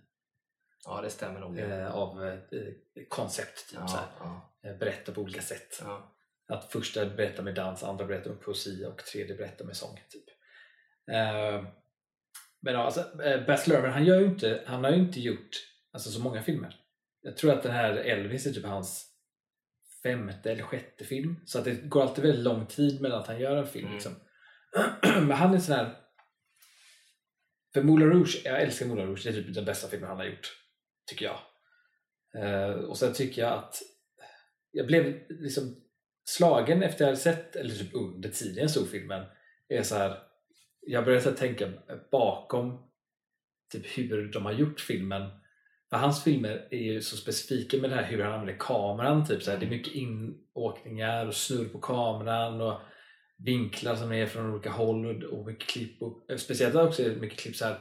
Ja, 0.85 1.01
det 1.01 1.11
stämmer 1.11 1.41
nog. 1.41 1.59
eh, 1.59 1.95
av 1.95 2.25
eh, 2.25 2.39
koncept. 3.09 3.71
Typ, 3.71 3.79
ja, 3.89 4.05
ja, 4.19 4.49
Eh, 4.65 4.77
berätta 4.77 5.13
på 5.13 5.21
olika 5.21 5.43
sätt. 5.43 5.79
ja. 5.85 6.15
Att 6.49 6.73
första 6.73 7.07
berättar 7.07 7.43
med 7.43 7.55
dans, 7.55 7.83
andra 7.83 8.07
berättar 8.07 8.31
med 8.31 8.41
poesi 8.41 8.85
och 8.85 8.99
tredje 8.99 9.37
berättar 9.37 9.65
med 9.65 9.77
sång. 9.77 10.01
Typ. 10.09 10.25
Eh, 11.13 11.65
men 12.63 12.75
ja, 12.75 12.81
alltså, 12.81 13.23
eh, 13.23 13.47
Baz 13.47 13.67
Luhrmann, 13.67 13.93
han, 13.93 14.05
gör 14.05 14.25
inte, 14.25 14.63
han 14.67 14.85
har 14.85 14.91
ju 14.91 14.99
inte 14.99 15.21
gjort 15.21 15.51
alltså, 15.93 16.11
så 16.11 16.21
många 16.21 16.43
filmer. 16.43 16.77
Jag 17.23 17.37
tror 17.37 17.53
att 17.53 17.63
den 17.63 17.73
här 17.73 17.93
Elvis 17.93 18.47
är 18.47 18.53
typ 18.53 18.65
hans 18.65 19.13
femte 20.03 20.53
eller 20.53 20.63
sjätte 20.63 21.05
film. 21.05 21.37
Så 21.47 21.59
att 21.59 21.65
det 21.65 21.75
går 21.75 22.03
alltid 22.03 22.25
väldigt 22.25 22.45
lång 22.45 22.67
tid 22.67 23.01
mellan 23.01 23.21
att 23.21 23.27
han 23.27 23.41
gör 23.41 23.57
en 23.57 23.67
film. 23.67 23.85
Mm. 23.85 23.95
Liksom. 23.95 24.15
Men 25.27 25.31
han 25.31 25.55
är 25.55 25.59
sån 25.59 25.75
här... 25.75 25.97
För 27.75 27.83
Moulin 27.83 28.11
Rouge, 28.11 28.43
jag 28.45 28.63
älskar 28.63 28.87
Moulin 28.87 29.07
Rouge, 29.07 29.25
det 29.25 29.31
är 29.31 29.33
typ 29.33 29.55
den 29.55 29.65
bästa 29.65 29.89
filmen 29.89 30.09
han 30.09 30.19
har 30.19 30.25
gjort. 30.25 30.59
Tycker 31.07 31.25
jag. 31.25 31.39
Eh, 32.37 32.71
och 32.71 32.99
sen 32.99 33.13
tycker 33.13 33.43
jag 33.43 33.53
att 33.53 33.83
jag 34.71 34.87
blev 34.87 35.23
liksom 35.29 35.77
slagen 36.25 36.83
efter 36.83 37.05
jag 37.05 37.07
hade 37.07 37.21
sett, 37.21 37.57
eller 37.57 37.75
typ 37.75 37.95
under 37.95 38.29
tiden 38.29 38.63
jag 38.63 38.71
såg 38.71 38.89
filmen, 38.89 39.25
är 39.69 39.83
så 39.83 39.95
här. 39.95 40.19
Jag 40.87 41.05
började 41.05 41.23
så 41.23 41.31
här 41.31 41.37
tänka 41.37 41.69
bakom 42.11 42.91
typ 43.73 43.99
hur 43.99 44.33
de 44.33 44.45
har 44.45 44.53
gjort 44.53 44.81
filmen. 44.81 45.31
För 45.91 45.97
hans 45.97 46.25
filmer 46.25 46.69
är 46.71 46.93
ju 46.93 47.01
så 47.01 47.17
specifika 47.17 47.77
med 47.77 47.91
det 47.91 47.97
här 47.97 48.05
hur 48.05 48.23
han 48.23 48.33
använder 48.33 48.57
kameran. 48.59 49.27
Typ 49.27 49.43
så 49.43 49.51
här, 49.51 49.59
Det 49.59 49.67
är 49.67 49.71
mycket 49.71 49.95
inåkningar 49.95 51.27
och 51.27 51.35
snurr 51.35 51.69
på 51.69 51.81
kameran 51.81 52.61
och 52.61 52.81
vinklar 53.39 53.95
som 53.95 54.13
är 54.13 54.27
från 54.27 54.51
olika 54.53 54.71
håll 54.71 55.25
och- 55.25 55.47
mycket 55.47 55.69
klipp. 55.69 56.03
Och, 56.03 56.31
eh, 56.31 56.37
speciellt 56.37 56.75
också 56.75 57.03
är 57.03 57.11
det 57.11 57.17
mycket 57.21 57.39
klipp 57.39 57.57
så 57.57 57.65
här 57.65 57.79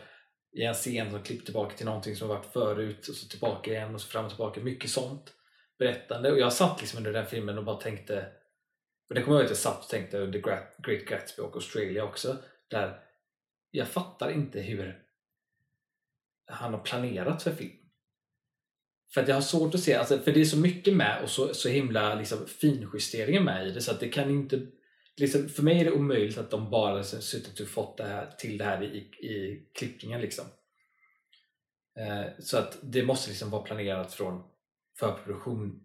i 0.58 0.64
en 0.64 0.74
scen 0.74 1.12
som 1.12 1.24
klipper 1.24 1.46
tillbaka 1.46 1.76
till 1.78 1.86
någonting 1.86 2.16
som 2.16 2.28
varit 2.28 2.46
förut 2.54 3.08
och 3.08 3.16
så 3.16 3.28
tillbaka 3.28 3.72
igen 3.72 3.96
och 3.96 4.02
så 4.02 4.08
fram 4.08 4.26
och 4.26 4.32
tillbaka. 4.32 4.62
Mycket 4.62 4.90
sånt 4.90 5.34
berättande. 5.82 6.32
Och 6.32 6.40
jag 6.40 6.54
satt 6.54 6.82
liksom 6.82 6.98
under 6.98 7.14
den 7.14 7.26
filmen 7.26 7.58
och 7.58 7.64
bara 7.64 7.82
tänkte 7.82 8.26
och 9.12 9.16
det 9.16 9.22
kommer 9.22 9.38
jag 9.38 9.42
ihåg 9.42 9.46
att 9.46 9.52
jag 9.52 9.58
satt 9.58 9.84
och 9.84 9.90
tänkte 9.90 10.18
under 10.18 10.40
Great 10.88 11.06
Gatsby 11.06 11.42
och 11.42 11.56
Australia 11.56 12.04
också. 12.04 12.38
Där 12.70 13.00
jag 13.72 13.88
fattar 13.88 14.32
inte 14.32 14.60
hur 14.60 15.04
han 16.46 16.74
har 16.74 16.82
planerat 16.82 17.44
för 17.44 17.52
film. 17.52 17.78
För 19.14 19.22
att 19.22 19.28
jag 19.28 19.36
har 19.36 19.42
svårt 19.42 19.76
att 19.76 19.82
se, 19.82 19.94
alltså, 19.94 20.20
för 20.20 20.32
det 20.32 20.42
är 20.42 20.46
så 20.46 20.58
mycket 20.58 20.96
med 20.96 21.24
och 21.24 21.30
så, 21.30 21.54
så 21.54 21.70
himla 21.70 22.16
liksom, 22.16 22.48
finjusteringar 22.48 23.42
med 23.42 23.68
i 23.68 23.72
det 23.72 23.82
så 23.82 23.92
att 23.92 24.00
det 24.00 24.10
kan 24.10 24.30
inte 24.30 24.68
liksom, 25.18 25.50
för 25.50 25.64
mig 25.64 25.80
är 25.80 25.86
det 25.86 25.92
omöjligt 25.92 26.38
att 26.38 26.52
de 26.52 26.70
bara 26.70 26.98
liksom, 26.98 27.22
suttit 27.22 27.60
och 27.60 27.68
fått 27.68 27.98
det 27.98 28.04
här, 28.04 28.32
till 28.38 28.58
det 28.58 28.66
här 28.66 28.84
i, 28.84 28.98
i 29.28 29.66
klippningen 29.74 30.22
liksom. 30.22 30.46
Eh, 32.00 32.26
så 32.40 32.58
att 32.58 32.78
det 32.82 33.04
måste 33.04 33.30
liksom 33.30 33.50
vara 33.50 33.64
planerat 33.64 34.14
från 34.14 34.51
förproduktion 35.02 35.84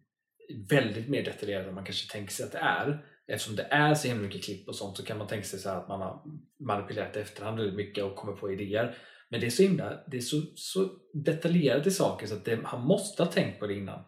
väldigt 0.70 1.08
mer 1.08 1.24
detaljerad 1.24 1.68
än 1.68 1.74
man 1.74 1.84
kanske 1.84 2.12
tänker 2.12 2.32
sig 2.32 2.46
att 2.46 2.52
det 2.52 2.58
är. 2.58 3.06
Eftersom 3.26 3.56
det 3.56 3.62
är 3.70 3.94
så 3.94 4.08
himla 4.08 4.22
mycket 4.22 4.44
klipp 4.44 4.68
och 4.68 4.76
sånt 4.76 4.96
så 4.96 5.04
kan 5.04 5.18
man 5.18 5.26
tänka 5.26 5.44
sig 5.44 5.58
så 5.58 5.68
här 5.68 5.76
att 5.76 5.88
man 5.88 6.00
har 6.00 6.22
manipulerat 6.60 7.16
i 7.16 7.20
efterhand 7.20 7.58
väldigt 7.58 7.76
mycket 7.76 8.04
och 8.04 8.16
kommer 8.16 8.32
på 8.32 8.52
idéer. 8.52 8.96
Men 9.28 9.40
det 9.40 9.46
är 9.46 9.50
så 9.50 9.62
himla, 9.62 10.04
det 10.06 10.16
är 10.16 10.20
så, 10.20 10.42
så 10.54 10.88
detaljerat 11.14 11.86
i 11.86 11.90
saker 11.90 12.26
så 12.26 12.34
att 12.34 12.44
det, 12.44 12.60
han 12.64 12.86
måste 12.86 13.22
ha 13.22 13.32
tänkt 13.32 13.60
på 13.60 13.66
det 13.66 13.74
innan. 13.74 14.04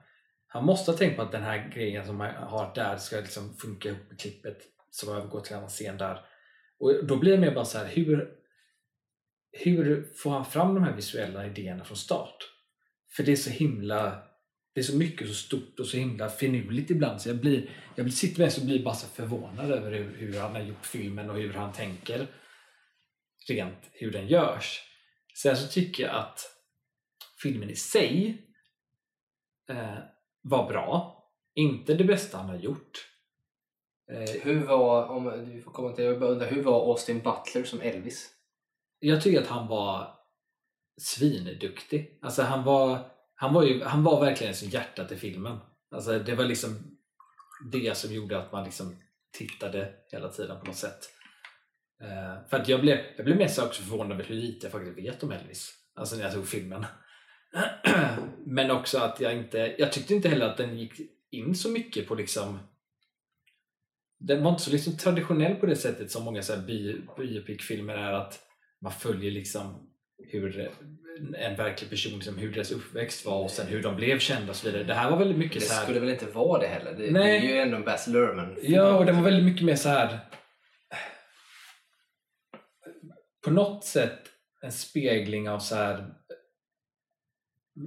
Han 0.46 0.64
måste 0.64 0.90
ha 0.90 0.98
tänkt 0.98 1.16
på 1.16 1.22
att 1.22 1.32
den 1.32 1.42
här 1.42 1.72
grejen 1.74 2.06
som 2.06 2.20
han 2.20 2.34
har 2.34 2.74
där 2.74 2.96
ska 2.96 3.16
liksom 3.16 3.56
funka 3.56 3.88
ihop 3.88 4.08
med 4.08 4.20
klippet 4.20 4.58
som 4.90 5.16
övergår 5.16 5.40
till 5.40 5.52
en 5.52 5.58
annan 5.58 5.70
scen 5.70 5.98
där. 5.98 6.20
Och 6.78 7.06
då 7.06 7.16
blir 7.16 7.32
det 7.32 7.38
mer 7.38 7.54
bara 7.54 7.64
så 7.64 7.78
här, 7.78 7.86
hur, 7.86 8.28
hur 9.52 10.12
får 10.22 10.30
han 10.30 10.44
fram 10.44 10.74
de 10.74 10.84
här 10.84 10.96
visuella 10.96 11.46
idéerna 11.46 11.84
från 11.84 11.96
start? 11.96 12.36
För 13.16 13.22
det 13.22 13.32
är 13.32 13.36
så 13.36 13.50
himla 13.50 14.27
det 14.74 14.81
är 14.81 14.85
så 14.85 14.96
mycket 14.96 15.28
så 15.28 15.35
stort 15.35 15.81
och 15.81 15.87
så 15.87 15.96
himla 15.96 16.28
finurligt 16.28 16.90
ibland 16.90 17.20
så 17.20 17.28
jag 17.28 17.37
blir, 17.37 17.70
jag 17.96 18.04
blir 18.07 18.14
sitter 18.14 18.40
med 18.40 18.52
och 18.59 18.64
blir 18.64 18.85
bara 18.85 18.94
så 18.94 19.07
förvånad 19.07 19.70
över 19.70 19.92
hur, 19.92 20.16
hur 20.16 20.40
han 20.40 20.52
har 20.52 20.62
gjort 20.62 20.87
filmen 20.87 21.31
och 21.31 21.37
hur 21.37 21.52
han 21.52 21.72
tänker 21.72 22.26
rent 23.48 23.90
hur 23.92 24.11
den 24.11 24.26
görs. 24.28 24.83
Sen 25.35 25.57
så 25.57 25.68
tycker 25.68 26.02
jag 26.02 26.14
att 26.14 26.40
filmen 27.42 27.70
i 27.70 27.76
sig 27.76 28.42
eh, 29.68 29.98
var 30.42 30.68
bra. 30.68 31.14
Inte 31.54 31.94
det 31.94 32.04
bästa 32.04 32.38
han 32.38 32.48
har 32.48 32.57
gjort. 32.57 33.09
Eh, 34.12 34.42
Hur 34.42 34.66
var, 34.66 35.07
om 35.09 35.50
vi 35.54 35.62
får 35.62 35.72
komma 35.72 35.92
till, 35.92 36.04
jag 36.04 36.20
bara 36.20 36.31
undrar, 36.31 36.50
hur 36.50 36.62
var 36.62 36.90
Austin 36.90 37.18
Butler 37.22 37.64
som 37.64 37.81
Elvis? 37.81 38.35
jag 39.00 39.22
tycker 39.22 39.42
att 39.42 39.48
han 39.48 39.68
var 39.68 40.14
svinduktig. 41.00 42.18
Alltså 42.22 42.42
han 42.42 42.64
var, 42.64 43.11
han 43.40 43.55
var, 43.55 43.62
ju, 43.62 43.85
han 43.85 44.03
var 44.03 44.20
verkligen 44.20 44.55
som 44.55 44.68
hjärtat 44.68 45.12
i 45.12 45.16
filmen. 45.16 45.59
Alltså 45.90 46.18
det 46.18 46.35
var 46.35 46.44
liksom 46.44 46.98
det 47.72 47.96
som 47.96 48.14
gjorde 48.14 48.38
att 48.38 48.53
man 48.53 48.64
liksom 48.64 48.96
tittade 49.38 49.94
hela 50.12 50.29
tiden 50.29 50.61
på 50.61 50.66
något 50.66 50.77
sätt. 50.77 51.11
Uh, 52.03 52.48
för 52.51 52.57
att 52.57 52.68
jag 52.68 52.81
blev, 52.81 52.98
jag 53.16 53.24
blev 53.24 53.37
mest 53.37 53.59
också 53.59 53.83
förvånad 53.83 54.12
över 54.12 54.24
hur 54.24 54.35
lite 54.35 54.66
jag 54.66 54.72
faktiskt 54.72 54.98
vet 54.98 55.22
om 55.22 55.33
Elvis. 55.33 55.74
Alltså 55.94 56.16
när 56.16 56.22
jag 56.22 56.33
såg 56.33 56.48
filmen. 56.48 56.87
Men 58.46 58.70
också 58.70 58.98
att 58.98 59.20
jag 59.20 59.37
inte, 59.37 59.74
jag 59.79 59.92
tyckte 59.92 60.14
inte 60.14 60.29
heller 60.29 60.46
att 60.46 60.57
den 60.57 60.79
gick 60.79 61.01
in 61.31 61.55
så 61.55 61.70
mycket 61.70 62.09
på 62.09 62.14
liksom 62.14 62.59
den 64.18 64.42
var 64.42 64.51
inte 64.51 64.62
så 64.62 64.70
liksom 64.70 64.96
traditionell 64.96 65.55
på 65.55 65.66
det 65.66 65.77
sättet 65.77 66.11
som 66.11 66.24
många 66.24 66.42
så 66.42 66.55
här 66.55 66.62
bi- 66.66 67.01
biopic-filmer 67.16 67.94
är 67.94 68.12
att 68.12 68.40
man 68.81 68.92
följer 68.92 69.31
liksom 69.31 69.88
hur 70.18 70.70
en 71.37 71.57
verklig 71.57 71.90
person, 71.90 72.12
liksom 72.12 72.38
hur 72.38 72.52
deras 72.52 72.70
uppväxt 72.70 73.26
var 73.26 73.42
och 73.42 73.50
sen 73.50 73.66
hur 73.66 73.83
de 73.83 73.96
blev 73.96 74.18
kända 74.18 74.50
och 74.50 74.57
så 74.57 74.66
vidare. 74.66 74.85
Det 74.85 74.94
här 74.94 75.11
var 75.11 75.18
väldigt 75.18 75.38
mycket 75.38 75.61
Det 75.61 75.66
så 75.66 75.74
här... 75.74 75.83
skulle 75.83 76.00
väl 76.00 76.09
inte 76.09 76.26
vara 76.26 76.61
det 76.61 76.66
heller? 76.66 76.94
Det, 76.94 77.07
det 77.07 77.11
Nej. 77.12 77.37
är 77.37 77.54
ju 77.54 77.59
ändå 77.59 77.76
en 77.76 77.85
Baz 77.85 78.07
Luhrmann 78.07 78.57
Ja, 78.62 78.98
och 78.98 79.07
den 79.07 79.16
var 79.16 79.22
väldigt 79.22 79.44
mycket 79.44 79.64
mer 79.66 79.76
så 79.76 79.88
här 79.88 80.18
på 83.44 83.50
något 83.50 83.85
sätt 83.85 84.18
en 84.61 84.72
spegling 84.72 85.48
av 85.50 85.59
så 85.59 85.74
här 85.74 86.14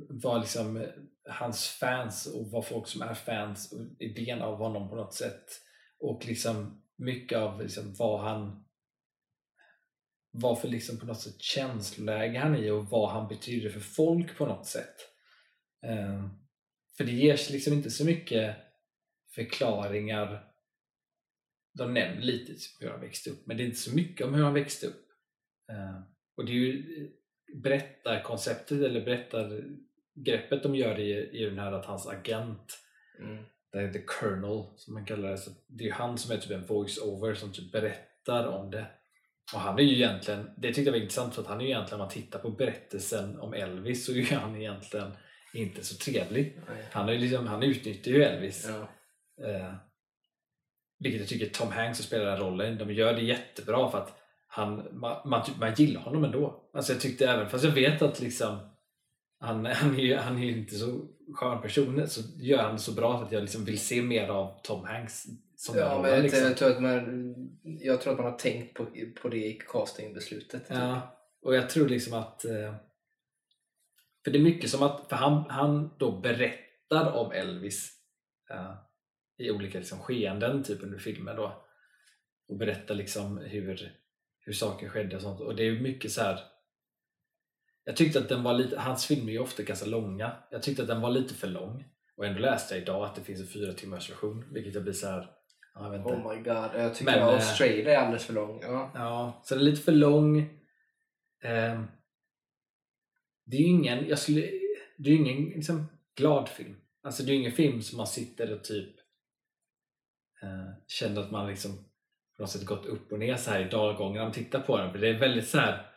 vad 0.10 0.42
liksom 0.42 0.86
hans 1.30 1.68
fans 1.68 2.26
och 2.26 2.52
vad 2.52 2.68
folk 2.68 2.88
som 2.88 3.02
är 3.02 3.14
fans 3.14 3.74
och 3.74 4.02
idén 4.02 4.42
av 4.42 4.58
honom 4.58 4.90
på 4.90 4.96
något 4.96 5.14
sätt 5.14 5.46
och 6.00 6.26
liksom 6.26 6.84
mycket 6.98 7.38
av 7.38 7.62
liksom 7.62 7.94
vad 7.94 8.22
han 8.22 8.66
vad 10.32 10.62
för 10.62 10.68
liksom 10.68 11.00
på 11.00 11.06
något 11.06 11.22
sätt 11.22 11.42
känsloläge 11.42 12.40
han 12.40 12.56
är 12.56 12.64
i 12.64 12.70
och 12.70 12.86
vad 12.86 13.10
han 13.10 13.28
betyder 13.28 13.70
för 13.70 13.80
folk 13.80 14.38
på 14.38 14.46
något 14.46 14.66
sätt. 14.66 14.96
Eh, 15.86 16.28
för 16.98 17.04
det 17.04 17.12
ges 17.12 17.50
liksom 17.50 17.74
inte 17.74 17.92
så 17.92 18.06
mycket 18.06 18.56
förklaringar 19.36 20.48
de 21.74 21.94
nämner 21.94 22.22
lite 22.22 22.54
hur 22.80 22.90
han 22.90 23.02
växte 23.02 23.30
upp 23.30 23.48
men 23.48 23.58
det 23.58 23.64
är 23.64 23.66
inte 23.66 23.78
så 23.78 23.96
mycket 23.96 24.28
om 24.28 24.34
hur 24.34 24.44
han 24.44 24.54
växte 24.54 24.88
upp. 24.88 25.08
Eh, 25.72 26.02
och 26.38 26.46
det 26.46 26.52
är 26.52 26.56
ju 26.56 27.12
berättarkonceptet 27.64 28.82
eller 28.82 29.06
berättargreppet 29.06 30.64
de 30.64 30.76
gör 30.76 31.00
i, 31.00 31.42
i 31.42 31.46
den 31.46 31.60
här 31.60 31.72
att 31.72 31.86
hans 31.86 32.08
agent 32.08 32.78
Mm. 33.20 33.44
det 33.72 33.80
är 33.80 33.94
the 33.94 34.02
colonel 34.02 34.66
som 34.76 34.94
man 34.94 35.06
kallar 35.06 35.32
det. 35.32 35.38
Så 35.38 35.52
det 35.68 35.84
är 35.84 35.86
ju 35.86 35.94
han 35.94 36.18
som 36.18 36.32
är 36.32 36.38
typ 36.38 36.52
en 36.52 36.66
voice-over 36.66 37.34
som 37.34 37.54
typ 37.54 37.72
berättar 37.72 38.48
om 38.48 38.72
det. 38.72 38.86
Och 39.54 39.60
han 39.60 39.80
är 39.80 39.84
ju 39.84 39.96
egentligen, 39.96 40.50
det 40.58 40.68
tyckte 40.68 40.82
jag 40.82 40.92
var 40.92 41.00
intressant 41.00 41.36
för 41.36 41.42
att 41.42 41.48
han 41.48 41.62
är 41.62 41.66
ju 41.66 41.70
egentligen, 41.70 42.02
om 42.02 42.06
man 42.06 42.14
tittar 42.14 42.40
på 42.40 42.50
berättelsen 42.50 43.40
om 43.40 43.54
Elvis 43.54 44.06
så 44.06 44.12
är 44.12 44.36
han 44.36 44.56
egentligen 44.56 45.12
inte 45.54 45.84
så 45.84 45.96
trevlig. 45.96 46.62
Nej. 46.68 46.86
Han, 46.92 47.10
är 47.10 47.18
liksom, 47.18 47.48
han 47.48 47.64
utnyttjar 47.64 48.12
ju 48.12 48.24
Elvis. 48.24 48.70
Ja. 48.70 48.82
Eh, 49.48 49.74
vilket 51.00 51.20
jag 51.20 51.30
tycker 51.30 51.50
Tom 51.50 51.72
Hanks 51.72 51.98
som 51.98 52.06
spelar 52.06 52.26
den 52.26 52.40
rollen, 52.40 52.78
de 52.78 52.94
gör 52.94 53.14
det 53.14 53.22
jättebra 53.22 53.92
för 53.92 53.98
att 53.98 54.18
han, 54.48 54.88
man, 54.92 55.30
man, 55.30 55.42
man 55.60 55.74
gillar 55.74 56.02
honom 56.02 56.24
ändå. 56.24 56.70
Alltså 56.74 56.94
jag 56.94 57.02
tyckte 57.02 57.28
även, 57.28 57.50
fast 57.50 57.64
jag 57.64 57.72
vet 57.72 58.02
att 58.02 58.20
liksom 58.20 58.60
han, 59.40 59.66
han, 59.66 59.96
är 59.96 60.00
ju, 60.00 60.16
han 60.16 60.44
är 60.44 60.50
inte 60.50 60.76
så 60.76 61.02
skön 61.34 61.62
person 61.62 62.08
så 62.08 62.22
gör 62.38 62.64
han 62.64 62.74
det 62.74 62.80
så 62.80 62.92
bra 62.92 63.24
att 63.24 63.32
jag 63.32 63.42
liksom 63.42 63.66
vill 63.66 63.80
se 63.80 64.02
mer 64.02 64.28
av 64.28 64.60
Tom 64.64 64.86
Hanks 64.86 65.26
som 65.62 65.78
Ja, 65.78 66.02
men 66.02 66.12
jag, 66.12 66.24
liksom. 66.24 66.44
jag, 66.44 66.58
tror 66.58 66.72
att 66.72 66.82
man, 66.82 67.60
jag 67.64 68.02
tror 68.02 68.14
att 68.14 68.20
man 68.20 68.32
har 68.32 68.38
tänkt 68.38 68.74
på, 68.74 68.88
på 69.22 69.30
det 69.30 69.38
i 69.38 69.54
castingbeslutet. 69.54 70.68
typ. 70.68 70.78
Ja, 70.78 71.18
och 71.42 71.56
jag 71.56 71.70
tror 71.70 71.90
liksom 71.90 72.14
att 72.14 72.46
eh, 72.46 72.76
för 74.24 74.32
det 74.32 74.38
är 74.40 74.44
mycket 74.44 74.70
som 74.70 74.84
att 74.84 75.10
för 75.10 75.16
han, 75.16 75.50
han 75.50 75.98
då 75.98 76.20
berättar 76.20 77.12
om 77.12 77.32
Elvis 77.32 77.92
eh, 78.52 78.74
i 79.38 79.52
olika 79.52 79.78
liksom, 79.78 80.00
skeenden 80.00 80.64
typ 80.64 80.84
under 80.84 81.00
filmen 81.00 81.36
då 81.36 81.66
och 82.48 82.58
berättar 82.58 82.96
liksom 82.96 83.38
hur, 83.38 83.92
hur 84.40 84.54
saker 84.54 84.90
skedde 84.90 85.16
och 85.16 85.22
sånt 85.22 85.42
och 85.42 85.56
det 85.56 85.64
är 85.64 85.80
mycket 85.80 86.12
så 86.12 86.22
här 86.22 86.40
jag 87.84 87.96
tyckte 87.96 88.20
att 88.20 88.30
den 88.30 88.44
var 88.44 88.54
lite, 88.54 88.80
hans 88.80 89.06
filmer 89.06 89.28
är 89.28 89.34
ju 89.34 89.40
ofta 89.40 89.64
ganska 89.64 89.86
långa 89.86 90.38
jag 90.52 90.64
tyckte 90.64 90.82
att 90.82 90.88
den 90.88 91.02
var 91.02 91.10
lite 91.10 91.34
för 91.34 91.48
lång 91.48 91.86
och 92.18 92.26
ändå 92.26 92.40
läste 92.40 92.74
jag 92.74 92.82
idag 92.82 93.04
att 93.06 93.16
det 93.16 93.22
finns 93.22 93.42
en 93.42 93.48
fyra 93.48 93.74
timmars 93.74 94.10
version 94.10 94.46
vilket 94.52 94.74
jag 94.74 94.84
blir 94.84 94.94
så 94.94 95.08
här 95.08 95.41
ja, 95.74 95.84
jag 95.84 95.90
vet 95.92 96.00
inte. 96.00 96.14
Oh 96.14 96.36
my 96.36 96.44
god, 96.44 96.70
jag 96.82 96.96
tycker 96.96 97.12
Men, 97.12 97.24
att 97.24 97.30
eh, 97.30 97.36
Australia 97.36 97.94
är 97.94 97.98
alldeles 97.98 98.26
för 98.26 98.34
lång. 98.34 98.60
Ja. 98.62 98.92
Ja, 98.94 99.42
så 99.44 99.56
den 99.56 99.62
är 99.62 99.70
lite 99.70 99.82
för 99.82 99.92
lång. 99.92 100.40
Ehm, 101.44 101.88
det 103.46 103.58
är 103.58 103.62
ju 103.62 103.68
ingen, 103.68 104.08
jag 104.08 104.20
skulle, 104.20 104.42
det 104.98 105.10
är 105.10 105.16
ingen 105.16 105.46
liksom, 105.46 105.86
glad 106.16 106.50
film. 106.50 106.76
Alltså 107.04 107.24
det 107.24 107.32
är 107.32 107.36
ingen 107.36 107.52
film 107.52 107.82
som 107.82 107.98
man 107.98 108.08
sitter 108.08 108.54
och 108.54 108.64
typ 108.64 108.96
eh, 110.42 110.74
känner 110.88 111.22
att 111.22 111.32
man 111.32 111.48
liksom 111.48 111.72
på 112.38 112.44
något 112.44 112.50
sätt 112.50 112.66
gått 112.66 112.86
upp 112.86 113.12
och 113.12 113.20
ner 113.20 113.36
så 113.36 113.52
här 113.52 113.66
i 113.66 113.70
dalgången 113.70 114.14
när 114.14 114.24
man 114.24 114.32
tittar 114.32 114.60
på 114.60 114.78
den. 114.78 114.92
För 114.92 115.00
det 115.00 115.10
är 115.10 115.20
väldigt 115.20 115.48
så 115.48 115.58
här 115.58 115.92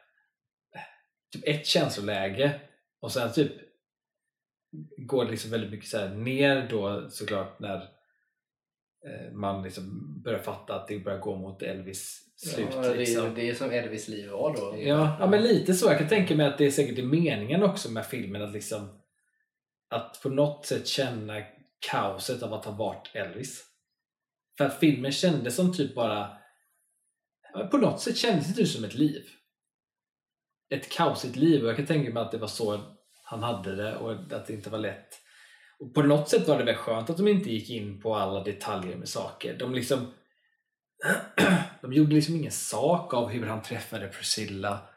typ 1.32 1.48
ett 1.48 1.66
känsloläge 1.66 2.60
och 3.00 3.12
sen 3.12 3.32
typ 3.32 3.52
går 4.96 5.24
det 5.24 5.30
liksom 5.30 5.50
väldigt 5.50 5.70
mycket 5.70 5.88
så 5.88 5.98
här 5.98 6.08
ner 6.08 6.68
då 6.68 7.10
såklart 7.10 7.60
när 7.60 7.93
man 9.32 9.62
liksom 9.62 10.14
börjar 10.22 10.38
fatta 10.38 10.74
att 10.74 10.88
det 10.88 10.98
börjar 10.98 11.18
gå 11.18 11.36
mot 11.36 11.62
Elvis 11.62 12.24
slut. 12.36 12.68
Ja, 12.72 12.80
det, 12.80 12.94
liksom. 12.94 13.26
är, 13.26 13.34
det 13.34 13.50
är 13.50 13.54
som 13.54 13.70
Elvis 13.70 14.08
liv 14.08 14.30
var 14.30 14.56
då. 14.56 14.74
Ja, 14.78 15.16
ja, 15.20 15.26
men 15.26 15.42
lite 15.42 15.74
så. 15.74 15.86
Jag 15.86 15.98
kan 15.98 16.08
tänka 16.08 16.36
mig 16.36 16.46
att 16.46 16.58
det 16.58 16.66
är 16.66 16.70
säkert 16.70 16.98
i 16.98 17.02
meningen 17.02 17.62
också 17.62 17.90
med 17.90 18.06
filmen 18.06 18.42
att 18.42 18.52
liksom 18.52 19.00
att 19.90 20.20
på 20.22 20.28
något 20.28 20.66
sätt 20.66 20.86
känna 20.86 21.42
kaoset 21.90 22.42
av 22.42 22.54
att 22.54 22.64
ha 22.64 22.72
varit 22.72 23.10
Elvis. 23.14 23.64
För 24.58 24.64
att 24.64 24.78
filmen 24.78 25.12
kändes 25.12 25.56
som 25.56 25.74
typ 25.74 25.94
bara 25.94 26.38
på 27.70 27.78
något 27.78 28.00
sätt 28.00 28.16
kändes 28.16 28.46
det 28.46 28.54
typ 28.54 28.68
som 28.68 28.84
ett 28.84 28.94
liv. 28.94 29.22
Ett 30.70 30.90
kaosigt 30.90 31.36
liv 31.36 31.62
och 31.62 31.68
jag 31.68 31.76
kan 31.76 31.86
tänka 31.86 32.10
mig 32.10 32.22
att 32.22 32.32
det 32.32 32.38
var 32.38 32.48
så 32.48 32.80
han 33.24 33.42
hade 33.42 33.76
det 33.76 33.96
och 33.96 34.12
att 34.12 34.46
det 34.46 34.52
inte 34.52 34.70
var 34.70 34.78
lätt. 34.78 35.20
Och 35.78 35.94
på 35.94 36.02
något 36.02 36.28
sätt 36.28 36.48
var 36.48 36.58
det 36.58 36.64
väl 36.64 36.74
skönt 36.74 37.10
att 37.10 37.16
de 37.16 37.28
inte 37.28 37.50
gick 37.50 37.70
in 37.70 38.00
på 38.00 38.16
alla 38.16 38.44
detaljer 38.44 38.96
med 38.96 39.08
saker. 39.08 39.58
De 39.58 39.74
liksom 39.74 40.12
de 41.82 41.92
gjorde 41.92 42.14
liksom 42.14 42.36
ingen 42.36 42.52
sak 42.52 43.14
av 43.14 43.28
hur 43.28 43.46
han 43.46 43.62
träffade 43.62 44.08
Priscilla. 44.08 44.88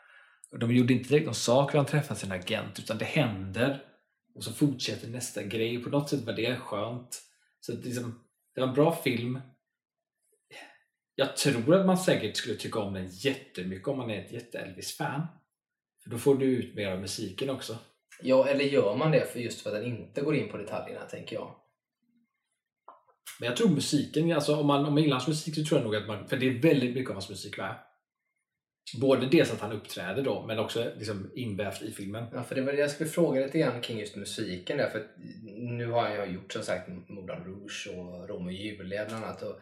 De 0.59 0.75
gjorde 0.75 0.93
inte 0.93 1.09
direkt 1.09 1.25
någon 1.25 1.35
sak 1.35 1.73
hur 1.73 1.77
han 1.77 1.85
träffade 1.85 2.19
sin 2.19 2.31
agent 2.31 2.79
utan 2.79 2.97
det 2.97 3.05
händer 3.05 3.83
och 4.35 4.43
så 4.43 4.53
fortsätter 4.53 5.07
nästa 5.07 5.43
grej. 5.43 5.83
På 5.83 5.89
något 5.89 6.09
sätt 6.09 6.25
var 6.25 6.33
det 6.33 6.55
skönt. 6.55 7.21
Så 7.59 7.71
det, 7.71 7.85
liksom, 7.85 8.23
det 8.55 8.61
var 8.61 8.67
en 8.67 8.73
bra 8.73 8.95
film. 8.95 9.41
Jag 11.15 11.37
tror 11.37 11.75
att 11.75 11.85
man 11.85 11.97
säkert 11.97 12.37
skulle 12.37 12.55
tycka 12.55 12.79
om 12.79 12.93
den 12.93 13.07
jättemycket 13.11 13.87
om 13.87 13.97
man 13.97 14.11
är 14.11 14.25
ett 14.25 14.31
jätte-Elvis-fan. 14.31 15.27
För 16.03 16.09
då 16.09 16.17
får 16.17 16.35
du 16.35 16.45
ut 16.45 16.75
mer 16.75 16.91
av 16.91 16.99
musiken 16.99 17.49
också. 17.49 17.77
Ja, 18.21 18.47
eller 18.47 18.65
gör 18.65 18.95
man 18.95 19.11
det 19.11 19.25
för 19.25 19.39
just 19.39 19.61
för 19.61 19.69
att 19.69 19.75
den 19.75 19.85
inte 19.85 20.21
går 20.21 20.35
in 20.35 20.49
på 20.49 20.57
detaljerna, 20.57 21.05
tänker 21.05 21.35
jag. 21.35 21.55
Men 23.39 23.47
jag 23.47 23.57
tror 23.57 23.69
musiken, 23.69 24.31
alltså 24.31 24.55
om 24.55 24.67
man, 24.67 24.85
om 24.85 24.93
man 24.93 25.03
gillar 25.03 25.15
hans 25.15 25.27
musik 25.27 25.55
så 25.55 25.63
tror 25.63 25.79
jag 25.79 25.85
nog 25.85 25.95
att 25.95 26.07
man, 26.07 26.27
för 26.27 26.37
det 26.37 26.47
är 26.47 26.61
väldigt 26.61 26.95
mycket 26.95 27.09
av 27.09 27.15
hans 27.15 27.29
musik 27.29 27.57
med. 27.57 27.75
Både 29.01 29.25
dels 29.25 29.53
att 29.53 29.59
han 29.59 29.71
uppträder 29.71 30.23
då, 30.23 30.45
men 30.47 30.59
också 30.59 30.91
liksom 30.97 31.31
invävt 31.35 31.81
i 31.81 31.91
filmen. 31.91 32.25
Ja, 32.33 32.43
för 32.43 32.55
det 32.55 32.61
var 32.61 32.73
det 32.73 32.79
jag 32.79 32.91
skulle 32.91 33.09
fråga 33.09 33.45
lite 33.45 33.59
grann 33.59 33.81
kring 33.81 33.99
just 33.99 34.15
musiken 34.15 34.77
där, 34.77 34.89
för 34.89 35.07
nu 35.77 35.87
har 35.87 36.09
jag 36.09 36.31
gjort 36.31 36.53
som 36.53 36.63
sagt 36.63 36.87
Moulin 36.87 37.43
Rouge 37.45 37.87
och 37.95 38.29
Romeo 38.29 38.47
och 38.47 38.53
Julia 38.53 39.05
bland 39.05 39.25
annat. 39.25 39.41
Och 39.41 39.59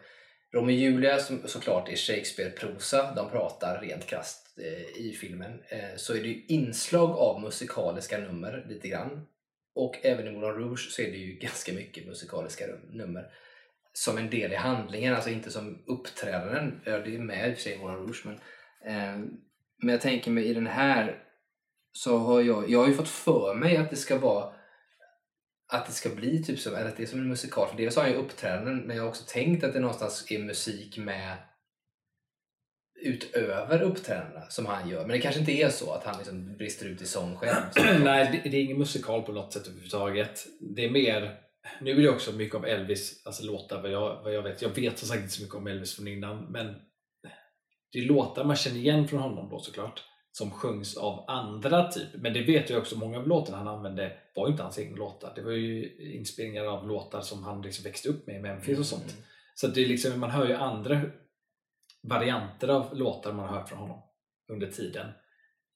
Romeo 0.52 0.74
och 0.74 0.80
Julia 0.80 1.18
som 1.18 1.42
såklart 1.46 1.88
är 1.88 1.96
Shakespeare-prosa, 1.96 3.14
de 3.16 3.30
pratar 3.30 3.80
rent 3.80 4.06
krasst 4.06 4.45
Eh, 4.58 5.00
i 5.06 5.12
filmen, 5.20 5.62
eh, 5.68 5.96
så 5.96 6.14
är 6.14 6.20
det 6.20 6.28
ju 6.28 6.44
inslag 6.46 7.10
av 7.10 7.40
musikaliska 7.40 8.18
nummer 8.18 8.66
lite 8.68 8.88
grann. 8.88 9.26
Och 9.74 9.96
även 10.02 10.26
i 10.26 10.30
Moulin 10.30 10.50
Rouge 10.50 10.90
så 10.90 11.02
är 11.02 11.10
det 11.10 11.16
ju 11.16 11.32
ganska 11.32 11.72
mycket 11.72 12.06
musikaliska 12.06 12.64
nummer 12.90 13.30
som 13.92 14.18
en 14.18 14.30
del 14.30 14.52
i 14.52 14.56
handlingen, 14.56 15.14
alltså 15.14 15.30
inte 15.30 15.50
som 15.50 15.84
uppträdanden. 15.86 16.80
Ja, 16.84 16.98
det 16.98 17.14
är 17.14 17.18
med 17.18 17.48
i 17.48 17.52
och 17.52 17.56
för 17.56 17.62
sig 17.62 17.72
i 17.72 17.78
Moulin 17.78 17.96
Rouge, 17.96 18.22
men, 18.24 18.34
eh, 18.84 19.18
men 19.82 19.88
jag 19.88 20.00
tänker 20.00 20.30
mig 20.30 20.44
i 20.44 20.54
den 20.54 20.66
här 20.66 21.22
så 21.92 22.18
har 22.18 22.40
jag, 22.40 22.70
jag 22.70 22.78
har 22.78 22.88
ju 22.88 22.94
fått 22.94 23.08
för 23.08 23.54
mig 23.54 23.76
att 23.76 23.90
det 23.90 23.96
ska 23.96 24.18
vara 24.18 24.52
att 25.68 25.86
det 25.86 25.92
ska 25.92 26.08
bli 26.08 26.44
typ 26.44 26.58
som, 26.58 26.74
eller 26.74 26.88
att 26.88 26.96
det 26.96 27.02
är 27.02 27.06
som 27.06 27.20
en 27.20 27.28
musikal. 27.28 27.68
För 27.68 27.76
dels 27.76 27.96
har 27.96 28.02
jag 28.02 28.12
ju 28.12 28.18
uppträdanden, 28.18 28.78
men 28.78 28.96
jag 28.96 29.02
har 29.02 29.08
också 29.08 29.24
tänkt 29.28 29.64
att 29.64 29.72
det 29.72 29.80
någonstans 29.80 30.30
är 30.30 30.38
musik 30.38 30.98
med 30.98 31.36
utöver 33.02 33.82
uppträdandena 33.82 34.46
som 34.48 34.66
han 34.66 34.88
gör. 34.88 35.00
Men 35.00 35.08
det 35.08 35.18
kanske 35.18 35.40
inte 35.40 35.52
är 35.52 35.68
så 35.68 35.92
att 35.92 36.04
han 36.04 36.16
liksom 36.18 36.56
brister 36.56 36.86
ut 36.86 37.02
i 37.02 37.06
sång 37.06 37.36
själv. 37.36 37.62
Nej, 38.04 38.40
det, 38.44 38.50
det 38.50 38.56
är 38.56 38.62
ingen 38.62 38.78
musikal 38.78 39.22
på 39.22 39.32
något 39.32 39.52
sätt 39.52 39.66
överhuvudtaget. 39.66 40.46
Det 40.60 40.84
är 40.84 40.90
mer 40.90 41.40
nu 41.80 41.90
är 41.90 42.02
det 42.02 42.08
också 42.08 42.32
mycket 42.32 42.54
av 42.54 42.66
Elvis 42.66 43.22
alltså 43.24 43.44
låtar 43.44 43.82
vad 43.82 43.90
jag, 43.90 44.22
vad 44.22 44.34
jag 44.34 44.42
vet. 44.42 44.62
Jag 44.62 44.68
vet 44.68 44.98
som 44.98 45.08
sagt 45.08 45.20
inte 45.20 45.32
så 45.32 45.42
mycket 45.42 45.56
om 45.56 45.66
Elvis 45.66 45.96
från 45.96 46.08
innan 46.08 46.44
men 46.52 46.74
det 47.92 47.98
är 47.98 48.04
låtar 48.04 48.44
man 48.44 48.56
känner 48.56 48.76
igen 48.76 49.08
från 49.08 49.20
honom 49.20 49.48
då 49.50 49.58
såklart 49.58 50.02
som 50.32 50.50
sjungs 50.50 50.96
av 50.96 51.24
andra 51.28 51.88
typ. 51.88 52.08
Men 52.14 52.32
det 52.32 52.42
vet 52.42 52.70
jag 52.70 52.78
också, 52.78 52.98
många 52.98 53.18
av 53.18 53.28
låtarna 53.28 53.58
han 53.58 53.68
använde 53.68 54.12
var 54.34 54.46
ju 54.46 54.50
inte 54.50 54.62
hans 54.62 54.78
egna 54.78 54.96
låtar. 54.96 55.32
Det 55.34 55.42
var 55.42 55.52
ju 55.52 55.96
inspelningar 56.14 56.64
av 56.64 56.88
låtar 56.88 57.20
som 57.20 57.44
han 57.44 57.62
liksom 57.62 57.84
växte 57.84 58.08
upp 58.08 58.26
med 58.26 58.36
i 58.36 58.40
Memphis 58.40 58.78
och 58.78 58.86
sånt. 58.86 59.12
Mm. 59.12 59.24
Så 59.54 59.66
det 59.66 59.84
är 59.84 59.88
liksom, 59.88 60.20
man 60.20 60.30
hör 60.30 60.46
ju 60.46 60.54
andra 60.54 61.00
varianter 62.08 62.68
av 62.68 62.96
låtar 62.96 63.32
man 63.32 63.48
har 63.48 63.58
hört 63.58 63.68
från 63.68 63.78
honom 63.78 64.02
under 64.48 64.70
tiden. 64.70 65.06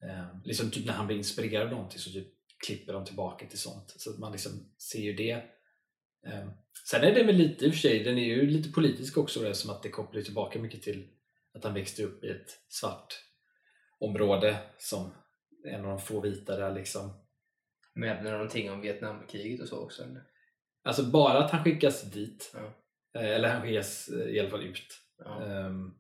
Eh, 0.02 0.26
liksom 0.44 0.70
typ 0.70 0.86
när 0.86 0.92
han 0.92 1.06
blir 1.06 1.16
inspirerad 1.16 1.66
av 1.66 1.72
någonting 1.72 1.98
så 1.98 2.10
typ 2.10 2.28
klipper 2.66 2.92
de 2.92 3.04
tillbaka 3.04 3.46
till 3.46 3.58
sånt. 3.58 3.94
Så 3.96 4.10
att 4.10 4.18
man 4.18 4.32
liksom 4.32 4.52
ser 4.78 5.00
ju 5.00 5.12
det. 5.12 5.32
Eh, 6.26 6.48
sen 6.90 7.02
är 7.02 7.14
det 7.14 7.24
väl 7.24 7.36
lite 7.36 7.64
i 7.64 7.68
och 7.68 7.72
för 7.72 7.80
sig, 7.80 8.04
den 8.04 8.18
är 8.18 8.24
ju 8.24 8.46
lite 8.46 8.72
politisk 8.72 9.18
också 9.18 9.40
det, 9.40 9.54
som 9.54 9.70
att 9.70 9.82
det 9.82 9.88
kopplar 9.88 10.22
tillbaka 10.22 10.58
mycket 10.58 10.82
till 10.82 11.08
att 11.54 11.64
han 11.64 11.74
växte 11.74 12.02
upp 12.04 12.24
i 12.24 12.28
ett 12.28 12.58
svart 12.68 13.14
område 14.00 14.56
som 14.78 15.14
en 15.64 15.84
av 15.84 15.90
de 15.90 16.00
få 16.00 16.20
vita 16.20 16.56
där 16.56 16.74
liksom. 16.74 17.12
Nämner 17.94 18.32
någonting 18.32 18.70
om 18.70 18.80
Vietnamkriget 18.80 19.60
och 19.60 19.68
så 19.68 19.84
också? 19.84 20.02
Eller? 20.02 20.22
Alltså 20.82 21.02
bara 21.02 21.44
att 21.44 21.50
han 21.50 21.64
skickas 21.64 22.02
dit. 22.02 22.52
Ja. 22.54 22.74
Eh, 23.20 23.30
Eller 23.30 23.48
han 23.48 23.62
skickas 23.62 24.08
eh, 24.08 24.28
i 24.28 24.40
alla 24.40 24.50
fall 24.50 24.64
ut. 24.64 25.00
Ja. 25.18 25.44
Ehm, 25.44 25.94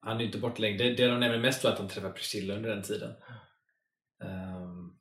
han 0.00 0.16
är 0.16 0.20
ju 0.20 0.26
inte 0.26 0.38
borta 0.38 0.62
längre, 0.62 0.78
Det, 0.78 0.94
det 0.94 1.06
de 1.06 1.20
nämner 1.20 1.38
mest 1.38 1.64
var 1.64 1.70
att 1.70 1.78
han 1.78 1.88
träffade 1.88 2.14
Priscilla 2.14 2.54
under 2.54 2.70
den 2.70 2.82
tiden. 2.82 3.14
Um, 4.22 4.98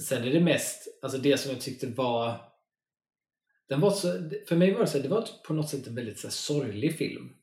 sen 0.00 0.24
är 0.24 0.32
det 0.32 0.40
mest, 0.40 0.98
alltså 1.02 1.18
det 1.18 1.38
som 1.38 1.52
jag 1.52 1.60
tyckte 1.60 1.86
var 1.86 2.52
den 3.68 3.80
var 3.80 3.90
så, 3.90 4.30
för 4.48 4.56
mig 4.56 4.72
var 4.72 4.80
det 4.80 4.86
så 4.86 4.98
det 4.98 5.08
var 5.08 5.28
på 5.46 5.54
något 5.54 5.68
sätt 5.68 5.86
en 5.86 5.94
väldigt 5.94 6.18
så 6.18 6.26
här, 6.26 6.32
sorglig 6.32 6.98
film. 6.98 7.36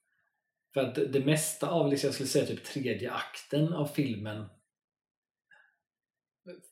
För 0.74 0.82
att 0.82 0.96
det, 0.96 1.06
det 1.06 1.26
mesta 1.26 1.70
av, 1.70 1.90
liksom, 1.90 2.08
jag 2.08 2.14
skulle 2.14 2.30
säga 2.30 2.46
typ 2.46 2.64
tredje 2.64 3.12
akten 3.12 3.74
av 3.74 3.86
filmen 3.86 4.46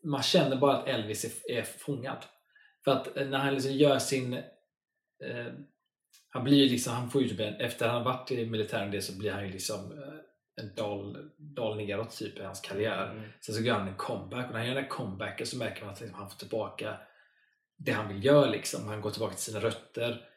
man 0.04 0.24
känner 0.24 0.56
bara 0.56 0.78
att 0.78 0.88
Elvis 0.88 1.26
är, 1.26 1.52
är 1.58 1.64
fångad. 1.64 2.26
För 2.84 2.92
att 2.92 3.16
när 3.16 3.38
han 3.38 3.54
liksom 3.54 3.72
gör 3.72 4.00
sin 4.00 4.34
eh, 4.34 5.54
han 6.30 6.44
blir 6.44 6.70
liksom, 6.70 6.94
han 6.94 7.10
får 7.10 7.22
ju 7.22 7.30
typ 7.30 7.40
en, 7.40 7.56
efter 7.56 7.88
han 7.88 7.96
har 7.96 8.04
varit 8.04 8.32
i 8.32 8.46
militären 8.46 8.92
det 8.92 9.02
så 9.02 9.18
blir 9.18 9.32
han 9.32 9.46
ju 9.46 9.52
liksom 9.52 9.92
eh, 9.92 10.64
en 10.64 10.76
dal, 10.76 11.30
dal 11.38 11.78
neråt 11.78 12.18
typ 12.18 12.40
i 12.40 12.44
hans 12.44 12.62
karriär. 12.62 13.12
Mm. 13.12 13.30
Sen 13.42 13.56
så 13.56 13.62
gör 13.62 13.76
han 13.76 13.88
en 13.88 13.96
comeback 13.96 14.46
och 14.46 14.52
när 14.52 14.60
han 14.60 14.68
gör 14.68 14.76
den 14.76 14.84
här 14.84 14.90
comebacken 14.90 15.48
så 15.48 15.58
märker 15.58 15.86
man 15.86 15.94
att 15.94 16.02
liksom, 16.02 16.20
han 16.20 16.30
får 16.30 16.38
tillbaka 16.38 16.98
det 17.78 17.92
han 17.92 18.08
vill 18.08 18.26
göra. 18.26 18.50
Liksom. 18.50 18.88
Han 18.88 19.02
går 19.02 19.12
tillbaka 19.12 19.34
till 19.34 19.44
sina 19.44 19.60
rötter 19.60 20.30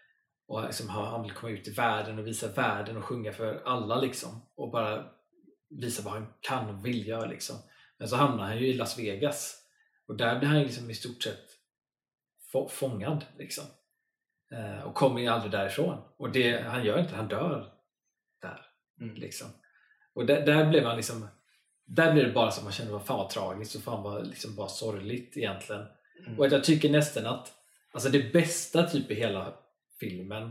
och 0.46 0.64
liksom, 0.64 0.88
han, 0.88 1.22
vill 1.22 1.32
komma 1.32 1.52
ut 1.52 1.68
i 1.68 1.70
världen 1.70 2.18
och 2.18 2.26
visa 2.26 2.52
världen 2.52 2.96
och 2.96 3.04
sjunga 3.04 3.32
för 3.32 3.62
alla 3.64 4.00
liksom. 4.00 4.42
Och 4.54 4.70
bara 4.70 5.06
visa 5.68 6.02
vad 6.02 6.12
han 6.12 6.32
kan 6.40 6.68
och 6.68 6.86
vill 6.86 7.08
göra 7.08 7.26
liksom. 7.26 7.56
Men 7.98 8.08
så 8.08 8.16
hamnar 8.16 8.44
han 8.44 8.58
ju 8.58 8.66
i 8.66 8.72
Las 8.72 8.98
Vegas 8.98 9.56
och 10.06 10.16
där 10.16 10.38
blir 10.38 10.48
han 10.48 10.62
liksom 10.62 10.90
i 10.90 10.94
stort 10.94 11.22
sett 11.22 11.44
få, 12.52 12.68
fångad 12.68 13.24
liksom. 13.38 13.64
Eh, 14.52 14.82
och 14.82 14.94
kommer 14.94 15.20
ju 15.20 15.26
aldrig 15.26 15.52
därifrån. 15.52 16.02
Och 16.18 16.32
det, 16.32 16.60
han 16.60 16.84
gör 16.84 16.98
inte, 16.98 17.14
han 17.14 17.28
dör 17.28 17.72
där. 18.42 18.66
Mm. 19.00 19.14
Liksom. 19.14 19.48
Och 20.14 20.26
där, 20.26 20.46
där 20.46 20.70
blev 20.70 20.84
han 20.84 20.96
liksom 20.96 21.28
där 21.96 22.12
blev 22.12 22.26
det 22.26 22.32
bara 22.32 22.50
som 22.50 22.64
man 22.64 22.72
kände 22.72 22.92
vad 22.92 23.06
fan 23.06 23.18
vad 23.18 23.30
tragiskt 23.30 23.74
och 23.74 23.82
fan 23.82 24.02
vad 24.02 24.26
liksom 24.26 24.54
bara 24.54 24.68
sorgligt 24.68 25.36
egentligen. 25.36 25.86
Mm. 26.26 26.38
Och 26.38 26.46
att 26.46 26.52
jag 26.52 26.64
tycker 26.64 26.90
nästan 26.90 27.26
att 27.26 27.52
alltså 27.92 28.08
det 28.08 28.32
bästa 28.32 28.86
typ 28.86 29.10
i 29.10 29.14
hela 29.14 29.54
filmen 30.00 30.50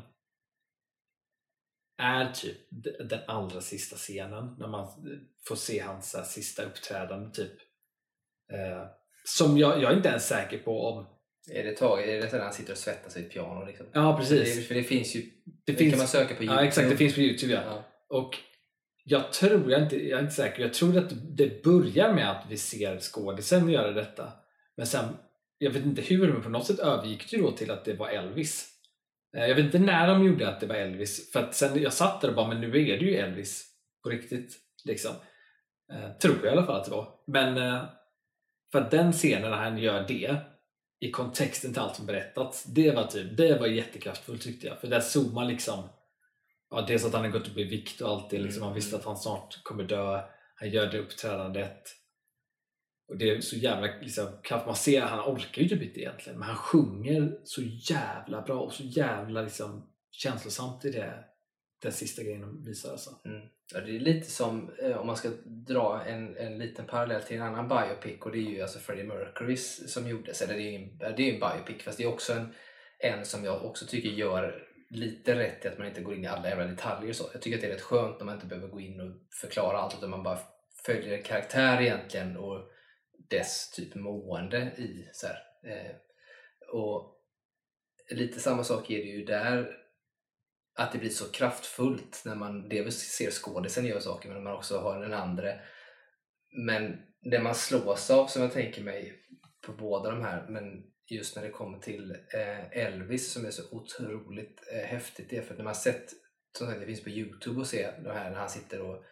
är 1.98 2.32
typ 2.32 2.58
den 3.10 3.20
allra 3.28 3.62
sista 3.62 3.96
scenen 3.96 4.56
när 4.60 4.68
man 4.68 4.88
får 5.48 5.56
se 5.56 5.80
hans 5.80 6.16
här, 6.16 6.24
sista 6.24 6.64
uppträdande 6.64 7.32
typ. 7.32 7.54
Eh, 8.52 8.88
som 9.26 9.58
jag, 9.58 9.82
jag 9.82 9.92
är 9.92 9.98
inte 9.98 10.10
ens 10.10 10.28
säker 10.28 10.58
på 10.58 10.88
om... 10.88 11.19
Är 11.52 11.64
det 11.64 11.72
taget? 11.72 12.08
Är 12.08 12.22
det 12.22 12.32
när 12.38 12.40
han 12.44 12.54
sitter 12.54 12.72
och 12.72 12.78
svettas 12.78 13.18
vid 13.18 13.26
ett 13.26 13.32
piano? 13.32 13.66
Liksom? 13.66 13.86
Ja 13.94 14.12
Det, 14.12 14.18
precis. 14.18 14.68
för 14.68 14.76
det 14.76 14.84
finns 14.84 15.16
ju... 15.16 15.22
Det 15.22 15.52
Det 15.66 15.74
finns, 15.74 15.92
kan 15.92 15.98
man 15.98 16.08
söka 16.08 16.36
på 16.36 16.44
ja 16.44 16.64
exakt, 16.64 16.90
det 16.90 16.98
finns 16.98 17.16
på 17.16 17.20
Youtube 17.22 17.54
ja. 17.54 17.62
Ja. 17.66 17.84
Och 18.18 18.38
jag 19.04 19.34
tror, 19.34 19.72
jag 19.72 19.80
är, 19.80 19.84
inte, 19.84 20.08
jag 20.10 20.20
är 20.20 20.24
inte 20.24 20.36
säker, 20.36 20.62
jag 20.62 20.74
tror 20.74 20.98
att 20.98 21.38
det 21.38 21.64
börjar 21.64 22.14
med 22.14 22.32
att 22.32 22.46
vi 22.50 22.58
ser 22.58 23.00
skådisen 23.00 23.70
göra 23.70 23.92
detta. 23.92 24.32
Men 24.78 24.88
sen, 24.88 25.06
jag 25.58 25.72
vet 25.72 25.86
inte 25.86 26.02
hur, 26.02 26.34
men 26.34 26.42
på 26.44 26.50
något 26.50 26.68
sätt 26.68 26.80
övergick 26.80 27.32
det 27.32 27.38
då 27.38 27.52
till 27.52 27.72
att 27.72 27.86
det 27.86 27.94
var 27.94 28.10
Elvis. 28.10 28.70
Eh, 29.38 29.46
Jag 29.48 29.56
vet 29.56 29.66
inte 29.66 29.80
när 29.80 30.08
de 30.08 30.24
gjorde 30.26 30.50
att 30.50 30.60
det 30.60 30.68
var 30.68 30.76
Elvis, 30.76 31.32
för 31.32 31.40
att 31.40 31.56
sen 31.56 31.82
jag 31.82 31.94
satt 31.94 32.22
där 32.22 32.30
och 32.30 32.36
bara, 32.36 32.48
men 32.48 32.62
nu 32.62 32.68
är 32.68 33.00
det 33.00 33.06
ju 33.06 33.16
Elvis 33.16 33.66
på 34.04 34.10
riktigt. 34.10 34.58
Liksom. 34.86 35.12
Eh, 35.94 36.12
tror 36.22 36.36
jag 36.44 36.46
i 36.46 36.50
alla 36.50 36.66
fall 36.66 36.76
att 36.80 36.86
det 36.86 36.92
var. 36.92 37.08
Men 37.28 37.58
eh, 37.58 37.84
för 38.72 38.82
att 38.82 38.92
den 38.92 39.12
scenen 39.14 39.52
när 39.52 39.58
han 39.58 39.78
gör 39.78 40.06
det 40.08 40.36
i 41.00 41.12
kontexten 41.12 41.74
till 41.74 41.82
allt 41.82 41.96
som 41.96 42.06
berättats, 42.06 42.64
det 42.64 42.92
var 42.92 43.08
typ, 43.08 43.38
det 43.38 43.60
var 43.60 43.68
jättekraftfullt 43.68 44.42
tyckte 44.42 44.68
jag. 44.68 44.82
För 44.82 44.88
där 44.88 45.00
såg 45.00 45.34
man 45.34 45.48
liksom 45.48 45.90
Ja, 46.72 46.82
dels 46.82 47.06
att 47.06 47.14
han 47.14 47.22
har 47.22 47.30
gått 47.32 47.48
upp 47.48 47.58
i 47.58 47.64
vikt 47.64 48.02
och 48.02 48.10
allt 48.10 48.30
det, 48.30 48.38
liksom, 48.40 48.62
Mm. 48.62 48.68
han 48.68 48.76
visste 48.76 48.96
att 48.96 49.06
han 49.06 49.18
snart 49.18 49.64
kommer 49.64 49.84
dö. 49.84 50.22
Han 50.56 50.70
gör 50.70 50.92
det 50.92 51.00
uppträdandet. 51.00 51.84
Och 53.08 53.18
det 53.18 53.30
är 53.30 53.42
så 53.42 53.56
jävla 53.56 53.88
liksom, 54.02 54.28
kraft. 54.44 54.66
Man 54.66 54.76
ser 54.76 55.02
att 55.02 55.10
han 55.10 55.36
orkar 55.36 55.62
ju 55.62 55.70
typ 55.70 55.82
inte 55.82 56.00
egentligen 56.00 56.40
men 56.40 56.48
han 56.48 56.58
sjunger 56.58 57.40
så 57.44 57.62
jävla 57.62 58.42
bra 58.42 58.60
och 58.60 58.74
så 58.74 58.84
jävla 58.84 59.42
liksom, 59.42 59.90
känslosamt 60.12 60.86
i 60.86 60.92
det 60.92 61.26
den 61.82 61.92
sista 61.92 62.24
grejen 62.24 62.42
de 62.42 62.66
visar. 62.66 62.92
Alltså. 62.92 63.10
Mm. 63.26 63.42
Ja, 63.74 63.82
det 63.82 63.96
är 63.96 64.00
lite 64.00 64.32
som, 64.32 64.72
eh, 64.80 64.98
om 64.98 65.08
man 65.08 65.18
ska 65.18 65.30
dra 65.46 66.04
en, 66.06 66.38
en 66.38 66.58
liten 66.58 66.86
parallell 66.86 67.22
till 67.22 67.38
en 67.38 67.44
annan 67.44 67.68
biopic 67.68 68.22
och 68.22 68.32
det 68.32 68.38
är 68.38 68.52
ju 68.52 68.62
alltså 68.62 68.80
Freddie 68.80 69.04
Mercurys 69.04 69.94
som 69.94 70.10
gjordes. 70.10 70.42
Eller 70.42 70.54
det 70.54 70.62
är 70.62 70.72
ju 70.72 70.76
en, 70.76 70.98
det 70.98 71.30
är 71.30 71.34
en 71.34 71.40
biopic 71.40 71.84
fast 71.84 71.98
det 71.98 72.04
är 72.04 72.08
också 72.08 72.34
en, 72.34 72.54
en 73.00 73.26
som 73.26 73.44
jag 73.46 73.66
också 73.66 73.86
tycker 73.86 74.10
gör 74.10 74.68
lite 74.90 75.36
rätt 75.36 75.66
i 75.66 75.68
att 75.68 75.78
man 75.78 75.88
inte 75.88 76.02
går 76.02 76.16
in 76.16 76.24
i 76.24 76.28
alla 76.28 76.50
jävla 76.50 76.66
detaljer. 76.66 77.14
Så. 77.14 77.30
Jag 77.34 77.42
tycker 77.42 77.58
att 77.58 77.62
det 77.62 77.68
är 77.68 77.72
rätt 77.72 77.82
skönt 77.82 78.20
när 78.20 78.26
man 78.26 78.36
inte 78.36 78.48
behöver 78.48 78.68
gå 78.68 78.80
in 78.80 79.00
och 79.00 79.16
förklara 79.42 79.78
allt 79.78 79.96
utan 79.98 80.10
man 80.10 80.24
bara 80.24 80.40
följer 80.86 81.18
en 81.18 81.24
karaktär 81.24 81.82
egentligen 81.82 82.38
och 82.38 82.72
dess 83.30 83.72
typ 83.72 83.96
mående 83.96 84.58
i. 84.78 85.10
Så 85.14 85.28
eh, 85.68 85.96
och 86.74 87.20
Lite 88.10 88.40
samma 88.40 88.64
sak 88.64 88.90
är 88.90 88.98
det 88.98 89.10
ju 89.10 89.26
där 89.26 89.70
att 90.80 90.92
det 90.92 90.98
blir 90.98 91.10
så 91.10 91.32
kraftfullt 91.32 92.22
när 92.26 92.36
man 92.36 92.70
dels 92.70 92.98
ser 92.98 93.32
skådisen 93.32 93.86
göra 93.86 94.02
saker 94.02 94.30
men 94.30 94.44
man 94.44 94.54
också 94.54 94.80
har 94.80 95.02
den 95.02 95.14
andra. 95.14 95.54
Men 96.52 96.98
det 97.22 97.40
man 97.40 97.56
slås 97.56 98.10
av 98.10 98.28
som 98.28 98.42
jag 98.42 98.54
tänker 98.54 98.84
mig 98.84 99.14
på 99.66 99.74
båda 99.74 100.12
de 100.12 100.22
här 100.22 100.46
men 100.50 100.84
just 101.10 101.36
när 101.36 101.44
det 101.44 101.50
kommer 101.50 101.80
till 101.80 102.12
eh, 102.12 102.86
Elvis 102.86 103.32
som 103.32 103.46
är 103.46 103.52
så 103.52 103.64
otroligt 103.72 104.62
eh, 104.74 104.88
häftigt 104.88 105.30
det 105.30 105.38
är 105.38 105.42
för 105.42 105.54
att 105.54 105.58
när 105.58 105.66
man 105.66 105.76
sett 105.76 106.14
som 106.58 106.68
sagt 106.68 106.80
det 106.80 106.86
finns 106.86 107.04
på 107.04 107.10
Youtube 107.10 107.60
och 107.60 107.68
se 107.68 107.92
det 108.04 108.14
här 108.14 108.30
när 108.30 108.40
han 108.40 108.50
sitter 108.50 108.82
och 108.82 109.04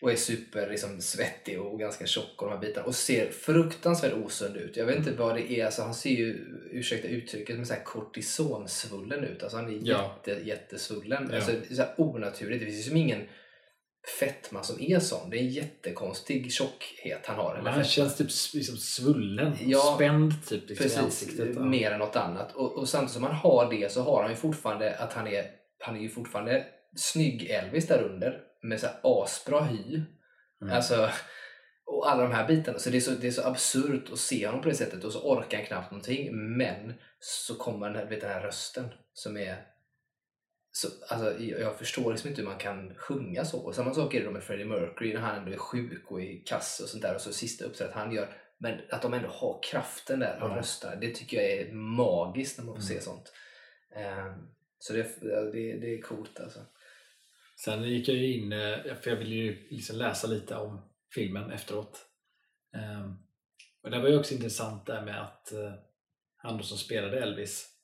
och 0.00 0.12
är 0.12 0.16
super 0.16 0.70
liksom, 0.70 1.00
svettig 1.00 1.60
och 1.60 1.78
ganska 1.78 2.06
tjock 2.06 2.42
och 2.42 2.48
de 2.48 2.54
här 2.54 2.60
bitarna 2.60 2.86
och 2.86 2.94
ser 2.94 3.30
fruktansvärt 3.30 4.12
osund 4.12 4.56
ut. 4.56 4.76
Jag 4.76 4.86
vet 4.86 4.96
inte 4.96 5.12
vad 5.12 5.36
det 5.36 5.52
är, 5.52 5.64
alltså, 5.64 5.82
han 5.82 5.94
ser 5.94 6.10
ju, 6.10 6.44
ursäkta 6.72 7.08
uttrycket, 7.08 7.56
men 7.56 7.66
så 7.66 7.74
här 7.74 7.84
kortisonsvullen 7.84 9.24
ut. 9.24 9.42
Alltså, 9.42 9.58
han 9.58 9.68
är 9.68 9.80
ja. 9.82 10.20
jätte, 10.26 10.48
jättesvullen. 10.48 11.28
Ja. 11.30 11.36
Alltså, 11.36 11.52
det 11.52 11.70
är 11.70 11.74
så 11.74 11.82
här 11.82 11.94
onaturligt. 11.96 12.60
Det 12.60 12.66
finns 12.66 12.86
ju 12.86 12.88
som 12.88 12.96
ingen 12.96 13.28
fetma 14.20 14.62
som 14.62 14.80
är 14.80 14.98
sån. 14.98 15.30
Det 15.30 15.36
är 15.36 15.40
en 15.40 15.48
jättekonstig 15.48 16.52
tjockhet 16.52 17.26
han 17.26 17.36
har. 17.36 17.56
han 17.56 17.84
känns 17.84 18.16
typ 18.16 18.54
liksom 18.54 18.76
svullen, 18.76 19.56
ja, 19.60 19.94
spänd 19.96 20.32
typ 20.48 20.68
liksom 20.68 20.84
precis, 20.84 20.98
i 20.98 21.00
ansiktet. 21.00 21.48
Ja. 21.54 21.64
Mer 21.64 21.90
än 21.90 21.98
något 21.98 22.16
annat. 22.16 22.56
Och, 22.56 22.78
och 22.78 22.88
samtidigt 22.88 23.14
som 23.14 23.22
han 23.22 23.34
har 23.34 23.70
det 23.70 23.92
så 23.92 24.02
har 24.02 24.22
han 24.22 24.30
ju 24.30 24.36
fortfarande 24.36 24.96
att 24.96 25.12
han 25.12 25.26
är, 25.26 25.44
han 25.78 25.96
är 25.96 26.00
ju 26.00 26.08
fortfarande 26.08 26.66
snygg 26.96 27.50
Elvis 27.50 27.86
där 27.86 28.02
under 28.02 28.47
med 28.62 28.80
så 28.80 28.86
här 28.86 28.96
asbra 29.02 29.62
hy. 29.62 30.02
Mm. 30.62 30.74
Alltså, 30.74 31.10
och 31.86 32.10
alla 32.10 32.22
de 32.22 32.32
här 32.32 32.48
bitarna. 32.48 32.78
Så 32.78 32.90
det 32.90 32.96
är 32.96 33.00
så, 33.00 33.10
det 33.10 33.26
är 33.26 33.30
så 33.30 33.46
absurt 33.46 34.12
att 34.12 34.18
se 34.18 34.46
honom 34.46 34.62
på 34.62 34.68
det 34.68 34.74
sättet 34.74 35.04
och 35.04 35.12
så 35.12 35.20
orkar 35.20 35.58
han 35.58 35.66
knappt 35.66 35.90
någonting. 35.90 36.56
Men 36.56 36.94
så 37.20 37.54
kommer 37.54 37.86
den 37.86 37.96
här, 37.96 38.06
vet, 38.06 38.20
den 38.20 38.30
här 38.30 38.40
rösten 38.40 38.88
som 39.12 39.36
är 39.36 39.66
så, 40.72 40.88
alltså, 41.08 41.40
jag 41.40 41.78
förstår 41.78 42.10
liksom 42.10 42.30
inte 42.30 42.42
hur 42.42 42.48
man 42.48 42.58
kan 42.58 42.94
sjunga 42.94 43.44
så. 43.44 43.72
Samma 43.72 43.94
sak 43.94 44.14
är 44.14 44.24
det 44.24 44.30
med 44.30 44.42
Freddie 44.42 44.64
Mercury 44.64 45.14
när 45.14 45.20
han 45.20 45.38
ändå 45.38 45.52
är 45.52 45.56
sjuk 45.56 46.10
och 46.10 46.22
i 46.22 46.42
kass 46.46 46.80
och 46.80 46.88
sånt 46.88 47.02
där 47.02 47.14
och 47.14 47.20
så 47.20 47.32
sista 47.32 47.64
uppträdet 47.64 47.94
han 47.94 48.12
gör. 48.12 48.36
Men 48.58 48.80
att 48.90 49.02
de 49.02 49.14
ändå 49.14 49.28
har 49.28 49.60
kraften 49.62 50.20
där 50.20 50.36
och 50.40 50.46
mm. 50.46 50.56
röstar, 50.56 50.96
det 51.00 51.14
tycker 51.14 51.36
jag 51.36 51.50
är 51.50 51.72
magiskt 51.72 52.58
när 52.58 52.64
man 52.64 52.74
får 52.74 52.82
mm. 52.82 52.98
se 52.98 53.00
sånt. 53.00 53.32
Um, 53.96 54.48
så 54.78 54.92
det, 54.92 55.20
det, 55.52 55.78
det 55.80 55.94
är 55.94 56.02
coolt 56.02 56.40
alltså. 56.40 56.60
Sen 57.64 57.84
gick 57.84 58.08
jag 58.08 58.16
ju 58.16 58.34
in, 58.34 58.52
eh, 58.52 58.94
för 59.02 59.10
jag 59.10 59.16
ville 59.16 59.34
ju 59.34 59.68
liksom 59.70 59.96
läsa 59.96 60.26
lite 60.26 60.56
om 60.56 60.80
filmen 61.14 61.50
efteråt. 61.50 62.06
Ehm, 62.74 63.16
och 63.82 63.90
det 63.90 63.98
var 63.98 64.08
ju 64.08 64.18
också 64.18 64.34
intressant 64.34 64.86
där 64.86 65.02
med 65.02 65.22
att 65.22 65.52
eh, 65.52 65.72
han 66.36 66.56
då 66.56 66.64
som 66.64 66.78
spelade 66.78 67.20
Elvis 67.20 67.74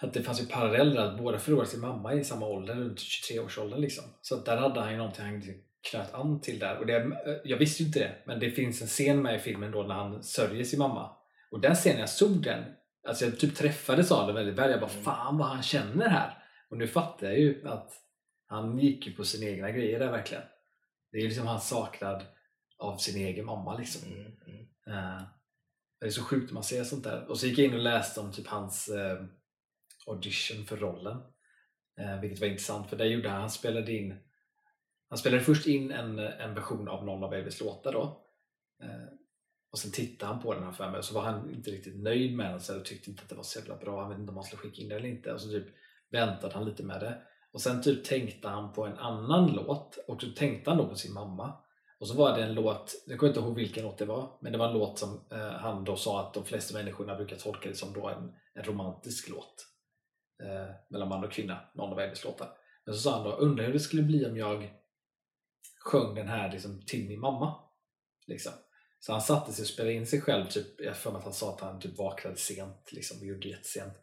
att 0.00 0.12
det 0.12 0.22
fanns 0.22 0.40
ju 0.40 0.46
paralleller 0.46 1.00
att 1.00 1.18
båda 1.18 1.38
förlorade 1.38 1.70
sin 1.70 1.80
mamma 1.80 2.14
i 2.14 2.24
samma 2.24 2.46
ålder, 2.46 2.74
runt 2.74 2.98
23-årsåldern 2.98 3.80
liksom. 3.80 4.04
Så 4.22 4.36
där 4.36 4.56
hade 4.56 4.80
han 4.80 4.90
ju 4.90 4.96
någonting 4.96 5.24
han 5.24 5.42
knöt 5.90 6.14
an 6.14 6.40
till 6.40 6.58
där. 6.58 6.78
Och 6.78 6.86
det, 6.86 6.96
eh, 6.96 7.10
jag 7.44 7.56
visste 7.56 7.82
ju 7.82 7.86
inte 7.86 7.98
det, 7.98 8.14
men 8.26 8.40
det 8.40 8.50
finns 8.50 8.82
en 8.82 8.88
scen 8.88 9.22
med 9.22 9.36
i 9.36 9.38
filmen 9.38 9.70
då 9.70 9.82
när 9.82 9.94
han 9.94 10.22
sörjer 10.22 10.64
sin 10.64 10.78
mamma. 10.78 11.10
Och 11.50 11.60
den 11.60 11.74
scenen, 11.74 12.00
jag 12.00 12.08
såg 12.08 12.42
den, 12.42 12.64
alltså 13.08 13.24
jag 13.24 13.38
typ 13.38 13.56
träffades 13.56 14.12
av 14.12 14.26
den 14.26 14.36
väldigt 14.36 14.58
väl. 14.58 14.70
Jag 14.70 14.80
bara, 14.80 14.90
mm. 14.90 15.04
fan 15.04 15.38
vad 15.38 15.48
han 15.48 15.62
känner 15.62 16.08
här! 16.08 16.41
Och 16.72 16.78
nu 16.78 16.86
fattar 16.86 17.26
jag 17.26 17.38
ju 17.38 17.68
att 17.68 17.92
han 18.46 18.78
gick 18.78 19.06
ju 19.06 19.12
på 19.12 19.24
sina 19.24 19.50
egna 19.50 19.70
grejer 19.70 19.98
där 19.98 20.10
verkligen. 20.10 20.42
Det 21.10 21.18
är 21.18 21.22
liksom 21.22 21.46
hans 21.46 21.68
saknad 21.68 22.26
av 22.78 22.96
sin 22.96 23.26
egen 23.26 23.44
mamma 23.44 23.78
liksom. 23.78 24.12
Mm, 24.12 24.32
mm. 24.46 24.60
Uh, 24.88 25.22
det 26.00 26.06
är 26.06 26.10
så 26.10 26.22
sjukt 26.22 26.46
när 26.46 26.54
man 26.54 26.62
ser 26.62 26.84
sånt 26.84 27.04
där. 27.04 27.28
Och 27.28 27.38
så 27.38 27.46
gick 27.46 27.58
jag 27.58 27.66
in 27.66 27.74
och 27.74 27.80
läste 27.80 28.20
om 28.20 28.32
typ 28.32 28.46
hans 28.46 28.88
uh, 28.88 29.26
audition 30.06 30.66
för 30.66 30.76
rollen. 30.76 31.16
Uh, 32.00 32.20
vilket 32.20 32.40
var 32.40 32.46
intressant 32.46 32.90
för 32.90 32.96
där 32.96 33.04
gjorde 33.04 33.28
han, 33.28 33.40
han 33.40 33.50
spelade 33.50 33.92
in 33.92 34.18
han 35.08 35.18
spelade 35.18 35.44
först 35.44 35.66
in 35.66 35.90
en, 35.90 36.18
en 36.18 36.54
version 36.54 36.88
av 36.88 37.04
någon 37.04 37.24
av 37.24 37.34
Elvis 37.34 37.60
låtar 37.60 37.92
då. 37.92 38.26
och 39.72 39.78
sen 39.78 39.92
tittade 39.92 40.32
han 40.32 40.42
på 40.42 40.54
den 40.54 40.62
här 40.62 40.72
för 40.72 40.90
mig 40.90 40.98
och 40.98 41.04
så 41.04 41.14
var 41.14 41.22
han 41.22 41.54
inte 41.54 41.70
riktigt 41.70 42.02
nöjd 42.02 42.36
med 42.36 42.60
den 42.68 42.80
och 42.80 42.84
tyckte 42.84 43.10
inte 43.10 43.22
att 43.22 43.28
det 43.28 43.34
var 43.34 43.42
så 43.42 43.58
jävla 43.58 43.76
bra. 43.76 44.00
Han 44.00 44.10
vet 44.10 44.18
inte 44.18 44.30
om 44.30 44.36
han 44.36 44.44
skulle 44.44 44.62
skicka 44.62 44.82
in 44.82 44.88
det 44.88 44.96
eller 44.96 45.08
inte. 45.08 45.32
Och 45.32 45.40
så 45.40 45.48
typ 45.48 45.66
väntade 46.12 46.54
han 46.54 46.64
lite 46.64 46.82
med 46.82 47.00
det. 47.00 47.22
Och 47.52 47.60
sen 47.60 47.82
typ 47.82 48.04
tänkte 48.04 48.48
han 48.48 48.72
på 48.72 48.86
en 48.86 48.98
annan 48.98 49.52
låt 49.52 49.98
och 50.08 50.22
så 50.22 50.30
tänkte 50.30 50.70
han 50.70 50.78
då 50.78 50.88
på 50.88 50.94
sin 50.94 51.12
mamma. 51.12 51.58
Och 51.98 52.08
så 52.08 52.14
var 52.14 52.36
det 52.36 52.42
en 52.44 52.54
låt, 52.54 52.94
jag 53.06 53.18
kommer 53.18 53.30
inte 53.30 53.40
ihåg 53.40 53.54
vilken 53.54 53.82
låt 53.82 53.98
det 53.98 54.04
var, 54.04 54.38
men 54.40 54.52
det 54.52 54.58
var 54.58 54.68
en 54.68 54.78
låt 54.78 54.98
som 54.98 55.24
eh, 55.32 55.38
han 55.38 55.84
då 55.84 55.96
sa 55.96 56.20
att 56.20 56.34
de 56.34 56.44
flesta 56.44 56.78
människorna 56.78 57.16
brukar 57.16 57.36
tolka 57.36 57.68
det 57.68 57.74
som 57.74 57.92
då 57.92 58.08
en, 58.08 58.32
en 58.54 58.64
romantisk 58.64 59.28
låt. 59.28 59.66
Eh, 60.42 60.74
mellan 60.88 61.08
man 61.08 61.24
och 61.24 61.32
kvinna, 61.32 61.60
någon 61.74 61.92
av 61.92 62.00
hennes 62.00 62.24
låtar. 62.24 62.48
Men 62.84 62.94
så 62.94 63.00
sa 63.00 63.16
han 63.16 63.24
då, 63.24 63.32
undrar 63.36 63.64
hur 63.64 63.72
det 63.72 63.80
skulle 63.80 64.02
bli 64.02 64.26
om 64.26 64.36
jag 64.36 64.70
sjöng 65.80 66.14
den 66.14 66.28
här 66.28 66.52
liksom, 66.52 66.82
till 66.86 67.08
min 67.08 67.20
mamma. 67.20 67.54
Liksom. 68.26 68.52
Så 69.00 69.12
han 69.12 69.20
satte 69.20 69.52
sig 69.52 69.62
och 69.62 69.68
spelade 69.68 69.94
in 69.94 70.06
sig 70.06 70.20
själv, 70.20 70.48
typ, 70.48 70.80
jag 70.80 70.96
för 70.96 71.10
mig 71.10 71.18
att 71.18 71.24
han 71.24 71.32
sa 71.32 71.54
att 71.54 71.60
han 71.60 71.80
typ 71.80 71.98
vaknade 71.98 72.36
sent 72.36 72.92
liksom, 72.92 73.18
och 73.18 73.26
gjorde 73.26 73.40
det 73.40 73.48
jättesent 73.48 73.94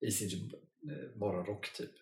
i 0.00 0.10
sin 0.10 0.30
typ 0.30 0.67
eh, 0.90 1.18
morgonrock 1.18 1.72
typ. 1.72 1.92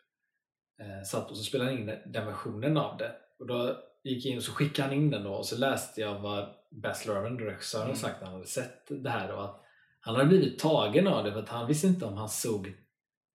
Eh, 0.81 1.03
satt 1.05 1.31
och 1.31 1.37
så 1.37 1.43
spelade 1.43 1.71
han 1.71 1.81
in 1.81 1.87
den 1.87 2.27
versionen 2.27 2.77
av 2.77 2.97
det. 2.97 3.17
Och 3.39 3.47
då 3.47 3.83
gick 4.05 4.25
jag 4.25 4.33
in 4.33 4.39
och 4.39 4.45
så 4.45 4.53
skickade 4.53 4.89
han 4.89 4.97
in 4.97 5.11
den 5.11 5.25
då 5.25 5.33
och 5.33 5.47
så 5.47 5.59
läste 5.59 6.01
jag 6.01 6.21
vad 6.21 6.55
Baz 6.71 7.07
Luhrmann, 7.07 7.39
regissören, 7.39 7.85
mm. 7.85 7.97
sagt 7.97 8.21
när 8.21 8.27
han 8.27 8.35
hade 8.35 8.47
sett 8.47 8.87
det 8.89 9.11
här 9.11 9.33
och 9.33 9.45
att 9.45 9.63
han 10.01 10.15
hade 10.15 10.29
blivit 10.29 10.59
tagen 10.59 11.07
av 11.07 11.25
det 11.25 11.33
för 11.33 11.43
att 11.43 11.49
han 11.49 11.67
visste 11.67 11.87
inte 11.87 12.05
om 12.05 12.17
han 12.17 12.29
såg 12.29 12.75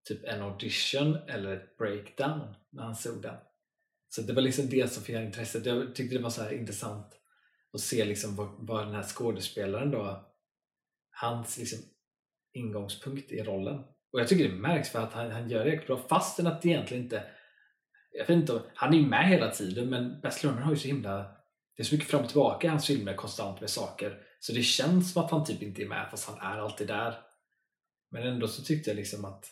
typ 0.07 0.23
en 0.23 0.41
audition 0.41 1.15
eller 1.27 1.55
ett 1.55 1.77
breakdown 1.77 2.55
när 2.69 2.83
han 2.83 2.95
såg 2.95 3.21
den. 3.21 3.35
Så 4.09 4.21
det 4.21 4.33
var 4.33 4.41
liksom 4.41 4.69
det 4.69 4.91
som 4.91 5.03
fick 5.03 5.15
intresset. 5.15 5.65
Jag 5.65 5.95
tyckte 5.95 6.15
det 6.15 6.23
var 6.23 6.29
så 6.29 6.49
intressant 6.49 7.07
att 7.73 7.79
se 7.79 8.05
liksom 8.05 8.35
vad, 8.35 8.49
vad 8.59 8.87
den 8.87 8.95
här 8.95 9.03
skådespelaren 9.03 9.91
då 9.91 10.31
hans 11.11 11.57
liksom 11.57 11.79
ingångspunkt 12.53 13.31
i 13.31 13.43
rollen 13.43 13.83
och 14.13 14.19
jag 14.19 14.27
tycker 14.27 14.49
det 14.49 14.55
märks 14.55 14.89
för 14.89 14.99
att 14.99 15.13
han, 15.13 15.31
han 15.31 15.49
gör 15.49 15.65
det 15.65 15.87
bra 15.87 15.97
fastän 16.09 16.47
att 16.47 16.61
det 16.61 16.69
egentligen 16.69 17.03
inte 17.03 17.23
jag 18.13 18.27
vet 18.27 18.29
inte, 18.29 18.61
han 18.75 18.93
är 18.93 18.97
ju 18.97 19.05
med 19.05 19.27
hela 19.27 19.51
tiden 19.51 19.89
men 19.89 20.21
Baz 20.21 20.43
Luhrmann 20.43 20.63
har 20.63 20.71
ju 20.71 20.77
så 20.77 20.87
himla 20.87 21.17
det 21.77 21.83
är 21.83 21.83
så 21.83 21.95
mycket 21.95 22.09
fram 22.09 22.21
och 22.21 22.27
tillbaka 22.27 22.67
i 22.67 22.69
hans 22.69 22.87
filmer 22.87 23.13
konstant 23.13 23.61
med 23.61 23.69
saker 23.69 24.17
så 24.39 24.53
det 24.53 24.63
känns 24.63 25.13
som 25.13 25.23
att 25.23 25.31
han 25.31 25.45
typ 25.45 25.61
inte 25.61 25.81
är 25.81 25.87
med 25.87 26.07
fast 26.11 26.29
han 26.29 26.53
är 26.53 26.59
alltid 26.59 26.87
där 26.87 27.15
men 28.11 28.23
ändå 28.23 28.47
så 28.47 28.63
tyckte 28.63 28.89
jag 28.89 28.97
liksom 28.97 29.25
att 29.25 29.45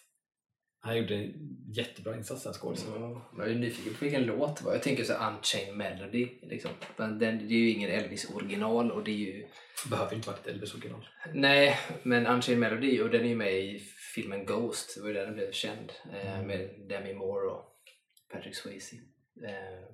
han 0.81 0.97
gjorde 0.97 1.15
en 1.15 1.33
jättebra 1.73 2.15
insats 2.15 2.43
den 2.43 2.53
skådisen. 2.53 2.93
Ja, 2.95 3.31
jag 3.37 3.51
är 3.51 3.55
nyfiken 3.55 3.93
på 3.93 4.05
vilken 4.05 4.23
låt 4.23 4.57
det 4.57 4.65
var. 4.65 4.73
Jag 4.73 4.83
tänker 4.83 5.03
så 5.03 5.13
Unchained 5.13 5.77
Melody. 5.77 6.27
Liksom. 6.41 6.71
Men 6.97 7.19
den, 7.19 7.47
det 7.47 7.53
är 7.53 7.57
ju 7.57 7.69
ingen 7.69 7.89
Elvis 7.89 8.29
original 8.35 8.91
och 8.91 9.03
det 9.03 9.11
är 9.11 9.15
ju... 9.15 9.47
Behöver 9.89 10.15
inte 10.15 10.27
vara 10.27 10.37
ett 10.37 10.47
Elvis 10.47 10.73
original. 10.73 11.07
Nej, 11.33 11.77
men 12.03 12.27
Unchained 12.27 12.59
Melody 12.59 13.01
och 13.01 13.09
den 13.09 13.21
är 13.21 13.29
ju 13.29 13.35
med 13.35 13.53
i 13.53 13.81
filmen 14.21 14.45
Ghost. 14.45 14.95
Det 14.95 15.01
var 15.01 15.07
ju 15.07 15.13
där 15.13 15.25
den 15.25 15.33
blev 15.33 15.51
känd. 15.51 15.91
Eh, 16.13 16.35
mm. 16.35 16.47
Med 16.47 16.69
Demi 16.89 17.13
Moore 17.13 17.47
och 17.47 17.75
Patrick 18.31 18.55
Swayze. 18.55 18.95
Eh, 19.45 19.85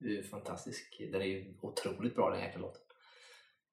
det 0.00 0.08
är 0.08 0.12
ju 0.12 0.22
fantastisk. 0.22 0.96
Den 1.12 1.22
är 1.22 1.26
ju 1.26 1.54
otroligt 1.62 2.14
bra 2.14 2.30
den 2.30 2.40
jäkla 2.40 2.60
låten. 2.60 2.82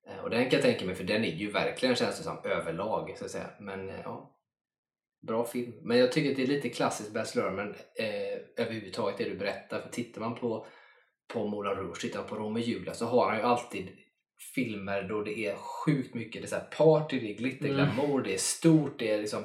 Eh, 0.07 0.17
och 0.17 0.30
den 0.30 0.43
kan 0.43 0.53
jag 0.53 0.61
tänka 0.61 0.86
mig, 0.86 0.95
för 0.95 1.03
den 1.03 1.24
är 1.24 1.32
ju 1.32 1.51
verkligen 1.51 1.95
känslosam 1.95 2.38
överlag. 2.43 3.15
Så 3.17 3.26
att 3.26 3.32
säga. 3.32 3.49
Men 3.59 3.88
ja, 3.88 4.36
Bra 5.22 5.45
film. 5.45 5.74
Men 5.82 5.97
jag 5.97 6.11
tycker 6.11 6.32
att 6.32 6.38
det 6.38 6.43
är 6.43 6.47
lite 6.47 6.70
klassiskt 6.70 7.13
Baz 7.13 7.36
Luhrmann 7.36 7.76
eh, 7.95 8.63
överhuvudtaget 8.65 9.17
det 9.17 9.30
du 9.30 9.36
berättar. 9.36 9.82
För 9.82 9.89
tittar 9.89 10.22
man 10.22 10.36
på, 10.36 10.67
på 11.34 11.47
Moulin 11.47 11.76
Rouge, 11.76 12.01
tittar 12.01 12.20
man 12.20 12.30
på 12.30 12.36
Romeo 12.36 12.61
och 12.61 12.67
Julia 12.67 12.93
så 12.93 13.05
har 13.05 13.30
han 13.30 13.38
ju 13.38 13.43
alltid 13.43 13.89
filmer 14.56 15.04
då 15.04 15.24
det 15.24 15.40
är 15.40 15.56
sjukt 15.56 16.16
mycket 16.16 16.42
det 16.42 16.46
är 16.46 16.60
så 16.60 16.78
party, 16.78 17.20
det 17.20 17.34
är 17.34 17.38
glitter, 17.38 17.70
mm. 17.70 18.24
det 18.24 18.34
är 18.34 18.38
stort, 18.38 19.00
det 19.00 19.12
är 19.12 19.18
liksom 19.18 19.44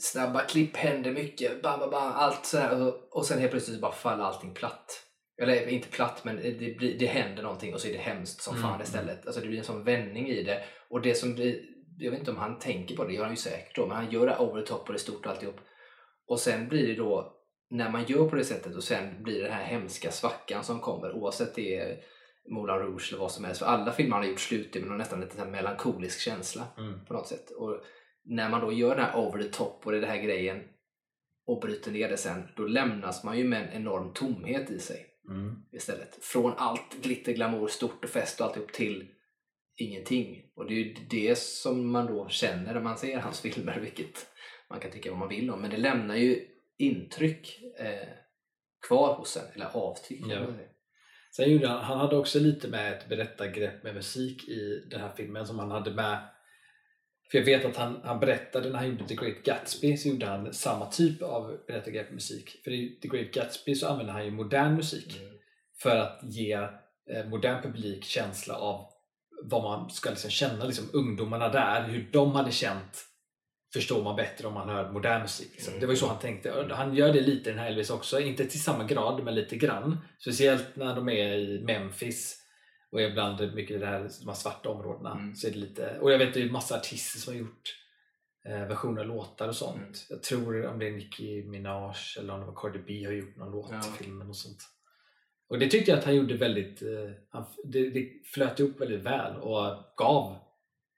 snabba 0.00 0.40
klipp, 0.40 0.76
händer 0.76 1.12
mycket, 1.12 1.62
bam, 1.62 1.80
bam, 1.80 1.90
bam, 1.90 2.12
allt 2.12 2.46
sådär. 2.46 2.82
Och, 2.82 3.16
och 3.16 3.26
sen 3.26 3.38
helt 3.38 3.50
plötsligt 3.50 3.80
bara 3.80 3.92
faller 3.92 4.24
allting 4.24 4.54
platt. 4.54 5.06
eller 5.42 5.68
inte 5.68 5.88
platt, 5.88 6.24
men 6.24 6.36
det, 6.36 6.76
blir, 6.78 6.98
det 6.98 7.06
händer 7.06 7.42
någonting 7.42 7.74
och 7.74 7.80
så 7.80 7.88
är 7.88 7.92
det 7.92 7.98
hemskt 7.98 8.42
som 8.42 8.56
Mm, 8.56 8.68
fan 8.68 8.82
istället. 8.82 9.26
Alltså 9.26 9.40
det 9.40 9.48
blir 9.48 9.58
en 9.58 9.64
sån 9.64 9.84
vändning 9.84 10.28
i 10.28 10.42
det. 10.42 10.64
Och 10.90 11.02
det 11.02 11.14
som 11.14 11.34
blir, 11.34 11.60
jag 11.98 12.10
vet 12.10 12.20
inte 12.20 12.30
om 12.30 12.36
han 12.36 12.58
tänker 12.58 12.96
på 12.96 13.04
det, 13.04 13.10
det 13.10 13.14
gör 13.14 13.22
han 13.22 13.32
ju 13.32 13.36
säkert 13.36 13.76
då, 13.76 13.86
men 13.86 13.96
han 13.96 14.10
gör 14.10 14.26
det 14.26 14.38
over 14.38 14.60
the 14.60 14.66
top 14.66 14.80
och 14.80 14.92
det 14.92 14.96
är 14.96 14.98
stort 14.98 15.26
och 15.26 15.32
alltihop. 15.32 15.60
Och 16.26 16.40
sen 16.40 16.68
blir 16.68 16.86
det 16.86 16.94
då, 16.94 17.36
när 17.70 17.90
man 17.90 18.04
gör 18.04 18.28
på 18.28 18.36
det 18.36 18.44
sättet 18.44 18.76
och 18.76 18.84
sen 18.84 19.22
blir 19.22 19.38
det 19.38 19.44
den 19.44 19.52
här 19.52 19.64
hemska 19.64 20.10
svackan 20.10 20.64
som 20.64 20.80
kommer, 20.80 21.12
oavsett 21.12 21.54
det 21.54 21.76
är 21.76 21.96
Moulin 22.50 22.76
Rouge 22.76 23.08
eller 23.12 23.20
vad 23.20 23.32
som 23.32 23.44
helst. 23.44 23.58
För 23.58 23.66
alla 23.66 23.92
filmer 23.92 24.12
han 24.16 24.24
har 24.24 24.30
gjort 24.30 24.40
slutar 24.40 24.80
med 24.80 24.98
nästan 24.98 25.20
lite 25.20 25.44
melankolisk 25.44 26.20
känsla 26.20 26.66
Mm. 26.78 27.04
på 27.04 27.14
något 27.14 27.26
sätt. 27.28 27.50
Och 27.50 27.82
när 28.24 28.50
man 28.50 28.60
då 28.60 28.72
gör 28.72 28.96
den 28.96 29.04
här 29.04 29.16
over 29.18 29.42
the 29.42 29.48
top 29.48 29.86
och 29.86 29.92
det 29.92 30.06
här 30.06 30.22
grejen 30.22 30.62
och 31.46 31.60
bryter 31.60 31.90
ner 31.92 32.08
det 32.08 32.16
sen, 32.16 32.42
då 32.56 32.62
lämnas 32.62 33.24
man 33.24 33.38
ju 33.38 33.44
med 33.44 33.62
en 33.62 33.72
enorm 33.82 34.12
tomhet 34.12 34.70
i 34.70 34.78
sig 34.78 35.06
Mm. 35.28 35.54
istället. 35.72 36.18
Från 36.24 36.52
allt 36.56 37.02
glitter, 37.02 37.32
glamour, 37.32 37.68
stort 37.68 38.04
och 38.04 38.10
fest 38.10 38.40
och 38.40 38.46
alltihop 38.46 38.72
till 38.72 39.08
ingenting. 39.76 40.42
Och 40.56 40.66
det 40.66 40.74
är 40.74 40.78
ju 40.78 40.94
det 41.10 41.38
som 41.38 41.90
man 41.92 42.06
då 42.06 42.28
känner 42.28 42.74
när 42.74 42.80
man 42.80 42.98
ser 42.98 43.18
hans 43.18 43.40
filmer, 43.54 43.78
vilket 43.80 44.26
man 44.70 44.80
kan 44.80 44.90
tycka 44.90 45.10
vad 45.10 45.18
man 45.18 45.28
vill 45.28 45.50
om. 45.50 45.60
Men 45.60 45.70
det 45.70 45.76
lämnar 45.76 46.16
ju 46.16 46.46
intryck 46.78 47.60
eh, 47.78 48.08
kvar 48.88 49.14
hos 49.14 49.36
en, 49.36 49.52
eller 49.54 49.76
avtryck. 49.76 50.26
säga. 50.26 50.68
Sen 51.30 51.50
gjorde 51.50 51.68
han, 51.68 51.84
han 51.84 51.98
hade 51.98 52.16
också 52.16 52.38
lite 52.38 52.68
med 52.68 52.92
ett 52.92 53.08
berättargrepp 53.08 53.82
med 53.82 53.94
musik 53.94 54.48
i 54.48 54.86
den 54.90 55.00
här 55.00 55.12
filmen 55.16 55.46
som 55.46 55.58
han 55.58 55.70
hade 55.70 55.90
med 55.90 56.18
för 57.30 57.38
jag 57.38 57.44
vet 57.44 57.64
att 57.64 57.76
han, 57.76 58.00
han 58.04 58.20
berättade 58.20 58.70
när 58.70 58.78
han 58.78 58.88
gjorde 58.88 59.08
The 59.08 59.14
Great 59.14 59.42
Gatsby 59.44 59.96
så 59.96 60.08
gjorde 60.08 60.26
han 60.26 60.54
samma 60.54 60.86
typ 60.86 61.22
av 61.22 61.58
berättargrepp 61.66 62.06
med 62.06 62.14
musik. 62.14 62.60
För 62.64 62.70
i 62.70 62.98
The 63.02 63.08
Great 63.08 63.32
Gatsby 63.32 63.74
så 63.74 63.88
använde 63.88 64.12
han 64.12 64.24
ju 64.24 64.30
modern 64.30 64.74
musik 64.74 65.20
Mm. 65.20 65.32
för 65.82 65.96
att 65.96 66.20
ge 66.22 66.52
eh, 67.10 67.26
modern 67.28 67.62
publik 67.62 68.04
känsla 68.04 68.54
av 68.54 68.86
vad 69.42 69.62
man 69.62 69.90
ska 69.90 70.10
liksom 70.10 70.30
känna, 70.30 70.64
liksom 70.64 70.90
ungdomarna 70.92 71.48
där, 71.48 71.88
hur 71.88 72.08
de 72.12 72.32
hade 72.32 72.52
känt 72.52 73.04
förstår 73.72 74.02
man 74.04 74.16
bättre 74.16 74.46
om 74.46 74.54
man 74.54 74.68
hör 74.68 74.92
modern 74.92 75.22
musik. 75.22 75.50
Liksom. 75.52 75.70
Mm. 75.72 75.80
Det 75.80 75.86
var 75.86 75.92
ju 75.92 75.96
så 75.98 76.06
han 76.06 76.18
tänkte. 76.18 76.66
Han 76.70 76.94
gör 76.94 77.12
det 77.12 77.20
lite 77.20 77.50
i 77.50 77.52
den 77.52 77.58
här 77.58 77.68
Elvis 77.70 77.90
också, 77.90 78.20
inte 78.20 78.44
till 78.44 78.62
samma 78.62 78.84
grad 78.84 79.24
men 79.24 79.34
lite 79.34 79.56
grann. 79.56 79.98
Speciellt 80.18 80.76
när 80.76 80.96
de 80.96 81.08
är 81.08 81.34
i 81.34 81.62
Memphis 81.64 82.36
och 82.92 83.02
är 83.02 83.10
bland 83.10 83.54
mycket 83.54 83.76
i 83.76 83.78
det 83.78 83.86
här, 83.86 84.10
de 84.20 84.28
här 84.28 84.34
svarta 84.34 84.68
områdena. 84.68 85.12
Mm. 85.12 85.34
Så 85.34 85.46
är 85.46 85.50
det 85.50 85.58
lite, 85.58 85.98
och 86.00 86.12
jag 86.12 86.18
vet 86.18 86.34
det 86.34 86.42
är 86.42 86.50
massa 86.50 86.76
artister 86.76 87.18
som 87.18 87.32
har 87.34 87.40
gjort 87.40 87.76
eh, 88.48 88.68
versioner 88.68 89.00
av 89.00 89.06
låtar 89.06 89.48
och 89.48 89.56
sånt. 89.56 89.76
Mm. 89.76 89.92
Jag 90.08 90.22
tror 90.22 90.66
om 90.66 90.78
det 90.78 90.86
är 90.86 90.92
Nicki 90.92 91.42
Minaj 91.42 91.94
eller 92.18 92.34
om 92.34 92.40
det 92.40 92.46
var 92.46 92.54
Cardi 92.54 92.78
B 92.86 93.04
har 93.04 93.12
gjort 93.12 93.36
någon 93.36 93.50
låt 93.50 93.70
Ja. 93.70 93.82
till 93.82 93.92
filmen 94.04 94.28
och 94.28 94.36
sånt. 94.36 94.58
Och 95.48 95.58
det 95.58 95.68
tyckte 95.68 95.90
jag 95.90 95.98
att 95.98 96.04
han 96.04 96.14
gjorde 96.14 96.34
väldigt, 96.36 96.82
eh, 96.82 97.10
han, 97.30 97.44
det, 97.64 97.90
det 97.90 98.08
flöt 98.24 98.60
ihop 98.60 98.80
väldigt 98.80 99.02
väl 99.02 99.36
och 99.36 99.76
gav 99.96 100.36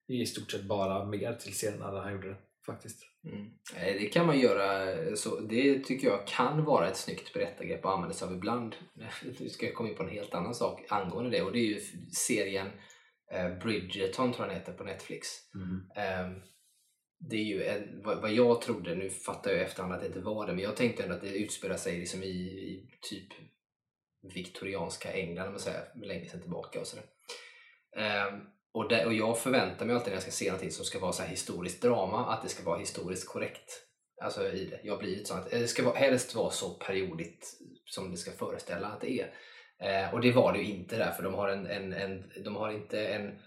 i 0.09 0.27
stort 0.27 0.51
sett 0.51 0.65
bara 0.65 1.05
mer 1.05 1.33
till 1.35 1.53
scenerna 1.53 1.91
när 1.91 2.01
han 2.01 2.13
gjorde 2.13 2.29
det 2.29 2.37
faktiskt. 2.67 3.03
Mm. 3.25 3.47
Eh, 3.77 4.01
Det 4.01 4.07
kan 4.13 4.27
man 4.27 4.41
göra, 4.41 4.97
så 5.17 5.41
det 5.41 5.79
tycker 5.85 6.09
jag 6.09 6.27
kan 6.27 6.65
vara 6.65 6.89
ett 6.89 6.97
snyggt 6.97 7.33
berättargrepp 7.35 7.85
att 7.85 7.93
använda 7.95 8.15
sig 8.15 8.29
av 8.29 8.35
ibland. 8.35 8.77
Nu 9.41 9.49
ska 9.49 9.67
jag 9.67 9.75
komma 9.75 9.89
in 9.89 9.97
på 9.97 10.03
en 10.03 10.09
helt 10.09 10.35
annan 10.35 10.55
sak 10.55 10.85
angående 10.89 11.31
det 11.31 11.43
och 11.43 11.53
det 11.53 11.59
är 11.59 11.67
ju 11.67 11.81
serien 12.13 12.69
eh, 13.33 13.59
Bridgerton 13.59 14.33
tror 14.33 14.47
jag 14.47 14.55
den 14.55 14.61
heter 14.61 14.73
på 14.73 14.85
Netflix. 14.85 15.29
Ehm, 15.97 16.43
Det 17.31 17.37
är 17.37 17.45
ju 17.45 17.65
en, 17.65 18.03
vad 18.05 18.21
vad 18.21 18.33
jag 18.33 18.63
trodde, 18.63 18.95
nu 18.95 19.11
fattar 19.11 19.51
jag 19.51 19.61
i 19.61 19.63
efterhand 19.65 19.93
att 19.95 20.01
det 20.01 20.07
inte 20.07 20.21
var 20.21 20.47
det, 20.47 20.53
men 20.53 20.65
jag 20.65 20.77
tänkte 20.77 21.03
ändå 21.03 21.15
att 21.15 21.21
det 21.23 21.37
utspelar 21.39 21.77
sig 21.77 21.99
liksom 21.99 22.23
i, 22.23 22.27
i 22.27 22.89
typ 23.11 23.29
viktorianska 24.35 25.13
England, 25.13 25.47
om 25.47 25.53
man 25.53 25.61
säger, 25.61 25.85
länge 26.07 26.29
sedan 26.29 26.41
tillbaka 26.41 26.81
och 26.81 26.87
sådär. 26.87 27.05
Ehm, 27.97 28.41
och, 28.75 28.89
det, 28.89 29.07
och 29.07 29.13
jag 29.13 29.39
förväntar 29.39 29.87
mig 29.87 29.95
alltid 29.95 30.09
när 30.09 30.17
jag 30.17 30.23
ska 30.23 30.31
se 30.31 30.47
någonting 30.47 30.71
som 30.71 30.85
ska 30.85 30.99
vara 30.99 31.13
så 31.13 31.23
här 31.23 31.31
historiskt 31.31 31.83
drama, 31.83 32.27
att 32.27 32.43
det 32.43 32.49
ska 32.49 32.65
vara 32.65 32.79
historiskt 32.79 33.29
korrekt. 33.29 33.83
Alltså 34.23 34.53
i 34.53 34.65
det. 34.65 34.81
Jag 34.83 34.99
blir 34.99 35.21
ett 35.21 35.27
sånt, 35.27 35.53
eh, 35.53 35.61
det 35.61 35.69
ska 35.69 35.83
vara, 35.83 35.95
helst 35.95 36.35
vara 36.35 36.51
så 36.51 36.75
periodigt 36.75 37.47
som 37.85 38.11
det 38.11 38.17
ska 38.17 38.33
föreställa 38.33 38.87
att 38.87 39.01
det 39.01 39.21
är. 39.21 39.35
Eh, 39.79 40.15
och 40.15 40.21
det 40.21 40.33
var 40.33 40.53
det 40.53 40.59
ju 40.59 40.65
inte 40.65 40.97
där, 40.97 41.11
för 41.11 41.23
de 41.23 41.35
har, 41.35 41.49
en, 41.49 41.67
en, 41.67 41.93
en, 41.93 42.31
de 42.45 42.57
har 42.57 42.71
inte 42.71 43.07
en 43.07 43.39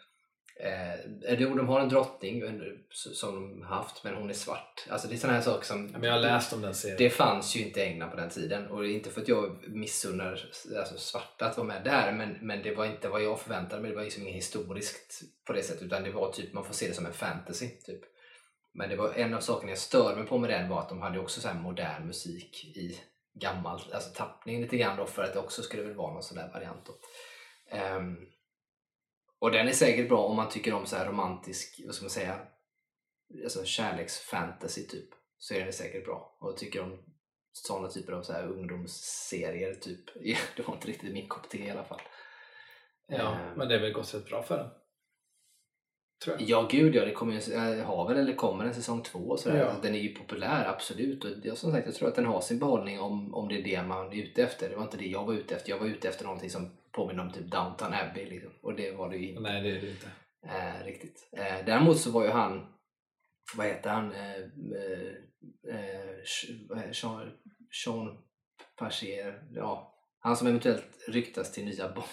Eh, 0.60 1.38
jo, 1.40 1.56
de 1.56 1.68
har 1.68 1.80
en 1.80 1.90
drottning 1.90 2.44
som 2.92 3.36
de 3.36 3.62
haft, 3.62 4.04
men 4.04 4.16
hon 4.16 4.30
är 4.30 4.34
svart. 4.34 4.88
Alltså 4.90 5.08
det 5.08 5.16
är 5.16 5.18
sådana 5.18 5.38
här 5.38 5.44
saker 5.44 5.66
som... 5.66 5.90
Ja, 5.94 6.00
men 6.00 6.04
jag 6.04 6.16
har 6.16 6.22
läst 6.22 6.54
om 6.54 6.62
den 6.62 6.76
serien. 6.76 6.98
Det 6.98 7.10
fanns 7.10 7.56
ju 7.56 7.66
inte 7.66 7.80
i 7.80 7.84
England 7.84 8.10
på 8.10 8.16
den 8.16 8.30
tiden 8.30 8.68
och 8.68 8.82
det 8.82 8.90
är 8.90 8.94
inte 8.94 9.10
för 9.10 9.22
att 9.22 9.28
jag 9.28 9.68
missunnar 9.68 10.50
alltså, 10.78 10.98
svarta 10.98 11.46
att 11.46 11.58
vara 11.58 11.68
med 11.68 11.84
där 11.84 12.12
men, 12.12 12.38
men 12.42 12.64
det 12.64 12.76
var 12.76 12.86
inte 12.86 13.10
vad 13.10 13.24
jag 13.24 13.40
förväntade 13.40 13.82
mig. 13.82 13.92
Det 13.92 13.98
var 13.98 14.04
liksom 14.04 14.24
inget 14.24 14.36
historiskt 14.36 15.22
på 15.48 15.54
det 15.54 15.64
sättet 15.64 15.84
utan 15.84 16.04
det 16.04 16.12
var 16.12 16.32
typ, 16.32 16.54
man 16.54 16.66
får 16.66 16.74
se 16.74 16.88
det 16.88 16.94
som 16.94 17.06
en 17.06 17.14
fantasy. 17.14 17.70
Typ. 17.70 18.02
Men 18.74 18.90
det 18.90 18.96
var 18.96 19.14
en 19.14 19.34
av 19.34 19.40
sakerna 19.40 19.72
jag 19.72 19.78
stör 19.78 20.16
mig 20.16 20.26
på 20.26 20.38
med 20.38 20.50
den 20.50 20.70
var 20.70 20.80
att 20.80 20.90
de 20.90 21.02
hade 21.02 21.20
också 21.20 21.42
så 21.42 21.54
modern 21.54 22.08
musik 22.08 22.66
i 22.66 23.00
gammal 23.34 23.82
alltså 23.94 24.10
tappning 24.10 24.62
lite 24.62 24.78
grann 24.78 24.98
då 24.98 25.06
för 25.06 25.24
att 25.24 25.34
det 25.34 25.40
också 25.40 25.62
skulle 25.62 25.84
väl 25.84 25.94
vara 25.94 26.14
någon 26.14 26.24
sån 26.24 26.38
där 26.38 26.52
variant. 26.54 26.86
Då. 26.86 26.94
Ehm, 27.78 28.18
och 29.40 29.52
den 29.52 29.68
är 29.68 29.74
säkert 29.74 30.10
bra 30.10 30.26
om 30.26 30.36
man 30.36 30.50
tycker 30.50 30.74
om 30.74 30.86
så 30.86 30.96
här 30.96 31.06
romantisk, 31.06 31.82
vad 31.86 31.96
ska 31.96 32.04
man 32.04 32.10
säga, 32.10 32.40
alltså 33.44 33.66
kärleksfantasy 33.66 34.88
typ. 34.88 35.10
Så 35.38 35.54
är 35.54 35.60
den 35.60 35.74
säkert 35.74 36.06
bra. 36.06 36.38
Och 36.40 36.58
tycker 36.58 36.82
om 36.82 37.04
sådana 37.52 37.88
typer 37.88 38.14
av 38.14 38.24
så 38.24 38.34
här 38.34 38.48
ungdomsserier 38.48 39.74
typ. 39.74 40.06
Det 40.56 40.68
var 40.68 40.76
inte 40.76 40.88
riktigt 40.88 41.14
min 41.14 41.28
kopp 41.28 41.50
te 41.50 41.66
i 41.66 41.70
alla 41.70 41.84
fall. 41.84 42.02
Ja, 43.08 43.36
Ehm, 43.36 43.58
men 43.58 43.68
det 43.68 43.76
är 43.76 43.80
väl 43.80 43.94
gått 43.94 44.14
rätt 44.14 44.26
bra 44.26 44.44
för 44.44 44.58
den. 44.58 44.70
Tror 46.24 46.36
jag. 46.40 46.50
Ja, 46.50 46.68
gud 46.72 46.96
ja. 46.96 47.06
Det 47.06 47.12
kommer 47.12 47.34
ju, 47.34 47.82
har 47.82 48.08
väl 48.08 48.18
eller 48.18 48.36
kommer 48.36 48.66
en 48.66 48.74
säsong 48.74 49.04
två 49.04 49.38
sådär. 49.38 49.58
Ja. 49.58 49.76
Den 49.82 49.96
är 49.96 50.00
ju 50.00 50.16
populär, 50.16 50.66
absolut. 50.66 51.24
Och 51.24 51.32
jag, 51.44 51.58
som 51.58 51.72
sagt, 51.72 51.86
jag 51.86 51.96
tror 51.96 52.08
att 52.08 52.16
den 52.16 52.26
har 52.26 52.42
sin 52.42 52.60
behållning 52.60 53.00
om, 53.00 53.34
om 53.36 53.48
det 53.48 53.60
är 53.60 53.64
det 53.64 53.84
man 53.84 54.08
är 54.08 54.16
ute 54.16 54.44
efter. 54.44 54.70
Det 54.70 54.76
var 54.76 54.84
inte 54.84 54.98
det 54.98 55.06
jag 55.06 55.26
var 55.26 55.34
ute 55.34 55.56
efter. 55.56 55.70
Jag 55.70 55.80
var 55.80 55.88
ute 55.88 56.10
efter 56.10 56.26
någonting 56.26 56.50
som 56.50 56.70
påminner 56.92 57.24
om 57.24 57.32
typ 57.32 57.52
Downton 57.52 57.94
Abbey. 57.94 58.26
Liksom. 58.30 58.52
Och 58.62 58.76
det 58.76 58.92
var 58.92 59.10
det 59.10 59.18
ju 59.18 59.30
inte. 59.30 59.42
Nej, 59.42 59.64
det 59.64 59.70
är 59.70 59.82
det 59.82 59.90
inte. 59.90 60.08
Eh, 60.46 60.86
riktigt. 60.86 61.30
Eh, 61.32 61.66
däremot 61.66 62.00
så 62.00 62.12
var 62.12 62.24
ju 62.24 62.30
han, 62.30 62.66
vad 63.56 63.68
heter 63.68 63.90
han, 63.90 64.12
eh, 64.12 64.38
eh, 64.80 65.76
eh, 65.76 66.92
Sean, 66.94 67.32
Sean 67.84 68.18
Pachier, 68.78 69.44
ja, 69.52 69.96
han 70.20 70.38
som 70.38 70.48
eventuellt 70.48 71.06
ryktas 71.08 71.52
till 71.52 71.66
nya 71.66 71.88
Bond. 71.88 72.06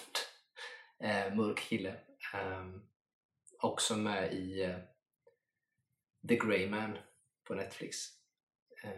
Eh, 1.05 1.35
mörk 1.35 1.59
kille. 1.59 1.89
Eh, 2.35 2.65
också 3.63 3.97
med 3.97 4.33
i 4.33 4.63
eh, 4.63 4.77
The 6.29 6.37
Grey 6.37 6.71
Man 6.71 6.99
på 7.49 7.55
Netflix. 7.55 7.97
Eh, 8.85 8.91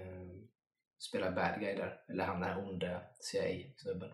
spelar 1.09 1.31
bad 1.31 1.61
guy 1.61 1.75
där, 1.75 2.01
eller 2.09 2.25
han 2.25 2.43
här 2.43 2.59
onde 2.59 3.01
CIA-snubben. 3.21 4.11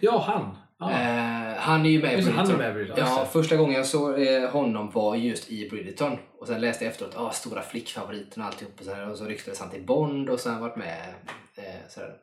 Ja, 0.00 0.18
han! 0.18 0.56
Ja. 0.78 0.90
Eh, 0.90 1.56
han 1.58 1.86
är 1.86 1.90
ju 1.90 2.02
med 2.02 2.18
i 2.18 2.22
han 2.22 2.30
är 2.30 2.34
Bridgerton. 2.34 2.58
med 2.58 2.74
Bridgerton, 2.74 3.04
Ja, 3.06 3.28
första 3.32 3.56
gången 3.56 3.74
jag 3.74 3.86
såg 3.86 4.22
eh, 4.22 4.50
honom 4.50 4.90
var 4.90 5.16
just 5.16 5.50
i 5.50 5.68
Bridgerton. 5.70 6.18
Och 6.38 6.46
sen 6.46 6.60
läste 6.60 6.84
jag 6.84 6.90
efteråt, 6.92 7.16
ah, 7.16 7.30
stora 7.30 7.62
flickfavoriten 7.62 8.42
och 8.42 8.48
alltihop. 8.48 8.80
Och 8.80 9.10
och 9.10 9.18
så 9.18 9.24
ryktades 9.24 9.60
han 9.60 9.70
till 9.70 9.86
Bond 9.86 10.30
och 10.30 10.40
sen 10.40 10.60
varit 10.60 10.76
med. 10.76 11.14
Eh, 11.56 11.88
så 11.88 12.00
här, 12.00 12.20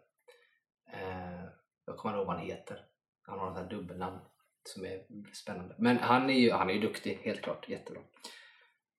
eh, 0.94 1.44
jag 1.86 1.98
kommer 1.98 2.16
ihåg 2.18 2.28
vad 2.28 2.36
han 2.36 2.46
heter. 2.46 2.78
Han 3.22 3.40
har 3.40 3.50
något 3.50 3.58
här 3.58 3.70
dubbelnamn 3.70 4.20
som 4.64 4.86
är 4.86 5.04
spännande. 5.34 5.76
Men 5.78 5.98
han 5.98 6.30
är 6.30 6.34
ju, 6.34 6.52
han 6.52 6.70
är 6.70 6.74
ju 6.74 6.80
duktig, 6.80 7.20
helt 7.24 7.42
klart. 7.42 7.70
Jättebra. 7.70 8.02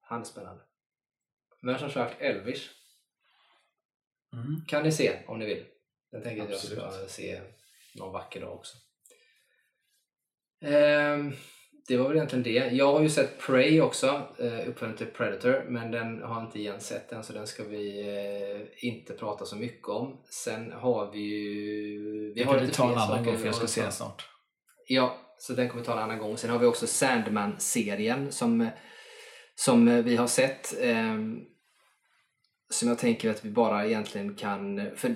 Han 0.01 0.21
är 0.21 0.25
spännande. 0.25 0.63
Men 1.61 1.79
som 1.79 1.91
sagt, 1.91 2.21
Elvis 2.21 2.71
Mm. 4.33 4.65
kan 4.69 4.83
ni 4.83 4.93
se 4.93 5.19
om 5.27 5.39
ni 5.39 5.47
vill. 5.47 5.65
Den 6.13 6.23
tänker 6.23 6.39
jag 6.39 6.45
att 6.45 6.71
jag 6.71 6.93
ska 6.93 7.07
se 7.09 7.41
någon 7.95 8.13
vacker 8.13 8.41
dag 8.41 8.53
också. 8.55 8.77
Ehm, 10.65 11.33
det 11.89 11.97
var 11.97 12.09
väl 12.09 12.17
egentligen 12.17 12.43
det. 12.43 12.75
Jag 12.77 12.93
har 12.93 13.01
ju 13.03 13.09
sett 13.09 13.39
Prey 13.41 13.81
också, 13.81 14.07
uh, 14.41 14.69
uppföljaren 14.69 14.97
till 14.97 15.07
Predator, 15.07 15.65
men 15.69 15.91
den 15.91 16.23
har 16.23 16.41
inte 16.41 16.61
Jens 16.61 16.87
sett 16.87 17.13
än 17.13 17.25
så 17.25 17.33
den 17.33 17.47
ska 17.47 17.65
vi 17.65 18.01
eh, 18.01 18.89
inte 18.89 19.15
prata 19.15 19.45
så 19.45 19.57
mycket 19.57 19.89
om. 19.89 20.25
Sen 20.31 20.73
har 20.73 21.13
vi 21.13 21.19
ju... 21.19 22.33
Vi 22.35 22.41
Det 22.41 22.45
har 22.45 22.53
kan 22.53 22.61
vi 22.61 22.67
lite 22.67 22.77
ta 22.79 22.83
en 22.83 22.89
fler 22.89 23.03
annan 23.03 23.09
saker 23.09 23.25
gång 23.25 23.33
vi 23.33 23.39
för 23.39 23.47
jag 23.47 23.55
ska 23.55 23.67
se 23.67 23.83
den 23.83 23.93
snart. 23.93 24.29
Ja, 24.87 25.19
så 25.39 25.53
den 25.53 25.69
kommer 25.69 25.83
vi 25.83 25.87
ta 25.87 25.93
en 25.93 25.99
annan 25.99 26.19
gång. 26.19 26.37
Sen 26.37 26.51
har 26.51 26.59
vi 26.59 26.67
också 26.67 26.87
Sandman-serien 26.87 28.33
som, 28.33 28.69
som 29.55 30.03
vi 30.03 30.17
har 30.17 30.27
sett. 30.27 30.75
ehm, 30.81 31.41
som 32.71 32.89
jag 32.89 32.99
tänker 32.99 33.31
att 33.31 33.45
vi 33.45 33.51
bara 33.51 33.87
egentligen 33.87 34.35
kan... 34.35 34.91
För 34.97 35.09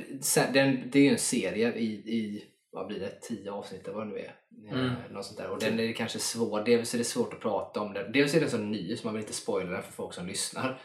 den, 0.52 0.90
det 0.90 0.98
är 0.98 1.02
ju 1.02 1.08
en 1.10 1.18
serie 1.18 1.72
i, 1.74 1.86
i 1.92 2.44
vad 2.72 2.86
blir 2.86 3.00
det, 3.00 3.20
tio 3.22 3.50
avsnitt 3.52 3.84
eller 3.88 3.96
vad 3.96 4.06
det 4.06 4.10
nu 4.12 4.18
är. 4.18 4.24
Eh, 4.24 4.34
Mm. 4.72 4.90
Något 5.10 5.24
sånt 5.24 5.38
där. 5.38 5.50
Och 5.50 5.60
den 5.60 5.80
är 5.80 5.92
kanske 5.92 6.18
svår. 6.18 6.64
Dels 6.64 6.94
är 6.94 6.98
det 6.98 7.04
svårt 7.04 7.34
att 7.34 7.40
prata 7.40 7.80
om 7.80 7.92
den. 7.92 8.12
Dels 8.12 8.34
är 8.34 8.40
den 8.40 8.50
så 8.50 8.58
ny 8.58 8.96
så 8.96 9.06
man 9.06 9.14
vill 9.14 9.22
inte 9.22 9.32
spoila 9.32 9.70
den 9.70 9.82
för 9.82 9.92
folk 9.92 10.14
som 10.14 10.26
lyssnar. 10.26 10.80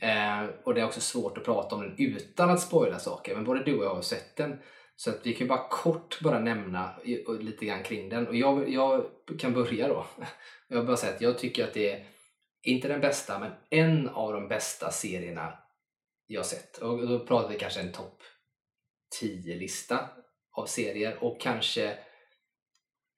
Eh, 0.00 0.50
och 0.64 0.74
det 0.74 0.80
är 0.80 0.84
också 0.84 1.00
svårt 1.00 1.38
att 1.38 1.44
prata 1.44 1.74
om 1.74 1.82
den 1.82 1.94
utan 1.98 2.50
att 2.50 2.60
spoila 2.60 2.98
saker. 2.98 3.34
Men 3.34 3.44
både 3.44 3.64
du 3.64 3.78
och 3.78 3.84
jag 3.84 3.94
har 3.94 4.02
sett 4.02 4.36
den. 4.36 4.58
Så 4.96 5.10
att 5.10 5.26
vi 5.26 5.32
kan 5.32 5.46
ju 5.46 5.48
bara 5.48 5.68
kort 5.68 6.20
bara 6.20 6.40
nämna 6.40 6.98
lite 7.40 7.66
grann 7.66 7.82
kring 7.82 8.08
den. 8.08 8.28
Och 8.28 8.36
jag, 8.36 8.68
jag 8.68 9.10
kan 9.38 9.54
börja 9.54 9.88
då. 9.88 10.06
Jag 10.68 10.86
bara 10.86 10.96
säga 10.96 11.14
att 11.14 11.20
jag 11.20 11.38
tycker 11.38 11.64
att 11.64 11.74
det 11.74 11.90
är, 11.90 12.06
inte 12.62 12.88
den 12.88 13.00
bästa, 13.00 13.38
men 13.38 13.52
en 13.70 14.08
av 14.08 14.32
de 14.32 14.48
bästa 14.48 14.90
serierna 14.90 15.58
jag 16.26 16.46
sett. 16.46 16.78
Och 16.78 17.08
då 17.08 17.26
pratar 17.26 17.48
vi 17.48 17.58
kanske 17.58 17.80
en 17.80 17.92
topp 17.92 18.22
10-lista 19.22 20.08
av 20.52 20.66
serier 20.66 21.24
och 21.24 21.40
kanske 21.40 21.98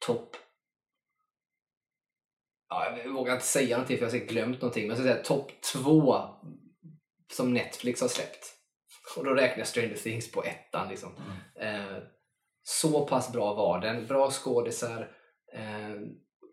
topp 0.06 0.36
Ja, 2.68 2.98
jag 3.04 3.12
vågar 3.12 3.34
inte 3.34 3.46
säga 3.46 3.76
någonting 3.76 3.96
för 3.96 4.04
jag 4.04 4.10
har 4.10 4.18
säkert 4.18 4.30
glömt 4.30 4.60
någonting, 4.60 4.82
men 4.82 4.96
jag 4.96 4.98
ska 4.98 5.12
säga 5.12 5.24
topp 5.24 5.52
2 5.72 6.24
som 7.32 7.54
Netflix 7.54 8.00
har 8.00 8.08
släppt. 8.08 8.57
Och 9.16 9.24
då 9.24 9.34
räknar 9.34 9.58
jag 9.58 9.66
Stranger 9.66 9.96
Things 9.96 10.32
på 10.32 10.44
ettan. 10.44 10.88
Liksom. 10.88 11.12
Eh, 11.60 11.96
så 12.62 13.06
pass 13.06 13.32
bra 13.32 13.54
var 13.54 13.80
den. 13.80 14.06
Bra 14.06 14.30
skådisar, 14.30 15.16
eh, 15.52 16.00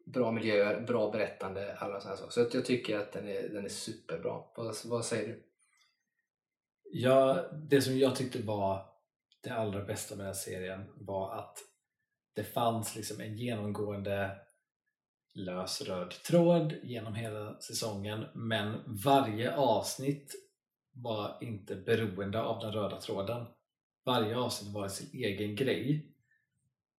bra 0.05 0.31
miljöer, 0.31 0.81
bra 0.81 1.11
berättande, 1.11 1.75
alla 1.77 1.99
sådana 1.99 2.17
saker. 2.17 2.31
Så 2.31 2.41
att 2.41 2.53
jag 2.53 2.65
tycker 2.65 2.99
att 2.99 3.11
den 3.11 3.27
är, 3.27 3.49
den 3.49 3.65
är 3.65 3.69
superbra. 3.69 4.41
Vad, 4.55 4.75
vad 4.85 5.05
säger 5.05 5.27
du? 5.27 5.43
Ja, 6.91 7.49
det 7.69 7.81
som 7.81 7.97
jag 7.97 8.15
tyckte 8.15 8.41
var 8.41 8.85
det 9.43 9.49
allra 9.49 9.85
bästa 9.85 10.15
med 10.15 10.25
den 10.25 10.33
här 10.33 10.41
serien 10.41 10.85
var 10.95 11.35
att 11.35 11.57
det 12.35 12.43
fanns 12.43 12.95
liksom 12.95 13.21
en 13.21 13.37
genomgående 13.37 14.31
lös 15.33 15.81
röd 15.81 16.09
tråd 16.09 16.73
genom 16.83 17.15
hela 17.15 17.59
säsongen 17.59 18.25
men 18.33 18.81
varje 19.05 19.55
avsnitt 19.55 20.44
var 20.95 21.37
inte 21.41 21.75
beroende 21.75 22.41
av 22.41 22.59
den 22.59 22.71
röda 22.71 23.01
tråden. 23.01 23.45
Varje 24.05 24.37
avsnitt 24.37 24.73
var 24.73 24.87
sin 24.87 25.09
egen 25.13 25.55
grej 25.55 26.11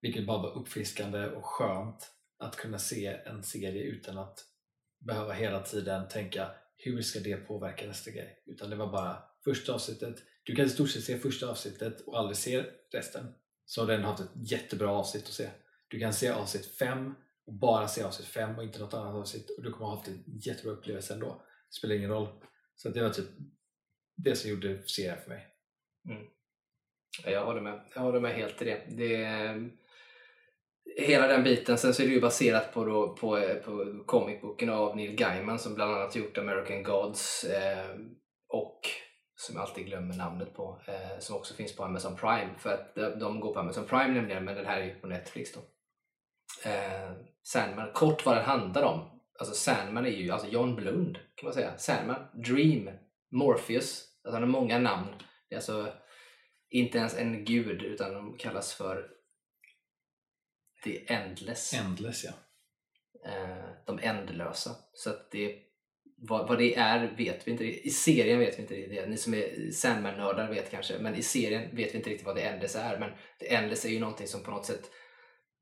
vilket 0.00 0.26
bara 0.26 0.42
var 0.42 0.58
uppfriskande 0.58 1.26
och 1.26 1.44
skönt 1.44 2.10
att 2.38 2.56
kunna 2.56 2.78
se 2.78 3.06
en 3.06 3.42
serie 3.42 3.82
utan 3.82 4.18
att 4.18 4.44
behöva 4.98 5.32
hela 5.32 5.60
tiden 5.60 6.08
tänka 6.08 6.50
hur 6.76 7.02
ska 7.02 7.20
det 7.20 7.36
påverka 7.36 7.86
nästa 7.86 8.10
grej? 8.10 8.42
Utan 8.46 8.70
det 8.70 8.76
var 8.76 8.92
bara 8.92 9.22
första 9.44 9.74
avsnittet. 9.74 10.16
Du 10.44 10.54
kan 10.54 10.66
i 10.66 10.68
stort 10.68 10.90
sett 10.90 11.04
se 11.04 11.18
första 11.18 11.50
avsnittet 11.50 12.00
och 12.00 12.18
aldrig 12.18 12.36
se 12.36 12.64
resten. 12.92 13.34
Så 13.64 13.80
har 13.80 13.88
du 13.88 14.02
haft 14.02 14.20
ett 14.20 14.50
jättebra 14.50 14.90
avsnitt 14.90 15.24
att 15.24 15.32
se. 15.32 15.48
Du 15.88 16.00
kan 16.00 16.12
se 16.12 16.28
avsnitt 16.28 16.66
5 16.66 17.14
och 17.46 17.52
bara 17.52 17.88
se 17.88 18.02
avsnitt 18.02 18.28
5 18.28 18.58
och 18.58 18.64
inte 18.64 18.78
något 18.78 18.94
annat 18.94 19.14
avsnitt 19.14 19.50
och 19.50 19.62
du 19.62 19.72
kommer 19.72 19.86
ha 19.86 19.96
haft 19.96 20.08
en 20.08 20.24
jättebra 20.26 20.72
upplevelse 20.72 21.14
ändå. 21.14 21.42
Det 21.68 21.74
spelar 21.74 21.94
ingen 21.94 22.10
roll. 22.10 22.28
Så 22.76 22.88
det 22.88 23.02
var 23.02 23.10
typ 23.10 23.28
det 24.16 24.36
som 24.36 24.50
gjorde 24.50 24.82
serien 24.88 25.18
för 25.22 25.30
mig. 25.30 25.46
Mm. 26.08 26.22
Jag 27.24 27.44
håller 27.44 27.60
med. 27.60 27.80
Jag 27.94 28.02
håller 28.02 28.20
med 28.20 28.34
helt 28.34 28.62
i 28.62 28.64
det. 28.64 28.82
det 28.88 29.16
är, 29.16 29.46
ehm, 29.46 29.72
hela 30.96 31.26
den 31.26 31.44
biten. 31.44 31.78
Sen 31.78 31.94
så 31.94 32.02
är 32.02 32.06
det 32.06 32.12
ju 32.12 32.20
baserat 32.20 32.74
på, 32.74 32.84
då, 32.84 33.16
på, 33.16 33.54
på 33.64 34.02
comicboken 34.06 34.70
av 34.70 34.96
Neil 34.96 35.16
Gaiman 35.16 35.58
som 35.58 35.74
bland 35.74 35.94
annat 35.94 36.16
gjort 36.16 36.38
American 36.38 36.82
Gods 36.82 37.44
eh, 37.44 37.96
och 38.48 38.80
som 39.36 39.54
jag 39.54 39.62
alltid 39.62 39.86
glömmer 39.86 40.14
namnet 40.14 40.54
på, 40.54 40.80
eh, 40.86 41.18
som 41.18 41.36
också 41.36 41.54
finns 41.54 41.76
på 41.76 41.84
Amazon 41.84 42.16
Prime. 42.16 42.50
För 42.58 42.72
att 42.72 42.94
de, 42.94 43.18
de 43.18 43.40
går 43.40 43.54
på 43.54 43.60
Amazon 43.60 43.86
Prime 43.86 44.14
nämligen, 44.14 44.44
men 44.44 44.54
den 44.54 44.66
här 44.66 44.80
är 44.80 44.84
ju 44.84 44.94
på 44.94 45.06
Netflix 45.06 45.52
då. 45.52 45.60
Eh, 46.70 47.12
Sandman, 47.42 47.92
kort 47.92 48.26
vad 48.26 48.36
den 48.36 48.44
handlar 48.44 48.82
om. 48.82 49.20
Alltså 49.38 49.54
Sandman 49.54 50.06
är 50.06 50.10
ju 50.10 50.30
alltså 50.30 50.48
John 50.48 50.76
Blund 50.76 51.18
kan 51.34 51.46
man 51.46 51.54
säga. 51.54 51.78
Sandman, 51.78 52.26
Dream, 52.34 52.90
Morpheus. 53.36 54.04
Alltså 54.24 54.36
han 54.36 54.42
har 54.42 54.60
många 54.60 54.78
namn. 54.78 55.14
Det 55.48 55.54
är 55.54 55.58
alltså 55.58 55.92
inte 56.70 56.98
ens 56.98 57.16
en 57.16 57.44
gud 57.44 57.82
utan 57.82 58.14
de 58.14 58.36
kallas 58.38 58.74
för 58.74 59.08
The 60.84 61.12
Endless. 61.12 61.74
Endless 61.74 62.24
ja. 62.24 62.32
Eh, 63.30 63.68
de 63.86 63.98
ändlösa. 64.02 64.70
Så 64.92 65.10
att 65.10 65.30
det, 65.30 65.56
vad, 66.16 66.48
vad 66.48 66.58
det 66.58 66.76
är 66.76 67.14
vet 67.16 67.46
vi 67.46 67.52
inte. 67.52 67.64
I 67.64 67.90
serien 67.90 68.38
vet 68.38 68.58
vi 68.58 68.62
inte 68.62 68.74
riktigt 68.74 68.96
det. 68.96 69.06
Ni 69.06 69.16
som 69.16 69.34
är 69.34 69.70
Sandman-nördar 69.70 70.48
vet 70.48 70.70
kanske. 70.70 70.98
Men 70.98 71.14
i 71.14 71.22
serien 71.22 71.76
vet 71.76 71.94
vi 71.94 71.96
inte 71.96 72.10
riktigt 72.10 72.26
vad 72.26 72.36
The 72.36 72.42
Endless 72.42 72.76
är. 72.76 72.98
Men 72.98 73.10
The 73.40 73.54
Endless 73.54 73.84
är 73.84 73.88
ju 73.88 74.00
någonting 74.00 74.26
som 74.26 74.42
på 74.42 74.50
något 74.50 74.66
sätt 74.66 74.90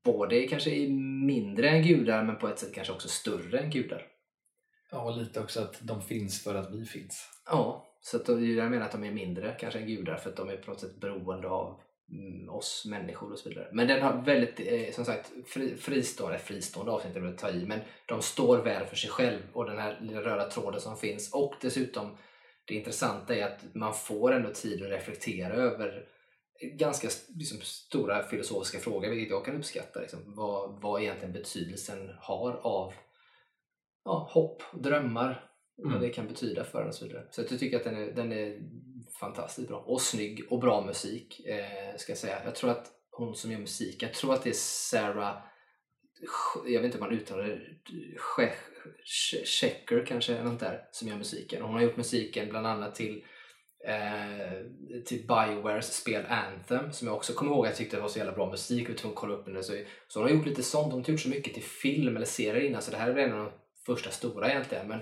både 0.03 0.47
kanske 0.47 0.69
är 0.69 0.89
mindre 1.25 1.69
än 1.69 1.83
gudar 1.83 2.23
men 2.23 2.37
på 2.37 2.47
ett 2.47 2.59
sätt 2.59 2.73
kanske 2.73 2.93
också 2.93 3.07
större 3.07 3.59
än 3.59 3.69
gudar. 3.69 4.07
Ja, 4.91 5.01
och 5.01 5.17
lite 5.17 5.39
också 5.39 5.61
att 5.61 5.79
de 5.81 6.01
finns 6.01 6.43
för 6.43 6.55
att 6.55 6.75
vi 6.75 6.85
finns. 6.85 7.34
Ja, 7.45 7.85
så 8.01 8.17
att 8.17 8.27
jag 8.27 8.71
menar 8.71 8.85
att 8.85 8.91
de 8.91 9.03
är 9.03 9.11
mindre 9.11 9.55
kanske 9.59 9.79
än 9.79 9.87
gudar 9.87 10.17
för 10.17 10.29
att 10.29 10.35
de 10.35 10.49
är 10.49 10.57
på 10.57 10.71
något 10.71 10.79
sätt 10.79 10.99
beroende 10.99 11.47
av 11.47 11.79
mm, 12.11 12.49
oss 12.49 12.85
människor 12.85 13.31
och 13.31 13.39
så 13.39 13.49
vidare. 13.49 13.69
Men 13.71 13.87
den 13.87 14.01
har 14.01 14.21
väldigt, 14.21 14.59
eh, 14.59 14.93
som 14.93 15.05
sagt, 15.05 15.31
fri, 15.47 15.77
fristående, 15.77 16.39
fristående 16.39 16.91
avsnitt 16.91 17.15
är 17.15 17.37
ta 17.37 17.49
i, 17.49 17.65
men 17.65 17.79
de 18.05 18.21
står 18.21 18.57
väl 18.57 18.85
för 18.85 18.95
sig 18.95 19.09
själv 19.09 19.39
och 19.53 19.65
den 19.65 19.77
här 19.77 19.99
lilla 20.01 20.21
röda 20.21 20.49
tråden 20.49 20.81
som 20.81 20.97
finns 20.97 21.33
och 21.33 21.53
dessutom 21.61 22.17
det 22.67 22.75
intressanta 22.75 23.35
är 23.35 23.45
att 23.45 23.75
man 23.75 23.93
får 23.93 24.31
ändå 24.31 24.49
tid 24.49 24.83
att 24.83 24.89
reflektera 24.89 25.53
över 25.53 26.07
ganska 26.61 27.07
liksom, 27.35 27.57
stora 27.61 28.23
filosofiska 28.23 28.79
frågor, 28.79 29.09
vilket 29.09 29.29
jag 29.29 29.45
kan 29.45 29.55
uppskatta. 29.55 29.99
Liksom, 29.99 30.19
vad, 30.25 30.81
vad 30.81 31.01
egentligen 31.01 31.33
betydelsen 31.33 32.15
har 32.19 32.53
av 32.53 32.93
ja, 34.05 34.29
hopp, 34.31 34.63
drömmar, 34.73 35.44
och 35.77 35.83
vad 35.83 35.91
Mm. 35.93 36.01
det 36.07 36.09
kan 36.13 36.27
betyda 36.27 36.63
för 36.63 36.81
en 36.81 36.87
och 36.87 36.95
så 36.95 37.05
vidare. 37.07 37.27
Så 37.31 37.41
jag 37.41 37.59
tycker 37.59 37.77
att 37.77 37.83
den 37.83 37.95
är, 37.95 38.11
den 38.11 38.31
är 38.31 38.59
fantastiskt 39.19 39.67
bra. 39.67 39.77
Och 39.79 40.01
snygg 40.01 40.43
och 40.49 40.59
bra 40.59 40.85
musik, 40.85 41.45
eh, 41.45 41.97
ska 41.97 42.11
jag 42.11 42.17
säga. 42.17 42.41
Jag 42.45 42.55
tror 42.55 42.69
att 42.71 42.91
hon 43.11 43.35
som 43.35 43.51
gör 43.51 43.59
musik, 43.59 44.03
jag 44.03 44.13
tror 44.13 44.33
att 44.33 44.43
det 44.43 44.49
är 44.49 44.53
Sarah, 44.53 45.37
jag 46.67 46.81
vet 46.81 46.85
inte 46.85 46.97
om 46.97 47.03
man 47.09 47.13
uttalar 47.19 47.43
det, 47.43 47.59
Che- 48.37 48.51
Che- 49.05 49.45
Checker 49.45 50.05
kanske, 50.05 50.33
eller 50.33 50.43
något 50.51 50.59
där, 50.59 50.87
som 50.91 51.07
gör 51.07 51.15
musiken. 51.17 51.61
Hon 51.61 51.73
har 51.73 51.81
gjort 51.81 51.97
musiken 51.97 52.49
bland 52.49 52.67
annat 52.67 52.95
till 52.95 53.23
eh, 53.87 54.61
till 55.05 55.19
Biowares 55.27 55.95
spel 55.97 56.25
Anthem 56.29 56.91
som 56.91 57.07
jag 57.07 57.17
också 57.17 57.33
kommer 57.33 57.51
ihåg 57.51 57.65
att 57.65 57.69
jag 57.71 57.77
tyckte 57.77 57.99
var 57.99 58.07
så 58.07 58.17
jävla 58.19 58.33
bra 58.33 58.51
musik 58.51 58.89
och 58.89 58.97
tvungen 58.97 59.13
att 59.15 59.19
kolla 59.21 59.33
upp 59.33 59.45
den. 59.45 59.63
Så, 59.63 59.73
så 60.07 60.19
hon 60.19 60.29
har 60.29 60.35
gjort 60.35 60.45
lite 60.47 60.63
sånt. 60.63 60.83
Hon 60.83 60.91
har 60.91 60.97
inte 60.99 61.11
gjort 61.11 61.19
så 61.21 61.29
mycket 61.29 61.53
till 61.53 61.63
film 61.63 62.15
eller 62.15 62.25
serier 62.25 62.69
innan 62.69 62.81
så 62.81 62.91
det 62.91 62.97
här 62.97 63.09
är 63.09 63.13
väl 63.13 63.29
en 63.29 63.39
av 63.39 63.45
de 63.45 63.51
första 63.85 64.09
stora 64.09 64.49
egentligen. 64.51 64.87
Men 64.87 64.99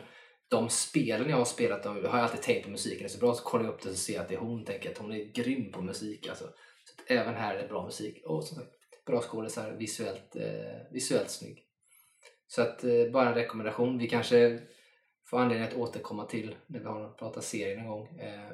de 0.53 0.69
spelen 0.69 1.29
jag 1.29 1.37
har 1.37 1.45
spelat 1.45 1.83
de, 1.83 1.95
har 1.95 2.01
jag 2.01 2.19
alltid 2.19 2.41
tänkt 2.41 2.63
på 2.63 2.71
musiken 2.71 3.05
är 3.05 3.09
så 3.09 3.19
bra 3.19 3.33
så 3.33 3.43
kollar 3.43 3.65
jag 3.65 3.73
upp 3.73 3.81
det 3.81 3.89
och 3.89 3.95
ser 3.95 4.19
att 4.19 4.29
det 4.29 4.35
är 4.35 4.39
hon. 4.39 4.65
Tänker 4.65 4.91
att 4.91 4.97
hon 4.97 5.11
är 5.11 5.23
grym 5.23 5.71
på 5.71 5.81
musik 5.81 6.27
alltså. 6.27 6.43
Så 6.43 6.93
att 6.97 7.11
även 7.11 7.35
här 7.35 7.55
är 7.55 7.61
det 7.61 7.67
bra 7.67 7.85
musik. 7.85 8.23
Och 8.25 8.43
som 8.43 8.57
sagt, 8.57 8.71
bra 9.05 9.21
skådisar, 9.21 9.71
visuellt, 9.71 10.35
eh, 10.35 10.91
visuellt 10.91 11.29
snygg. 11.29 11.65
Så 12.47 12.61
att 12.61 12.83
eh, 12.83 13.11
bara 13.13 13.29
en 13.29 13.35
rekommendation. 13.35 13.97
Vi 13.97 14.09
kanske 14.09 14.59
får 15.25 15.39
anledning 15.39 15.67
att 15.67 15.75
återkomma 15.75 16.25
till 16.25 16.55
när 16.67 16.79
vi 16.79 16.85
har 16.85 17.09
pratat 17.09 17.43
serien 17.43 17.79
en 17.79 17.87
gång. 17.87 18.19
Eh, 18.19 18.51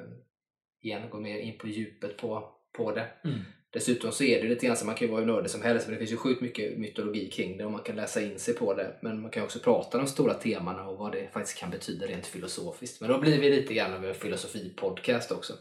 igen, 0.80 1.10
gå 1.10 1.20
mer 1.20 1.38
in 1.38 1.58
på 1.58 1.68
djupet 1.68 2.16
på, 2.16 2.52
på 2.72 2.92
det. 2.92 3.08
Mm. 3.24 3.40
Dessutom 3.72 4.12
så 4.12 4.24
är 4.24 4.42
det 4.42 4.48
lite 4.48 4.66
grann 4.66 4.76
så 4.76 4.86
man 4.86 4.94
kan 4.94 5.06
ju 5.06 5.12
vara 5.12 5.20
hur 5.20 5.32
nördig 5.32 5.50
som 5.50 5.62
helst 5.62 5.86
men 5.86 5.94
det 5.94 5.98
finns 5.98 6.12
ju 6.12 6.16
sjukt 6.16 6.40
mycket 6.40 6.78
mytologi 6.78 7.30
kring 7.30 7.58
det 7.58 7.64
och 7.64 7.72
man 7.72 7.82
kan 7.82 7.96
läsa 7.96 8.22
in 8.22 8.38
sig 8.38 8.54
på 8.54 8.74
det. 8.74 8.98
Men 9.02 9.20
man 9.20 9.30
kan 9.30 9.42
ju 9.42 9.44
också 9.44 9.58
prata 9.58 9.98
om 9.98 10.04
de 10.04 10.10
stora 10.10 10.34
temana 10.34 10.88
och 10.88 10.98
vad 10.98 11.12
det 11.12 11.32
faktiskt 11.32 11.58
kan 11.58 11.70
betyda 11.70 12.06
rent 12.06 12.26
filosofiskt. 12.26 13.00
Men 13.00 13.10
då 13.10 13.18
blir 13.18 13.40
vi 13.40 13.50
lite 13.50 13.74
grann 13.74 13.94
av 13.94 14.04
en 14.04 14.14
filosofipodcast 14.14 15.32
också. 15.32 15.52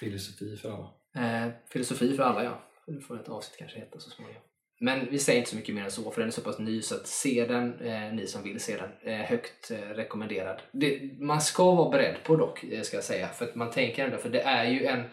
Filosofi 0.00 0.56
för 0.56 0.68
alla. 0.68 1.46
Eh, 1.46 1.52
filosofi 1.68 2.16
för 2.16 2.22
alla 2.22 2.44
ja. 2.44 2.64
Det 2.86 3.00
får 3.00 3.20
ett 3.20 3.28
avsnitt 3.28 3.58
kanske 3.58 3.78
heta 3.78 3.98
så 3.98 4.10
småningom. 4.10 4.42
Men 4.80 5.10
vi 5.10 5.18
säger 5.18 5.38
inte 5.38 5.50
så 5.50 5.56
mycket 5.56 5.74
mer 5.74 5.84
än 5.84 5.90
så 5.90 6.10
för 6.10 6.20
den 6.20 6.28
är 6.28 6.32
så 6.32 6.40
pass 6.40 6.58
ny 6.58 6.82
så 6.82 6.94
att 6.94 7.06
se 7.06 7.46
den, 7.48 7.80
eh, 7.80 8.12
ni 8.12 8.26
som 8.26 8.42
vill 8.42 8.60
se 8.60 8.76
den, 8.76 9.14
eh, 9.14 9.20
högt 9.20 9.70
eh, 9.70 9.76
rekommenderad. 9.76 10.62
Det, 10.72 11.00
man 11.20 11.40
ska 11.40 11.74
vara 11.74 11.90
beredd 11.90 12.16
på 12.24 12.36
dock, 12.36 12.64
eh, 12.64 12.82
ska 12.82 12.96
jag 12.96 13.04
säga. 13.04 13.28
För 13.28 13.44
att 13.44 13.54
man 13.54 13.70
tänker 13.70 14.04
ändå, 14.04 14.16
för 14.16 14.28
det 14.28 14.40
är 14.40 14.64
ju 14.64 14.86
en 14.86 15.04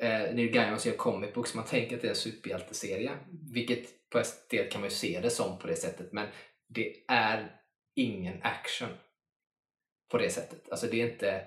eh, 0.00 0.34
Neil 0.34 0.50
Gaiman 0.50 0.80
som 0.80 0.90
gör 0.90 0.98
comic 0.98 1.34
books, 1.34 1.54
man 1.54 1.64
tänker 1.64 1.96
att 1.96 2.02
det 2.02 2.08
är 2.08 2.10
en 2.10 2.16
superhjälteserie. 2.16 3.18
Vilket 3.52 4.10
på 4.10 4.18
ett 4.18 4.50
del 4.50 4.70
kan 4.70 4.80
man 4.80 4.90
ju 4.90 4.96
se 4.96 5.20
det 5.22 5.30
som 5.30 5.58
på 5.58 5.66
det 5.66 5.76
sättet, 5.76 6.12
men 6.12 6.28
det 6.68 6.94
är 7.08 7.60
ingen 7.96 8.42
action 8.42 8.88
på 10.10 10.18
det 10.18 10.30
sättet. 10.30 10.70
Alltså 10.70 10.86
det 10.86 11.00
är 11.00 11.12
inte 11.12 11.44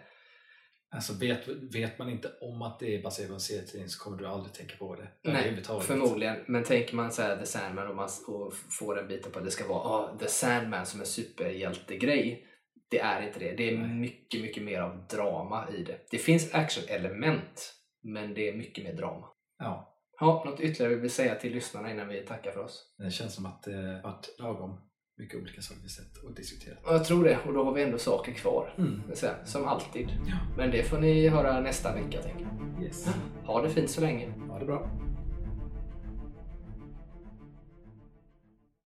Alltså 0.89 1.13
vet, 1.13 1.47
vet 1.47 1.99
man 1.99 2.09
inte 2.09 2.31
om 2.41 2.61
att 2.61 2.79
det 2.79 2.95
är 2.95 3.03
baserat 3.03 3.27
på 3.27 3.33
en 3.33 3.39
serietidning 3.39 3.89
så 3.89 4.03
kommer 4.03 4.17
du 4.17 4.27
aldrig 4.27 4.53
tänka 4.53 4.75
på 4.75 4.95
det. 4.95 5.07
Nej. 5.23 5.63
Förmodligen, 5.81 6.37
men 6.47 6.63
tänker 6.63 6.95
man 6.95 7.11
så 7.11 7.21
här 7.21 7.37
The 7.37 7.45
Sandman 7.45 7.87
och, 7.87 7.95
man, 7.95 8.09
och 8.27 8.53
får 8.79 8.95
den 8.95 9.07
biten 9.07 9.31
på 9.31 9.39
att 9.39 9.45
det 9.45 9.51
ska 9.51 9.67
vara 9.67 9.79
ah, 9.79 10.17
The 10.19 10.27
Sandman 10.27 10.85
som 10.85 10.99
en 10.99 11.05
superhjältegrej. 11.05 12.47
Det 12.89 12.99
är 12.99 13.27
inte 13.27 13.39
det. 13.39 13.51
Det 13.51 13.69
är 13.69 13.77
Nej. 13.77 13.87
mycket, 13.87 14.41
mycket 14.41 14.63
mer 14.63 14.81
av 14.81 15.07
drama 15.07 15.69
i 15.77 15.83
det. 15.83 15.99
Det 16.11 16.17
finns 16.17 16.53
action-element, 16.53 17.73
men 18.03 18.33
det 18.33 18.49
är 18.49 18.53
mycket 18.57 18.83
mer 18.83 18.93
drama. 18.93 19.27
Ja, 19.59 19.93
Ja, 20.19 20.43
något 20.45 20.59
ytterligare 20.59 20.95
vi 20.95 21.01
vill 21.01 21.11
säga 21.11 21.35
till 21.35 21.51
lyssnarna 21.53 21.91
innan 21.91 22.07
vi 22.07 22.21
tackar 22.21 22.51
för 22.51 22.63
oss? 22.63 22.95
det 22.97 23.11
känns 23.11 23.33
som 23.35 23.45
att 23.45 23.63
det 23.63 24.01
varit 24.03 24.39
lagom 24.39 24.77
mycket 25.17 25.41
olika 25.41 25.61
saker 25.61 25.81
vi 25.83 25.89
sett 25.89 26.17
och 26.17 26.35
diskuterat. 26.35 26.77
Ja, 26.85 26.91
Jag 26.91 27.05
tror 27.05 27.23
det, 27.23 27.39
och 27.47 27.53
då 27.53 27.63
har 27.63 27.73
vi 27.73 27.83
ändå 27.83 27.97
saker 27.97 28.31
kvar. 28.31 28.73
Mm. 28.77 29.01
säga, 29.13 29.45
Som 29.45 29.65
alltid. 29.65 30.09
Ja. 30.27 30.37
Men 30.57 30.71
det 30.71 30.83
får 30.83 30.97
ni 30.97 31.27
höra 31.27 31.59
nästa 31.59 31.95
vecka, 31.95 32.21
tänker 32.21 32.41
jag. 32.45 32.83
Yes. 32.83 33.07
Ha 33.45 33.61
det 33.61 33.69
fint 33.69 33.89
så 33.89 34.01
länge. 34.01 34.29
Ha 34.49 34.59
det 34.59 34.65
bra. 34.65 34.89